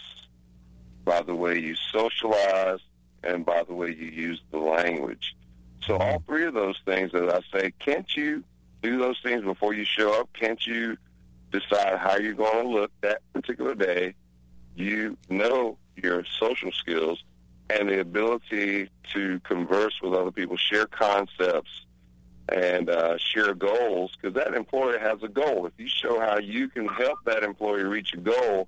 by 1.03 1.21
the 1.21 1.35
way 1.35 1.59
you 1.59 1.75
socialize, 1.91 2.79
and 3.23 3.45
by 3.45 3.63
the 3.63 3.73
way 3.73 3.89
you 3.89 4.05
use 4.05 4.41
the 4.51 4.57
language. 4.57 5.35
So 5.81 5.97
all 5.97 6.23
three 6.25 6.45
of 6.45 6.53
those 6.53 6.77
things 6.85 7.11
that 7.11 7.29
I 7.29 7.41
say, 7.51 7.73
can't 7.79 8.15
you 8.15 8.43
do 8.81 8.97
those 8.97 9.19
things 9.21 9.43
before 9.43 9.73
you 9.73 9.83
show 9.83 10.19
up? 10.19 10.29
Can't 10.33 10.65
you 10.65 10.97
decide 11.51 11.97
how 11.97 12.17
you're 12.17 12.33
going 12.33 12.65
to 12.65 12.69
look 12.69 12.91
that 13.01 13.21
particular 13.33 13.75
day? 13.75 14.15
You 14.75 15.17
know 15.29 15.77
your 15.95 16.23
social 16.39 16.71
skills 16.71 17.23
and 17.69 17.89
the 17.89 17.99
ability 17.99 18.89
to 19.13 19.39
converse 19.41 19.93
with 20.01 20.13
other 20.13 20.31
people, 20.31 20.57
share 20.57 20.85
concepts, 20.87 21.85
and 22.51 22.89
uh, 22.89 23.17
share 23.17 23.53
goals, 23.53 24.15
because 24.15 24.33
that 24.33 24.55
employer 24.55 24.97
has 24.97 25.21
a 25.21 25.27
goal. 25.27 25.67
If 25.67 25.73
you 25.77 25.87
show 25.87 26.19
how 26.19 26.39
you 26.39 26.67
can 26.67 26.87
help 26.87 27.19
that 27.25 27.43
employee 27.43 27.83
reach 27.83 28.13
a 28.13 28.17
goal, 28.17 28.67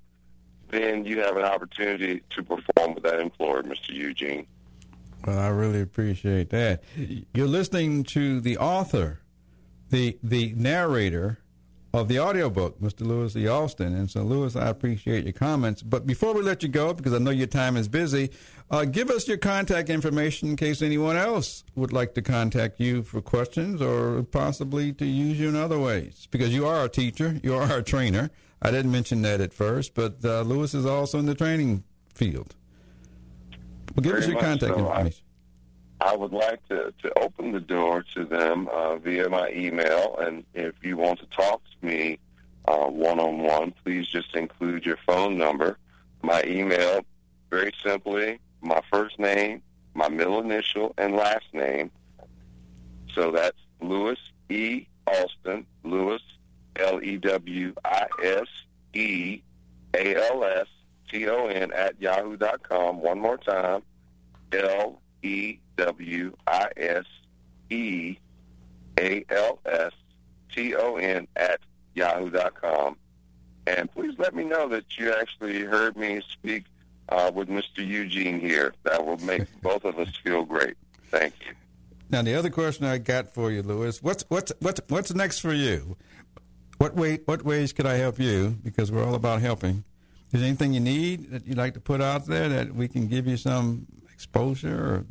then 0.68 1.04
you 1.04 1.20
have 1.20 1.36
an 1.36 1.44
opportunity 1.44 2.22
to 2.30 2.42
perform 2.42 2.94
with 2.94 3.02
that 3.02 3.20
employer, 3.20 3.62
Mr. 3.62 3.90
Eugene. 3.90 4.46
Well, 5.26 5.38
I 5.38 5.48
really 5.48 5.80
appreciate 5.80 6.50
that. 6.50 6.82
You're 7.32 7.46
listening 7.46 8.04
to 8.04 8.40
the 8.40 8.58
author, 8.58 9.20
the 9.90 10.18
the 10.22 10.52
narrator 10.56 11.38
of 11.92 12.08
the 12.08 12.18
audiobook, 12.18 12.80
Mr. 12.80 13.02
Lewis 13.02 13.36
E. 13.36 13.46
Alston. 13.46 13.94
And 13.94 14.10
so, 14.10 14.22
Lewis, 14.22 14.56
I 14.56 14.68
appreciate 14.68 15.24
your 15.24 15.34
comments. 15.34 15.82
But 15.82 16.06
before 16.06 16.32
we 16.32 16.42
let 16.42 16.62
you 16.62 16.68
go, 16.68 16.94
because 16.94 17.12
I 17.12 17.18
know 17.18 17.30
your 17.30 17.46
time 17.46 17.76
is 17.76 17.86
busy, 17.86 18.30
uh, 18.70 18.86
give 18.86 19.10
us 19.10 19.28
your 19.28 19.36
contact 19.36 19.90
information 19.90 20.48
in 20.50 20.56
case 20.56 20.80
anyone 20.80 21.16
else 21.16 21.64
would 21.74 21.92
like 21.92 22.14
to 22.14 22.22
contact 22.22 22.80
you 22.80 23.02
for 23.02 23.20
questions 23.20 23.82
or 23.82 24.22
possibly 24.22 24.92
to 24.94 25.04
use 25.04 25.38
you 25.38 25.50
in 25.50 25.56
other 25.56 25.78
ways. 25.78 26.26
Because 26.30 26.54
you 26.54 26.66
are 26.66 26.84
a 26.84 26.88
teacher, 26.88 27.38
you 27.42 27.54
are 27.54 27.70
a 27.78 27.82
trainer. 27.82 28.30
I 28.62 28.70
didn't 28.70 28.92
mention 28.92 29.22
that 29.22 29.40
at 29.40 29.52
first, 29.52 29.94
but 29.94 30.24
uh, 30.24 30.42
Lewis 30.42 30.72
is 30.72 30.86
also 30.86 31.18
in 31.18 31.26
the 31.26 31.34
training 31.34 31.84
field. 32.14 32.54
Well, 33.94 34.02
give 34.02 34.12
Very 34.12 34.22
us 34.22 34.28
your 34.28 34.40
contact 34.40 34.74
so. 34.74 34.78
information. 34.78 35.24
I 35.26 35.31
would 36.16 36.32
like 36.32 36.66
to, 36.68 36.92
to 37.02 37.18
open 37.18 37.52
the 37.52 37.60
door 37.60 38.04
to 38.14 38.24
them 38.24 38.68
uh, 38.72 38.96
via 38.96 39.28
my 39.28 39.50
email. 39.50 40.16
And 40.18 40.44
if 40.54 40.74
you 40.82 40.96
want 40.96 41.20
to 41.20 41.26
talk 41.26 41.62
to 41.64 41.86
me 41.86 42.18
one 42.92 43.18
on 43.18 43.38
one, 43.38 43.74
please 43.84 44.06
just 44.06 44.34
include 44.34 44.86
your 44.86 44.98
phone 45.06 45.36
number. 45.36 45.78
My 46.22 46.42
email, 46.44 47.04
very 47.50 47.72
simply, 47.82 48.38
my 48.60 48.80
first 48.92 49.18
name, 49.18 49.62
my 49.94 50.08
middle 50.08 50.40
initial, 50.40 50.94
and 50.98 51.16
last 51.16 51.46
name. 51.52 51.90
So 53.14 53.30
that's 53.30 53.58
Lewis 53.80 54.18
E. 54.48 54.86
Alston, 55.06 55.66
Lewis, 55.82 56.22
L 56.76 57.02
E 57.02 57.16
W 57.16 57.74
I 57.84 58.06
S 58.22 58.46
E 58.94 59.42
A 59.94 60.30
L 60.30 60.44
S 60.44 60.68
T 61.10 61.28
O 61.28 61.48
N 61.48 61.72
at 61.72 62.00
yahoo.com. 62.00 63.00
One 63.00 63.20
more 63.20 63.36
time, 63.36 63.82
L 64.52 65.02
E 65.22 65.58
W 65.86 66.32
I 66.46 66.68
S 66.76 67.04
E 67.70 68.16
A 68.98 69.24
L 69.28 69.58
S 69.66 69.92
T 70.54 70.74
O 70.74 70.96
N 70.96 71.26
at 71.36 71.60
yahoo.com. 71.94 72.96
And 73.66 73.92
please 73.92 74.14
let 74.18 74.34
me 74.34 74.44
know 74.44 74.68
that 74.68 74.98
you 74.98 75.12
actually 75.12 75.62
heard 75.62 75.96
me 75.96 76.20
speak 76.30 76.64
uh, 77.08 77.30
with 77.34 77.48
Mr. 77.48 77.86
Eugene 77.86 78.40
here. 78.40 78.74
That 78.84 79.04
will 79.04 79.18
make 79.18 79.44
both 79.62 79.84
of 79.84 79.98
us 79.98 80.08
feel 80.22 80.44
great. 80.44 80.76
Thank 81.10 81.34
you. 81.46 81.52
Now, 82.10 82.22
the 82.22 82.34
other 82.34 82.50
question 82.50 82.84
I 82.84 82.98
got 82.98 83.32
for 83.32 83.50
you, 83.50 83.62
Lewis, 83.62 84.02
what's 84.02 84.24
what's 84.28 84.52
what's 84.60 84.80
what's 84.88 85.14
next 85.14 85.40
for 85.40 85.52
you? 85.52 85.96
What 86.78 86.94
way 86.94 87.20
what 87.24 87.44
ways 87.44 87.72
could 87.72 87.86
I 87.86 87.94
help 87.94 88.18
you? 88.18 88.56
Because 88.62 88.92
we're 88.92 89.04
all 89.04 89.14
about 89.14 89.40
helping. 89.40 89.84
Is 90.32 90.40
there 90.40 90.48
anything 90.48 90.72
you 90.72 90.80
need 90.80 91.30
that 91.30 91.46
you'd 91.46 91.58
like 91.58 91.74
to 91.74 91.80
put 91.80 92.00
out 92.00 92.26
there 92.26 92.48
that 92.48 92.74
we 92.74 92.88
can 92.88 93.06
give 93.06 93.26
you 93.26 93.36
some 93.36 93.86
exposure 94.12 94.74
or, 94.74 95.06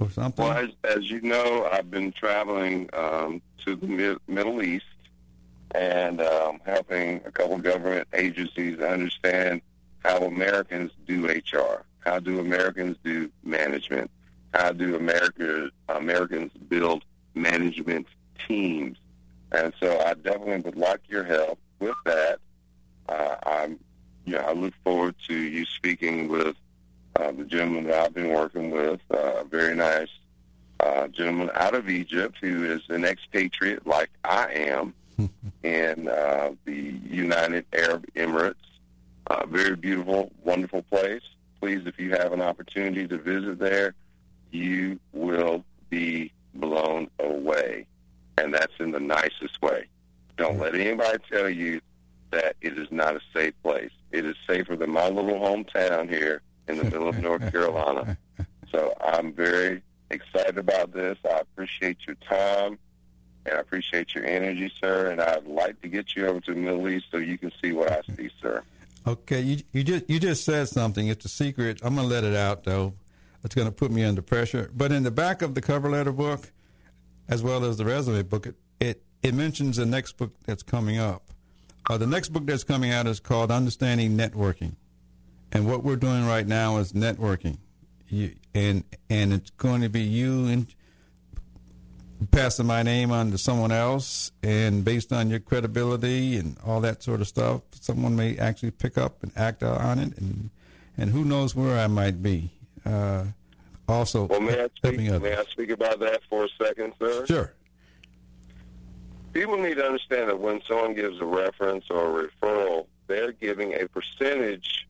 or 0.00 0.10
something? 0.10 0.44
Well, 0.44 0.56
as, 0.56 0.70
as 0.84 1.10
you 1.10 1.20
know, 1.20 1.68
I've 1.70 1.90
been 1.90 2.12
traveling 2.12 2.88
um, 2.92 3.40
to 3.64 3.76
the 3.76 3.86
mid- 3.86 4.18
Middle 4.26 4.62
East 4.62 4.86
and 5.74 6.20
um, 6.20 6.60
helping 6.64 7.20
a 7.24 7.30
couple 7.30 7.58
government 7.58 8.08
agencies 8.14 8.80
understand 8.80 9.60
how 10.04 10.18
Americans 10.18 10.92
do 11.06 11.26
HR. 11.26 11.84
How 12.00 12.18
do 12.20 12.38
Americans 12.38 12.96
do 13.02 13.30
management? 13.42 14.10
How 14.52 14.72
do 14.72 14.94
America, 14.96 15.70
Americans 15.88 16.52
build 16.68 17.04
management 17.34 18.06
teams? 18.46 18.98
And 19.52 19.72
so 19.80 19.98
I 20.00 20.14
definitely 20.14 20.58
would 20.58 20.76
like 20.76 21.00
your 21.08 21.24
help 21.24 21.58
with 21.80 21.96
that. 22.04 22.38
Uh, 23.08 23.36
I'm, 23.44 23.78
you 24.24 24.34
know, 24.34 24.40
I 24.40 24.52
look 24.52 24.74
forward 24.84 25.14
to 25.28 25.34
you 25.34 25.64
speaking 25.64 26.28
with 26.28 26.56
uh, 27.16 27.32
the 27.32 27.44
gentleman 27.44 27.84
that 27.84 28.06
I've 28.06 28.14
been 28.14 28.30
working 28.30 28.70
with, 28.70 29.00
uh, 29.12 29.40
a 29.40 29.44
very 29.44 29.74
nice 29.74 30.08
uh, 30.80 31.06
gentleman 31.08 31.50
out 31.54 31.74
of 31.74 31.88
Egypt 31.88 32.36
who 32.40 32.64
is 32.64 32.82
an 32.88 33.04
expatriate 33.04 33.86
like 33.86 34.10
I 34.24 34.52
am 34.52 34.94
in 35.62 36.08
uh, 36.08 36.50
the 36.64 36.74
United 37.08 37.66
Arab 37.72 38.06
Emirates. 38.14 38.54
Uh, 39.28 39.46
very 39.46 39.76
beautiful, 39.76 40.30
wonderful 40.42 40.82
place. 40.82 41.22
Please, 41.60 41.86
if 41.86 41.98
you 41.98 42.10
have 42.10 42.32
an 42.32 42.42
opportunity 42.42 43.06
to 43.06 43.16
visit 43.16 43.58
there, 43.58 43.94
you 44.50 44.98
will 45.12 45.64
be 45.88 46.32
blown 46.54 47.08
away. 47.20 47.86
And 48.36 48.52
that's 48.52 48.72
in 48.80 48.90
the 48.90 49.00
nicest 49.00 49.62
way. 49.62 49.86
Don't 50.36 50.58
let 50.58 50.74
anybody 50.74 51.18
tell 51.30 51.48
you 51.48 51.80
that 52.32 52.56
it 52.60 52.76
is 52.76 52.88
not 52.90 53.14
a 53.14 53.20
safe 53.32 53.54
place. 53.62 53.92
It 54.10 54.26
is 54.26 54.36
safer 54.46 54.76
than 54.76 54.90
my 54.90 55.08
little 55.08 55.38
hometown 55.38 56.08
here 56.08 56.42
in 56.68 56.78
the 56.78 56.84
middle 56.84 57.08
of 57.08 57.18
North 57.20 57.50
Carolina. 57.50 58.16
So 58.70 58.94
I'm 59.00 59.32
very 59.32 59.82
excited 60.10 60.58
about 60.58 60.92
this. 60.92 61.18
I 61.24 61.38
appreciate 61.38 61.98
your 62.06 62.16
time 62.28 62.78
and 63.46 63.54
I 63.54 63.60
appreciate 63.60 64.14
your 64.14 64.24
energy, 64.24 64.72
sir. 64.80 65.10
And 65.10 65.20
I'd 65.20 65.46
like 65.46 65.80
to 65.82 65.88
get 65.88 66.16
you 66.16 66.26
over 66.26 66.40
to 66.40 66.54
the 66.54 66.60
Middle 66.60 66.88
East 66.88 67.06
so 67.10 67.18
you 67.18 67.38
can 67.38 67.52
see 67.62 67.72
what 67.72 67.92
I 67.92 68.00
see, 68.16 68.30
sir. 68.40 68.62
Okay, 69.06 69.40
you 69.40 69.62
you 69.72 69.84
just 69.84 70.08
you 70.08 70.18
just 70.18 70.44
said 70.44 70.68
something. 70.68 71.08
It's 71.08 71.24
a 71.26 71.28
secret. 71.28 71.80
I'm 71.82 71.94
gonna 71.94 72.08
let 72.08 72.24
it 72.24 72.34
out 72.34 72.64
though. 72.64 72.94
It's 73.42 73.54
gonna 73.54 73.72
put 73.72 73.90
me 73.90 74.02
under 74.02 74.22
pressure. 74.22 74.70
But 74.74 74.92
in 74.92 75.02
the 75.02 75.10
back 75.10 75.42
of 75.42 75.54
the 75.54 75.60
cover 75.60 75.90
letter 75.90 76.12
book, 76.12 76.50
as 77.28 77.42
well 77.42 77.64
as 77.64 77.76
the 77.76 77.84
resume 77.84 78.22
book, 78.22 78.46
it 78.46 78.56
it, 78.80 79.02
it 79.22 79.34
mentions 79.34 79.76
the 79.76 79.84
next 79.84 80.16
book 80.16 80.32
that's 80.46 80.62
coming 80.62 80.98
up. 80.98 81.22
Uh, 81.88 81.98
the 81.98 82.06
next 82.06 82.30
book 82.30 82.46
that's 82.46 82.64
coming 82.64 82.92
out 82.92 83.06
is 83.06 83.20
called 83.20 83.50
Understanding 83.50 84.16
Networking, 84.16 84.76
and 85.54 85.66
what 85.66 85.84
we're 85.84 85.96
doing 85.96 86.26
right 86.26 86.46
now 86.46 86.78
is 86.78 86.92
networking. 86.92 87.58
You, 88.08 88.34
and 88.54 88.84
and 89.08 89.32
it's 89.32 89.50
going 89.50 89.80
to 89.82 89.88
be 89.88 90.02
you 90.02 90.46
and 90.46 90.66
passing 92.30 92.66
my 92.66 92.82
name 92.82 93.10
on 93.10 93.30
to 93.30 93.38
someone 93.38 93.72
else, 93.72 94.32
and 94.42 94.84
based 94.84 95.12
on 95.12 95.30
your 95.30 95.40
credibility 95.40 96.36
and 96.36 96.56
all 96.64 96.80
that 96.80 97.02
sort 97.02 97.20
of 97.20 97.28
stuff, 97.28 97.62
someone 97.80 98.16
may 98.16 98.36
actually 98.36 98.72
pick 98.72 98.98
up 98.98 99.22
and 99.22 99.32
act 99.36 99.62
on 99.62 99.98
it, 99.98 100.18
and 100.18 100.50
and 100.96 101.10
who 101.10 101.24
knows 101.24 101.54
where 101.54 101.78
I 101.78 101.86
might 101.86 102.22
be. 102.22 102.50
Uh, 102.84 103.24
also, 103.88 104.24
Well, 104.24 104.40
may 104.40 104.60
I 104.62 104.68
speak? 104.76 104.98
May 104.98 105.36
I 105.36 105.44
speak 105.44 105.70
about 105.70 106.00
that 106.00 106.20
for 106.28 106.44
a 106.44 106.48
second, 106.62 106.94
sir? 106.98 107.26
Sure. 107.26 107.52
People 109.32 109.56
need 109.56 109.74
to 109.74 109.84
understand 109.84 110.30
that 110.30 110.38
when 110.38 110.62
someone 110.62 110.94
gives 110.94 111.20
a 111.20 111.24
reference 111.24 111.84
or 111.90 112.20
a 112.20 112.28
referral, 112.28 112.86
they're 113.08 113.32
giving 113.32 113.74
a 113.74 113.88
percentage 113.88 114.86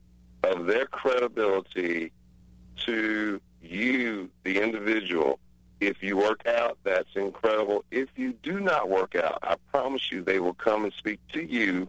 of 0.49 0.67
their 0.67 0.87
credibility 0.87 2.13
to 2.87 3.41
you, 3.63 4.31
the 4.45 4.61
individual. 4.61 5.39
If 5.81 6.03
you 6.03 6.17
work 6.17 6.47
out, 6.47 6.79
that's 6.85 7.15
incredible. 7.15 7.85
If 7.91 8.09
you 8.17 8.33
do 8.43 8.61
not 8.61 8.89
work 8.89 9.15
out, 9.15 9.39
I 9.43 9.57
promise 9.71 10.11
you 10.11 10.23
they 10.23 10.41
will 10.41 10.55
come 10.55 10.85
and 10.85 10.93
speak 10.95 11.21
to 11.33 11.43
you 11.43 11.89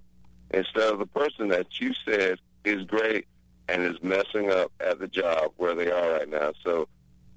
instead 0.51 0.91
of 0.91 0.99
the 0.99 1.05
person 1.05 1.49
that 1.49 1.79
you 1.79 1.93
said 2.05 2.39
is 2.63 2.83
great 2.83 3.27
and 3.67 3.83
is 3.83 4.01
messing 4.01 4.51
up 4.51 4.71
at 4.79 4.99
the 4.99 5.07
job 5.07 5.51
where 5.57 5.75
they 5.75 5.91
are 5.91 6.13
right 6.13 6.29
now. 6.29 6.51
So, 6.63 6.87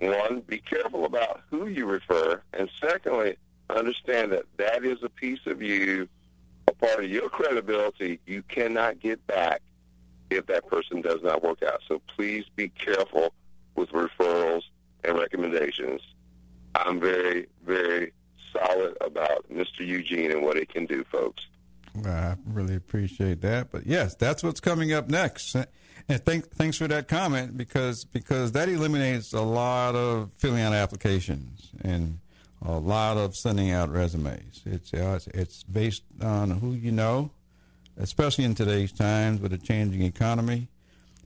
one, 0.01 0.41
be 0.47 0.59
careful 0.59 1.05
about 1.05 1.41
who 1.51 1.67
you 1.67 1.87
refer, 1.87 2.43
and 2.53 2.71
secondly, 2.81 3.37
understand 3.71 4.33
that 4.33 4.45
that 4.57 4.85
is 4.85 5.03
a 5.03 5.09
piece 5.09 5.47
of 5.47 5.61
you, 5.63 6.09
a 6.67 6.73
part 6.73 7.03
of 7.03 7.11
your 7.11 7.29
credibility 7.29 8.21
you 8.27 8.43
cannot 8.43 9.01
get 9.01 9.25
back 9.27 9.63
if 10.31 10.47
that 10.47 10.67
person 10.67 11.01
does 11.01 11.23
not 11.23 11.43
work 11.43 11.63
out. 11.63 11.81
So 11.87 12.01
please 12.07 12.45
be 12.57 12.69
careful 12.69 13.33
with 13.75 13.91
referrals 13.91 14.63
and 15.05 15.19
recommendations. 15.19 16.03
I'm 16.75 17.01
very, 17.01 17.47
very 17.65 18.13
solid 18.53 18.97
about 19.01 19.49
Mr. 19.51 19.81
Eugene 19.81 20.31
and 20.31 20.43
what 20.43 20.57
he 20.57 20.67
can 20.67 20.87
do, 20.87 21.05
folks. 21.05 21.47
I 22.05 22.37
really 22.47 22.77
appreciate 22.77 23.41
that. 23.41 23.71
But 23.71 23.87
yes, 23.87 24.15
that's 24.15 24.43
what's 24.43 24.61
coming 24.61 24.93
up 24.93 25.09
next. 25.09 25.55
And 25.55 26.25
thank, 26.25 26.51
thanks 26.53 26.77
for 26.77 26.89
that 26.89 27.09
comment 27.09 27.57
because 27.57 28.05
because 28.05 28.53
that 28.53 28.69
eliminates 28.69 29.33
a 29.33 29.43
lot 29.43 29.95
of 29.95 30.31
filling 30.35 30.63
out 30.63 30.73
applications 30.73 31.71
and 31.83 32.21
a 32.65 32.79
lot 32.79 33.17
of 33.17 33.37
sending 33.37 33.71
out 33.71 33.91
resumes. 33.91 34.63
It's 34.65 34.93
uh, 34.95 35.19
it's 35.35 35.65
based 35.65 36.05
on 36.21 36.51
who 36.51 36.73
you 36.73 36.93
know, 36.93 37.31
especially 37.99 38.45
in 38.45 38.55
today's 38.55 38.93
times 38.93 39.41
with 39.41 39.53
a 39.53 39.59
changing 39.59 40.03
economy. 40.03 40.69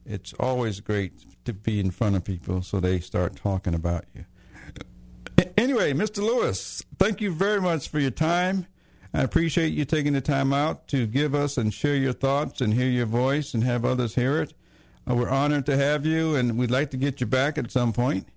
It's 0.05 0.33
always 0.33 0.79
great 0.79 1.13
to 1.45 1.53
be 1.53 1.79
in 1.79 1.91
front 1.91 2.15
of 2.15 2.23
people 2.23 2.61
so 2.61 2.79
they 2.79 2.99
start 2.99 3.35
talking 3.35 3.73
about 3.73 4.05
you. 4.13 4.25
Anyway, 5.57 5.93
Mr. 5.93 6.17
Lewis, 6.17 6.83
thank 6.99 7.21
you 7.21 7.31
very 7.31 7.61
much 7.61 7.89
for 7.89 7.99
your 7.99 8.11
time. 8.11 8.67
I 9.13 9.21
appreciate 9.21 9.73
you 9.73 9.85
taking 9.85 10.13
the 10.13 10.21
time 10.21 10.51
out 10.51 10.87
to 10.89 11.05
give 11.05 11.35
us 11.35 11.57
and 11.57 11.73
share 11.73 11.95
your 11.95 12.13
thoughts 12.13 12.61
and 12.61 12.73
hear 12.73 12.89
your 12.89 13.05
voice 13.05 13.53
and 13.53 13.63
have 13.63 13.85
others 13.85 14.15
hear 14.15 14.41
it. 14.41 14.53
Uh, 15.09 15.15
we're 15.15 15.29
honored 15.29 15.65
to 15.67 15.77
have 15.77 16.05
you, 16.05 16.35
and 16.35 16.57
we'd 16.57 16.71
like 16.71 16.89
to 16.91 16.97
get 16.97 17.21
you 17.21 17.27
back 17.27 17.57
at 17.57 17.71
some 17.71 17.93
point, 17.93 18.27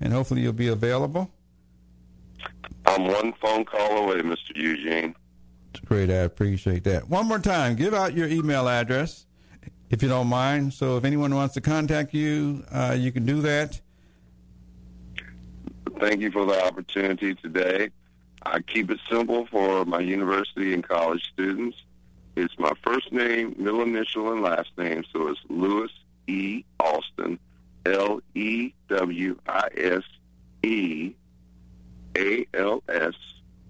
and 0.00 0.12
hopefully 0.12 0.42
you'll 0.42 0.52
be 0.52 0.68
available. 0.68 1.30
I'm 2.84 3.06
one 3.06 3.32
phone 3.34 3.64
call 3.64 4.04
away, 4.04 4.20
Mr. 4.20 4.54
Eugene. 4.54 5.14
Great, 5.84 6.10
I 6.10 6.14
appreciate 6.14 6.84
that. 6.84 7.08
One 7.08 7.26
more 7.26 7.38
time, 7.38 7.76
give 7.76 7.94
out 7.94 8.14
your 8.14 8.28
email 8.28 8.68
address 8.68 9.26
if 9.90 10.02
you 10.02 10.08
don't 10.08 10.28
mind. 10.28 10.72
So 10.72 10.96
if 10.96 11.04
anyone 11.04 11.34
wants 11.34 11.54
to 11.54 11.60
contact 11.60 12.14
you, 12.14 12.64
uh, 12.72 12.96
you 12.98 13.12
can 13.12 13.24
do 13.24 13.40
that. 13.42 13.80
Thank 15.98 16.20
you 16.20 16.30
for 16.30 16.44
the 16.44 16.62
opportunity 16.64 17.34
today. 17.34 17.90
I 18.44 18.60
keep 18.60 18.90
it 18.90 19.00
simple 19.10 19.46
for 19.46 19.84
my 19.84 20.00
university 20.00 20.74
and 20.74 20.86
college 20.86 21.24
students. 21.32 21.76
It's 22.36 22.56
my 22.58 22.72
first 22.84 23.12
name, 23.12 23.54
middle 23.58 23.82
initial, 23.82 24.30
and 24.32 24.42
last 24.42 24.70
name, 24.76 25.04
so 25.12 25.28
it's 25.28 25.40
Lewis 25.48 25.90
E. 26.26 26.64
Alston, 26.78 27.38
L 27.86 28.20
E 28.34 28.72
W 28.88 29.38
I 29.48 29.68
S 29.76 30.02
E 30.62 31.14
A 32.16 32.46
L 32.52 32.82
S 32.88 33.14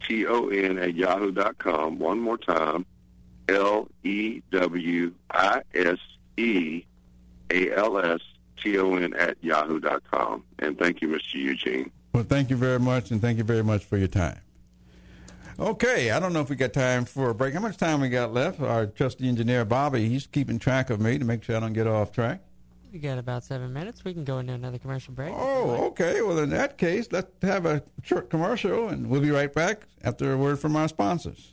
T 0.07 0.26
O 0.26 0.48
N 0.48 0.78
at 0.78 0.94
yahoo 0.94 1.32
dot 1.32 1.59
com. 1.59 1.98
One 1.98 2.20
more 2.20 2.38
time, 2.38 2.86
L 3.48 3.88
E 4.04 4.42
W 4.50 5.12
I 5.30 5.62
S 5.74 5.98
E 6.36 6.84
A 7.50 7.72
L 7.72 7.98
S 7.98 8.20
T 8.62 8.78
O 8.78 8.94
N 8.94 9.14
at 9.14 9.36
yahoo 9.42 9.80
dot 9.80 10.02
com. 10.11 10.44
And 10.59 10.78
thank 10.78 11.02
you, 11.02 11.09
Mr. 11.09 11.34
Eugene. 11.34 11.90
Well, 12.12 12.24
thank 12.24 12.50
you 12.50 12.57
very 12.57 12.78
much, 12.78 13.11
and 13.11 13.20
thank 13.20 13.38
you 13.38 13.44
very 13.44 13.64
much 13.64 13.84
for 13.84 13.98
your 13.98 14.09
time. 14.09 14.38
Okay, 15.59 16.11
I 16.11 16.20
don't 16.20 16.34
know 16.34 16.40
if 16.40 16.50
we 16.50 16.57
got 16.57 16.74
time 16.74 17.07
for 17.07 17.30
a 17.30 17.34
break. 17.34 17.54
How 17.54 17.61
much 17.61 17.78
time 17.78 18.00
we 18.00 18.11
got 18.11 18.32
left? 18.32 18.61
Our 18.61 18.86
trusty 18.86 19.26
engineer 19.26 19.64
Bobby, 19.64 20.09
he's 20.09 20.26
keeping 20.26 20.59
track 20.59 20.90
of 20.90 21.00
me 21.00 21.18
to 21.18 21.24
make 21.24 21.42
sure 21.42 21.57
I 21.57 21.61
don't 21.61 21.72
get 21.72 21.86
off 21.86 22.12
track. 22.12 22.40
We 22.97 23.01
got 23.01 23.18
about 23.18 23.44
seven 23.44 23.74
minutes. 23.74 24.07
We 24.07 24.14
can 24.14 24.24
go 24.24 24.38
into 24.38 24.55
another 24.55 24.78
commercial 24.78 25.12
break. 25.12 25.34
Oh, 25.36 25.84
okay. 25.88 26.22
Well, 26.22 26.38
in 26.38 26.49
that 26.49 26.78
case, 26.78 27.09
let's 27.11 27.30
have 27.42 27.66
a 27.66 27.82
short 28.03 28.30
commercial, 28.30 28.88
and 28.88 29.11
we'll 29.11 29.20
be 29.20 29.30
right 29.30 29.53
back 29.53 29.86
after 30.03 30.32
a 30.32 30.36
word 30.38 30.59
from 30.59 30.76
our 30.76 30.88
sponsors. 30.88 31.53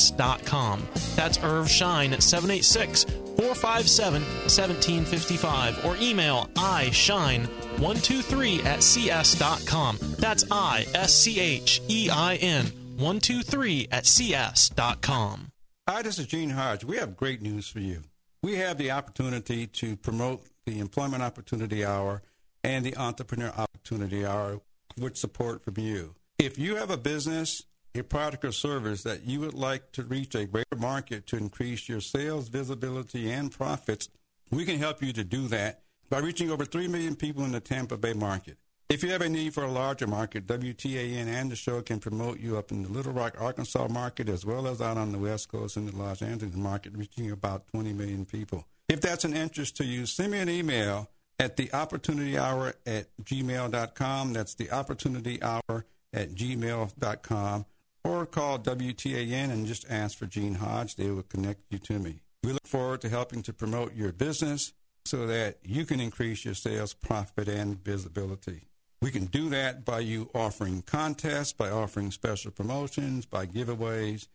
irvshine786.com. 0.09 0.87
That's 1.15 1.37
irvshine786 1.37 3.09
457 3.37 4.21
1755 4.21 5.85
or 5.85 5.95
email 5.97 6.49
ischein123 6.55 8.65
at 8.65 8.81
cs.com. 8.83 9.97
That's 10.17 10.43
I 10.51 10.85
S 10.93 11.13
C 11.13 11.39
H 11.39 11.81
E 11.89 12.09
I 12.11 12.35
N 12.35 12.65
123 12.97 13.87
at 13.91 14.05
cs.com. 14.05 15.47
Hi, 15.89 16.03
this 16.03 16.19
is 16.19 16.27
Gene 16.27 16.51
Hodge. 16.51 16.83
We 16.83 16.97
have 16.97 17.17
great 17.17 17.41
news 17.41 17.67
for 17.67 17.79
you. 17.79 18.03
We 18.43 18.55
have 18.55 18.77
the 18.77 18.91
opportunity 18.91 19.65
to 19.67 19.95
promote 19.97 20.43
the 20.65 20.79
Employment 20.79 21.23
Opportunity 21.23 21.85
Hour 21.85 22.21
and 22.63 22.85
the 22.85 22.95
Entrepreneur 22.97 23.51
Opportunity 23.57 24.25
Hour 24.25 24.61
with 24.99 25.17
support 25.17 25.63
from 25.63 25.75
you. 25.77 26.15
If 26.37 26.57
you 26.57 26.75
have 26.75 26.91
a 26.91 26.97
business, 26.97 27.63
a 27.93 28.03
product 28.03 28.45
or 28.45 28.51
service 28.51 29.03
that 29.03 29.25
you 29.25 29.39
would 29.41 29.53
like 29.53 29.91
to 29.93 30.03
reach 30.03 30.35
a 30.35 30.45
greater 30.45 30.77
market 30.77 31.27
to 31.27 31.37
increase 31.37 31.89
your 31.89 32.01
sales, 32.01 32.47
visibility, 32.47 33.29
and 33.31 33.51
profits, 33.51 34.09
we 34.49 34.65
can 34.65 34.77
help 34.77 35.01
you 35.01 35.11
to 35.13 35.23
do 35.23 35.47
that 35.47 35.81
by 36.09 36.19
reaching 36.19 36.51
over 36.51 36.65
3 36.65 36.87
million 36.87 37.15
people 37.15 37.43
in 37.43 37.51
the 37.51 37.59
Tampa 37.59 37.97
Bay 37.97 38.13
market. 38.13 38.57
If 38.89 39.03
you 39.03 39.11
have 39.11 39.21
a 39.21 39.29
need 39.29 39.53
for 39.53 39.63
a 39.63 39.71
larger 39.71 40.05
market, 40.05 40.45
WTAN 40.47 41.27
and 41.27 41.49
the 41.49 41.55
show 41.55 41.81
can 41.81 41.99
promote 41.99 42.41
you 42.41 42.57
up 42.57 42.71
in 42.71 42.83
the 42.83 42.89
Little 42.89 43.13
Rock, 43.13 43.37
Arkansas 43.39 43.87
market, 43.87 44.27
as 44.27 44.45
well 44.45 44.67
as 44.67 44.81
out 44.81 44.97
on 44.97 45.13
the 45.13 45.17
West 45.17 45.47
Coast 45.47 45.77
in 45.77 45.85
the 45.85 45.95
Los 45.95 46.21
Angeles 46.21 46.55
market, 46.55 46.91
reaching 46.97 47.31
about 47.31 47.67
20 47.69 47.93
million 47.93 48.25
people. 48.25 48.65
If 48.89 48.99
that's 48.99 49.23
an 49.23 49.33
interest 49.33 49.77
to 49.77 49.85
you, 49.85 50.05
send 50.05 50.33
me 50.33 50.39
an 50.39 50.49
email 50.49 51.09
at 51.39 51.55
the 51.55 51.73
opportunity 51.73 52.37
hour 52.37 52.73
at 52.85 53.07
gmail.com. 53.23 54.33
That's 54.33 54.55
the 54.55 54.69
opportunity 54.71 55.41
hour 55.41 55.85
at 56.13 56.35
gmail.com. 56.35 57.65
Or 58.03 58.25
call 58.25 58.59
WTAN 58.59 59.51
and 59.51 59.67
just 59.67 59.85
ask 59.89 60.17
for 60.17 60.25
Gene 60.25 60.55
Hodge. 60.55 60.95
They 60.95 61.11
will 61.11 61.23
connect 61.23 61.61
you 61.69 61.77
to 61.79 61.99
me. 61.99 62.21
We 62.43 62.53
look 62.53 62.67
forward 62.67 63.01
to 63.01 63.09
helping 63.09 63.43
to 63.43 63.53
promote 63.53 63.95
your 63.95 64.11
business 64.11 64.73
so 65.05 65.27
that 65.27 65.57
you 65.63 65.85
can 65.85 65.99
increase 65.99 66.45
your 66.45 66.53
sales, 66.53 66.93
profit, 66.93 67.47
and 67.47 67.83
visibility. 67.83 68.67
We 69.01 69.11
can 69.11 69.25
do 69.25 69.49
that 69.49 69.83
by 69.83 69.99
you 69.99 70.29
offering 70.33 70.83
contests, 70.83 71.53
by 71.53 71.69
offering 71.69 72.11
special 72.11 72.51
promotions, 72.51 73.25
by 73.25 73.47
giveaways. 73.47 74.27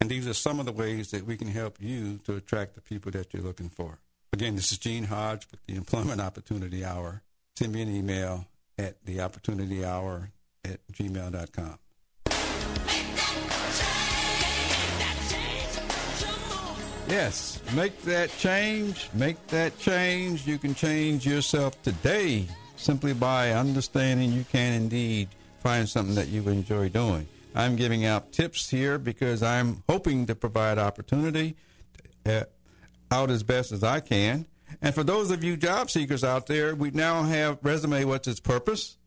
And 0.00 0.10
these 0.10 0.26
are 0.26 0.34
some 0.34 0.60
of 0.60 0.66
the 0.66 0.72
ways 0.72 1.10
that 1.10 1.26
we 1.26 1.36
can 1.36 1.48
help 1.48 1.76
you 1.80 2.18
to 2.24 2.36
attract 2.36 2.74
the 2.74 2.80
people 2.80 3.10
that 3.12 3.32
you're 3.32 3.42
looking 3.42 3.68
for. 3.68 3.98
Again, 4.32 4.56
this 4.56 4.72
is 4.72 4.78
Gene 4.78 5.04
Hodge 5.04 5.46
with 5.50 5.64
the 5.66 5.74
Employment 5.74 6.20
Opportunity 6.20 6.84
Hour. 6.84 7.22
Send 7.56 7.72
me 7.72 7.82
an 7.82 7.94
email 7.94 8.46
at 8.78 9.04
theopportunityhour 9.04 10.30
at 10.64 10.80
gmail.com. 10.92 11.78
Yes, 17.10 17.60
make 17.74 18.00
that 18.02 18.30
change. 18.38 19.10
Make 19.14 19.44
that 19.48 19.76
change. 19.80 20.46
You 20.46 20.58
can 20.58 20.76
change 20.76 21.26
yourself 21.26 21.82
today 21.82 22.46
simply 22.76 23.14
by 23.14 23.50
understanding 23.50 24.32
you 24.32 24.44
can 24.44 24.74
indeed 24.74 25.28
find 25.58 25.88
something 25.88 26.14
that 26.14 26.28
you 26.28 26.48
enjoy 26.48 26.88
doing. 26.88 27.26
I'm 27.52 27.74
giving 27.74 28.04
out 28.04 28.30
tips 28.30 28.70
here 28.70 28.96
because 28.96 29.42
I'm 29.42 29.82
hoping 29.88 30.26
to 30.26 30.36
provide 30.36 30.78
opportunity 30.78 31.56
uh, 32.24 32.44
out 33.10 33.28
as 33.28 33.42
best 33.42 33.72
as 33.72 33.82
I 33.82 33.98
can. 33.98 34.46
And 34.80 34.94
for 34.94 35.02
those 35.02 35.32
of 35.32 35.42
you 35.42 35.56
job 35.56 35.90
seekers 35.90 36.22
out 36.22 36.46
there, 36.46 36.76
we 36.76 36.92
now 36.92 37.24
have 37.24 37.58
Resume 37.62 38.04
What's 38.04 38.28
Its 38.28 38.38
Purpose. 38.38 38.98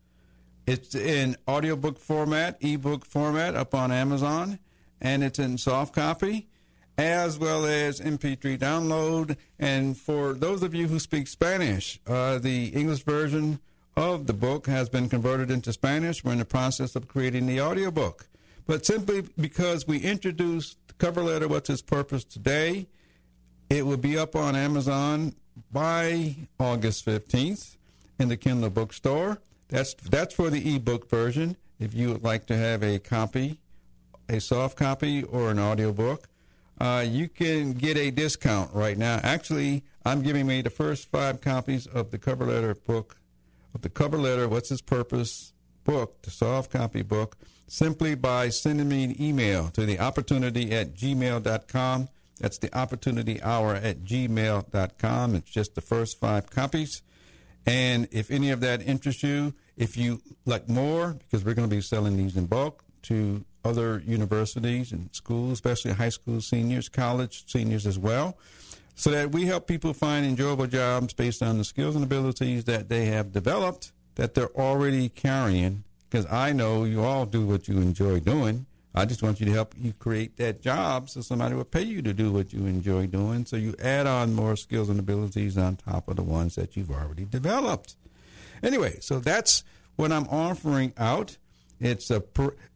It's 0.67 0.93
in 0.93 1.37
audiobook 1.47 1.99
format, 1.99 2.57
ebook 2.59 3.05
format 3.05 3.55
up 3.55 3.73
on 3.73 3.93
Amazon, 3.93 4.59
and 4.99 5.23
it's 5.23 5.39
in 5.39 5.57
soft 5.57 5.95
copy 5.95 6.49
as 6.97 7.39
well 7.39 7.65
as 7.65 7.99
MP3 7.99 8.57
download. 8.57 9.37
And 9.59 9.97
for 9.97 10.33
those 10.33 10.63
of 10.63 10.73
you 10.73 10.87
who 10.87 10.99
speak 10.99 11.27
Spanish, 11.27 11.99
uh, 12.07 12.37
the 12.37 12.67
English 12.67 13.03
version 13.03 13.59
of 13.95 14.27
the 14.27 14.33
book 14.33 14.67
has 14.67 14.89
been 14.89 15.09
converted 15.09 15.51
into 15.51 15.73
Spanish. 15.73 16.23
We're 16.23 16.33
in 16.33 16.39
the 16.39 16.45
process 16.45 16.95
of 16.95 17.07
creating 17.07 17.45
the 17.45 17.61
audiobook. 17.61 18.27
But 18.65 18.85
simply 18.85 19.23
because 19.39 19.87
we 19.87 19.99
introduced 19.99 20.77
the 20.87 20.93
cover 20.93 21.21
letter, 21.21 21.47
What's 21.47 21.69
Its 21.69 21.81
Purpose 21.81 22.23
today, 22.23 22.87
it 23.69 23.85
will 23.85 23.97
be 23.97 24.17
up 24.17 24.35
on 24.35 24.55
Amazon 24.55 25.35
by 25.71 26.35
August 26.59 27.05
15th 27.05 27.75
in 28.19 28.29
the 28.29 28.37
Kindle 28.37 28.69
bookstore. 28.69 29.39
That's, 29.69 29.93
that's 29.95 30.33
for 30.33 30.49
the 30.49 30.75
ebook 30.75 31.09
version. 31.09 31.57
If 31.79 31.93
you 31.93 32.09
would 32.09 32.23
like 32.23 32.45
to 32.47 32.55
have 32.55 32.83
a 32.83 32.99
copy, 32.99 33.59
a 34.29 34.39
soft 34.39 34.77
copy, 34.77 35.23
or 35.23 35.51
an 35.51 35.59
audiobook, 35.59 36.29
uh, 36.83 36.99
you 36.99 37.29
can 37.29 37.71
get 37.71 37.95
a 37.95 38.11
discount 38.11 38.69
right 38.73 38.97
now. 38.97 39.17
Actually, 39.23 39.83
I'm 40.05 40.21
giving 40.21 40.45
me 40.45 40.61
the 40.61 40.69
first 40.69 41.09
five 41.09 41.39
copies 41.39 41.87
of 41.87 42.11
the 42.11 42.17
cover 42.17 42.45
letter 42.45 42.75
book, 42.75 43.15
of 43.73 43.83
the 43.83 43.89
cover 43.89 44.17
letter, 44.17 44.49
What's 44.49 44.69
Its 44.69 44.81
Purpose 44.81 45.53
book, 45.85 46.21
the 46.23 46.29
soft 46.29 46.71
copy 46.71 47.01
book, 47.01 47.37
simply 47.67 48.15
by 48.15 48.49
sending 48.49 48.89
me 48.89 49.05
an 49.05 49.21
email 49.21 49.69
to 49.69 49.85
the 49.85 49.97
opportunity 49.97 50.73
at 50.73 50.93
gmail.com. 50.93 52.09
That's 52.41 52.57
the 52.57 52.77
opportunity 52.77 53.41
hour 53.41 53.75
at 53.75 54.03
gmail.com. 54.03 55.35
It's 55.35 55.49
just 55.49 55.75
the 55.75 55.81
first 55.81 56.19
five 56.19 56.49
copies. 56.49 57.01
And 57.65 58.09
if 58.11 58.29
any 58.29 58.51
of 58.51 58.59
that 58.59 58.81
interests 58.81 59.23
you, 59.23 59.53
if 59.77 59.95
you 59.95 60.21
like 60.45 60.67
more, 60.67 61.13
because 61.13 61.45
we're 61.45 61.53
going 61.53 61.69
to 61.69 61.73
be 61.73 61.81
selling 61.81 62.17
these 62.17 62.35
in 62.35 62.47
bulk 62.47 62.83
to 63.03 63.45
other 63.63 64.01
universities 64.05 64.91
and 64.91 65.09
schools, 65.13 65.53
especially 65.53 65.91
high 65.91 66.09
school 66.09 66.41
seniors, 66.41 66.89
college 66.89 67.45
seniors 67.47 67.85
as 67.85 67.97
well, 67.97 68.37
so 68.95 69.09
that 69.11 69.31
we 69.31 69.45
help 69.45 69.67
people 69.67 69.93
find 69.93 70.25
enjoyable 70.25 70.67
jobs 70.67 71.13
based 71.13 71.41
on 71.41 71.57
the 71.57 71.63
skills 71.63 71.95
and 71.95 72.03
abilities 72.03 72.65
that 72.65 72.89
they 72.89 73.05
have 73.05 73.31
developed 73.31 73.91
that 74.15 74.33
they're 74.33 74.55
already 74.55 75.09
carrying. 75.09 75.83
Because 76.09 76.31
I 76.31 76.53
know 76.53 76.83
you 76.83 77.03
all 77.03 77.25
do 77.25 77.45
what 77.45 77.67
you 77.67 77.77
enjoy 77.77 78.19
doing. 78.19 78.67
I 78.95 79.05
just 79.05 79.23
want 79.23 79.39
you 79.39 79.47
to 79.47 79.51
help 79.51 79.73
you 79.75 79.93
create 79.93 80.37
that 80.37 80.61
job 80.61 81.09
so 81.09 81.21
somebody 81.21 81.55
will 81.55 81.63
pay 81.63 81.81
you 81.81 82.03
to 82.03 82.13
do 82.13 82.31
what 82.31 82.53
you 82.53 82.67
enjoy 82.67 83.07
doing. 83.07 83.45
So 83.45 83.55
you 83.55 83.73
add 83.81 84.05
on 84.05 84.35
more 84.35 84.55
skills 84.55 84.89
and 84.89 84.99
abilities 84.99 85.57
on 85.57 85.77
top 85.77 86.07
of 86.07 86.15
the 86.15 86.23
ones 86.23 86.53
that 86.55 86.77
you've 86.77 86.91
already 86.91 87.25
developed. 87.25 87.95
Anyway, 88.61 88.97
so 88.99 89.19
that's 89.19 89.63
what 89.95 90.11
I'm 90.11 90.27
offering 90.27 90.93
out. 90.97 91.37
It's 91.83 92.09
a 92.11 92.23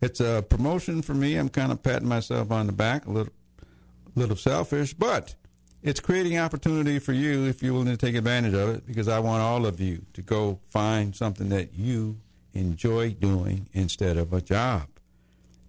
it's 0.02 0.20
a 0.20 0.44
promotion 0.50 1.02
for 1.02 1.14
me. 1.14 1.38
I'm 1.38 1.48
kind 1.48 1.72
of 1.72 1.82
patting 1.82 2.10
myself 2.10 2.52
on 2.52 2.68
the 2.68 2.74
back, 2.74 3.06
a 3.06 3.10
little 3.10 3.32
little 4.16 4.36
selfish, 4.36 4.94
but 4.94 5.34
it's 5.82 6.02
creating 6.02 6.38
opportunity 6.38 7.00
for 7.00 7.14
you 7.14 7.46
if 7.46 7.64
you're 7.64 7.72
willing 7.72 7.88
to 7.88 7.96
take 7.96 8.16
advantage 8.16 8.54
of 8.54 8.68
it. 8.68 8.86
Because 8.86 9.08
I 9.08 9.20
want 9.20 9.42
all 9.42 9.66
of 9.66 9.80
you 9.80 10.06
to 10.12 10.22
go 10.22 10.60
find 10.68 11.16
something 11.16 11.48
that 11.50 11.74
you 11.74 12.18
enjoy 12.54 13.12
doing 13.12 13.70
instead 13.72 14.18
of 14.18 14.34
a 14.34 14.42
job, 14.42 14.88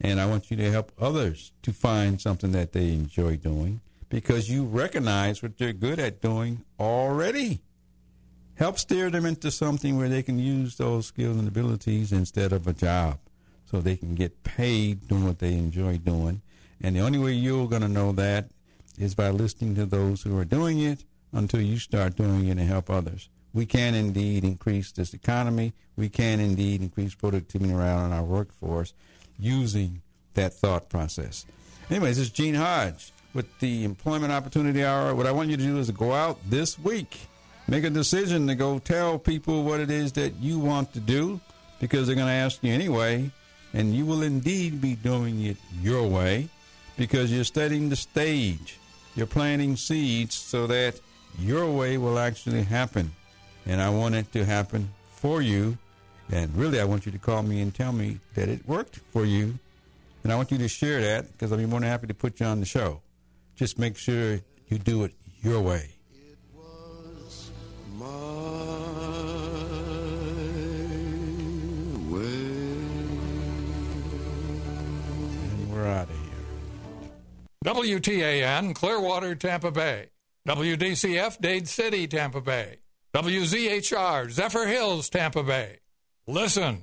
and 0.01 0.21
I 0.21 0.27
want 0.27 0.51
you 0.51 0.57
to 0.57 0.71
help 0.73 0.91
others 0.99 1.53
to 1.63 1.73
find 1.73 2.21
something 2.21 2.51
that 2.53 2.73
they 2.73 2.93
enjoy 2.93 3.37
doing 3.37 3.81
because 4.09 4.51
you 4.51 4.65
recognize 4.65 5.45
what 5.45 5.59
they're 5.59 5.73
good 5.73 6.01
at 6.01 6.21
doing 6.21 6.65
already. 6.81 7.61
Help 8.57 8.81
steer 8.81 9.11
them 9.11 9.25
into 9.25 9.53
something 9.53 9.97
where 9.97 10.09
they 10.09 10.25
can 10.25 10.41
use 10.41 10.77
those 10.77 11.07
skills 11.07 11.37
and 11.37 11.47
abilities 11.47 12.11
instead 12.11 12.53
of 12.53 12.67
a 12.67 12.73
job 12.73 13.21
so 13.71 13.81
they 13.81 13.97
can 13.97 14.15
get 14.15 14.45
paid 14.45 15.07
doing 15.09 15.25
what 15.25 15.39
they 15.39 15.53
enjoy 15.53 15.99
doing. 15.99 16.41
And 16.81 16.97
the 16.97 17.01
only 17.01 17.19
way 17.19 17.33
you're 17.33 17.69
going 17.69 17.83
to 17.83 17.89
know 17.89 18.13
that 18.13 18.49
is 18.99 19.15
by 19.15 19.31
listening 19.31 19.75
to 19.75 19.87
those 19.87 20.23
who 20.23 20.39
are 20.39 20.45
doing 20.45 20.81
it 20.81 21.05
until 21.33 21.61
you 21.61 21.79
start 21.79 22.17
doing 22.17 22.47
it 22.49 22.53
and 22.53 22.61
help 22.61 22.89
others. 22.89 23.29
We 23.53 23.67
can 23.67 23.95
indeed 23.95 24.45
increase 24.45 24.93
this 24.93 25.13
economy. 25.13 25.73
We 25.97 26.09
can 26.09 26.41
indeed 26.41 26.81
increase 26.81 27.15
productivity 27.15 27.73
around 27.73 28.13
our 28.13 28.23
workforce 28.23 28.95
using 29.39 30.03
that 30.35 30.55
thought 30.55 30.89
process. 30.89 31.45
Anyways, 31.91 32.17
this 32.17 32.27
is 32.27 32.33
Gene 32.33 32.55
Hodge 32.55 33.13
with 33.35 33.47
the 33.59 33.85
Employment 33.85 34.33
Opportunity 34.33 34.85
Hour. 34.85 35.15
What 35.15 35.27
I 35.27 35.33
want 35.33 35.51
you 35.51 35.57
to 35.57 35.63
do 35.63 35.79
is 35.79 35.91
go 35.91 36.13
out 36.13 36.39
this 36.49 36.79
week, 36.79 37.19
make 37.67 37.85
a 37.85 37.91
decision 37.91 38.47
to 38.47 38.55
go 38.55 38.79
tell 38.79 39.19
people 39.19 39.65
what 39.65 39.81
it 39.81 39.91
is 39.91 40.13
that 40.13 40.37
you 40.37 40.59
want 40.59 40.93
to 40.95 41.01
do 41.01 41.41
because 41.81 42.07
they're 42.07 42.17
going 42.17 42.29
to 42.29 42.33
ask 42.33 42.63
you 42.63 42.73
anyway 42.73 43.31
and 43.73 43.95
you 43.95 44.07
will 44.07 44.23
indeed 44.23 44.81
be 44.81 44.95
doing 44.95 45.45
it 45.45 45.57
your 45.83 46.07
way 46.07 46.49
because 46.97 47.33
you're 47.33 47.45
setting 47.45 47.89
the 47.89 47.97
stage. 47.97 48.79
You're 49.15 49.27
planting 49.27 49.77
seeds 49.77 50.35
so 50.35 50.67
that 50.67 51.01
your 51.39 51.71
way 51.71 51.99
will 51.99 52.19
actually 52.19 52.63
happen. 52.63 53.13
And 53.67 53.81
I 53.81 53.91
want 53.91 54.15
it 54.15 54.33
to 54.33 54.45
happen 54.45 54.91
for 55.11 55.43
you. 55.43 55.77
And 56.31 56.55
really, 56.57 56.81
I 56.81 56.85
want 56.85 57.07
you 57.07 57.13
to 57.13 57.19
call 57.19 57.43
me 57.43 57.61
and 57.61 57.75
tell 57.75 57.93
me 57.93 58.19
that 58.35 58.49
it 58.49 58.67
worked 58.67 58.97
for 59.13 59.25
you. 59.25 59.59
And 60.23 60.33
I 60.33 60.37
want 60.37 60.51
you 60.51 60.59
to 60.59 60.69
share 60.69 61.01
that 61.01 61.33
because 61.33 61.53
I'll 61.53 61.59
be 61.59 61.67
more 61.67 61.81
than 61.81 61.89
happy 61.89 62.07
to 62.07 62.15
put 62.15 62.41
you 62.41 62.47
on 62.47 62.61
the 62.61 62.67
show. 62.67 63.01
Just 63.57 63.79
make 63.79 63.97
sure 63.97 64.41
you 64.69 64.79
do 64.79 65.05
it 65.05 65.15
your 65.43 65.61
way. 65.61 65.91
We're 75.79 75.87
out 75.87 76.09
of 76.11 76.17
here. 76.17 77.13
WTAN, 77.65 78.75
Clearwater, 78.75 79.37
Tampa 79.37 79.71
Bay. 79.71 80.09
WDCF, 80.49 81.41
Dade 81.41 81.69
City, 81.69 82.09
Tampa 82.09 82.41
Bay. 82.41 82.79
WZHR, 83.15 84.27
Zephyrhills, 84.27 85.09
Tampa 85.09 85.45
Bay. 85.45 85.79
Listen 86.27 86.83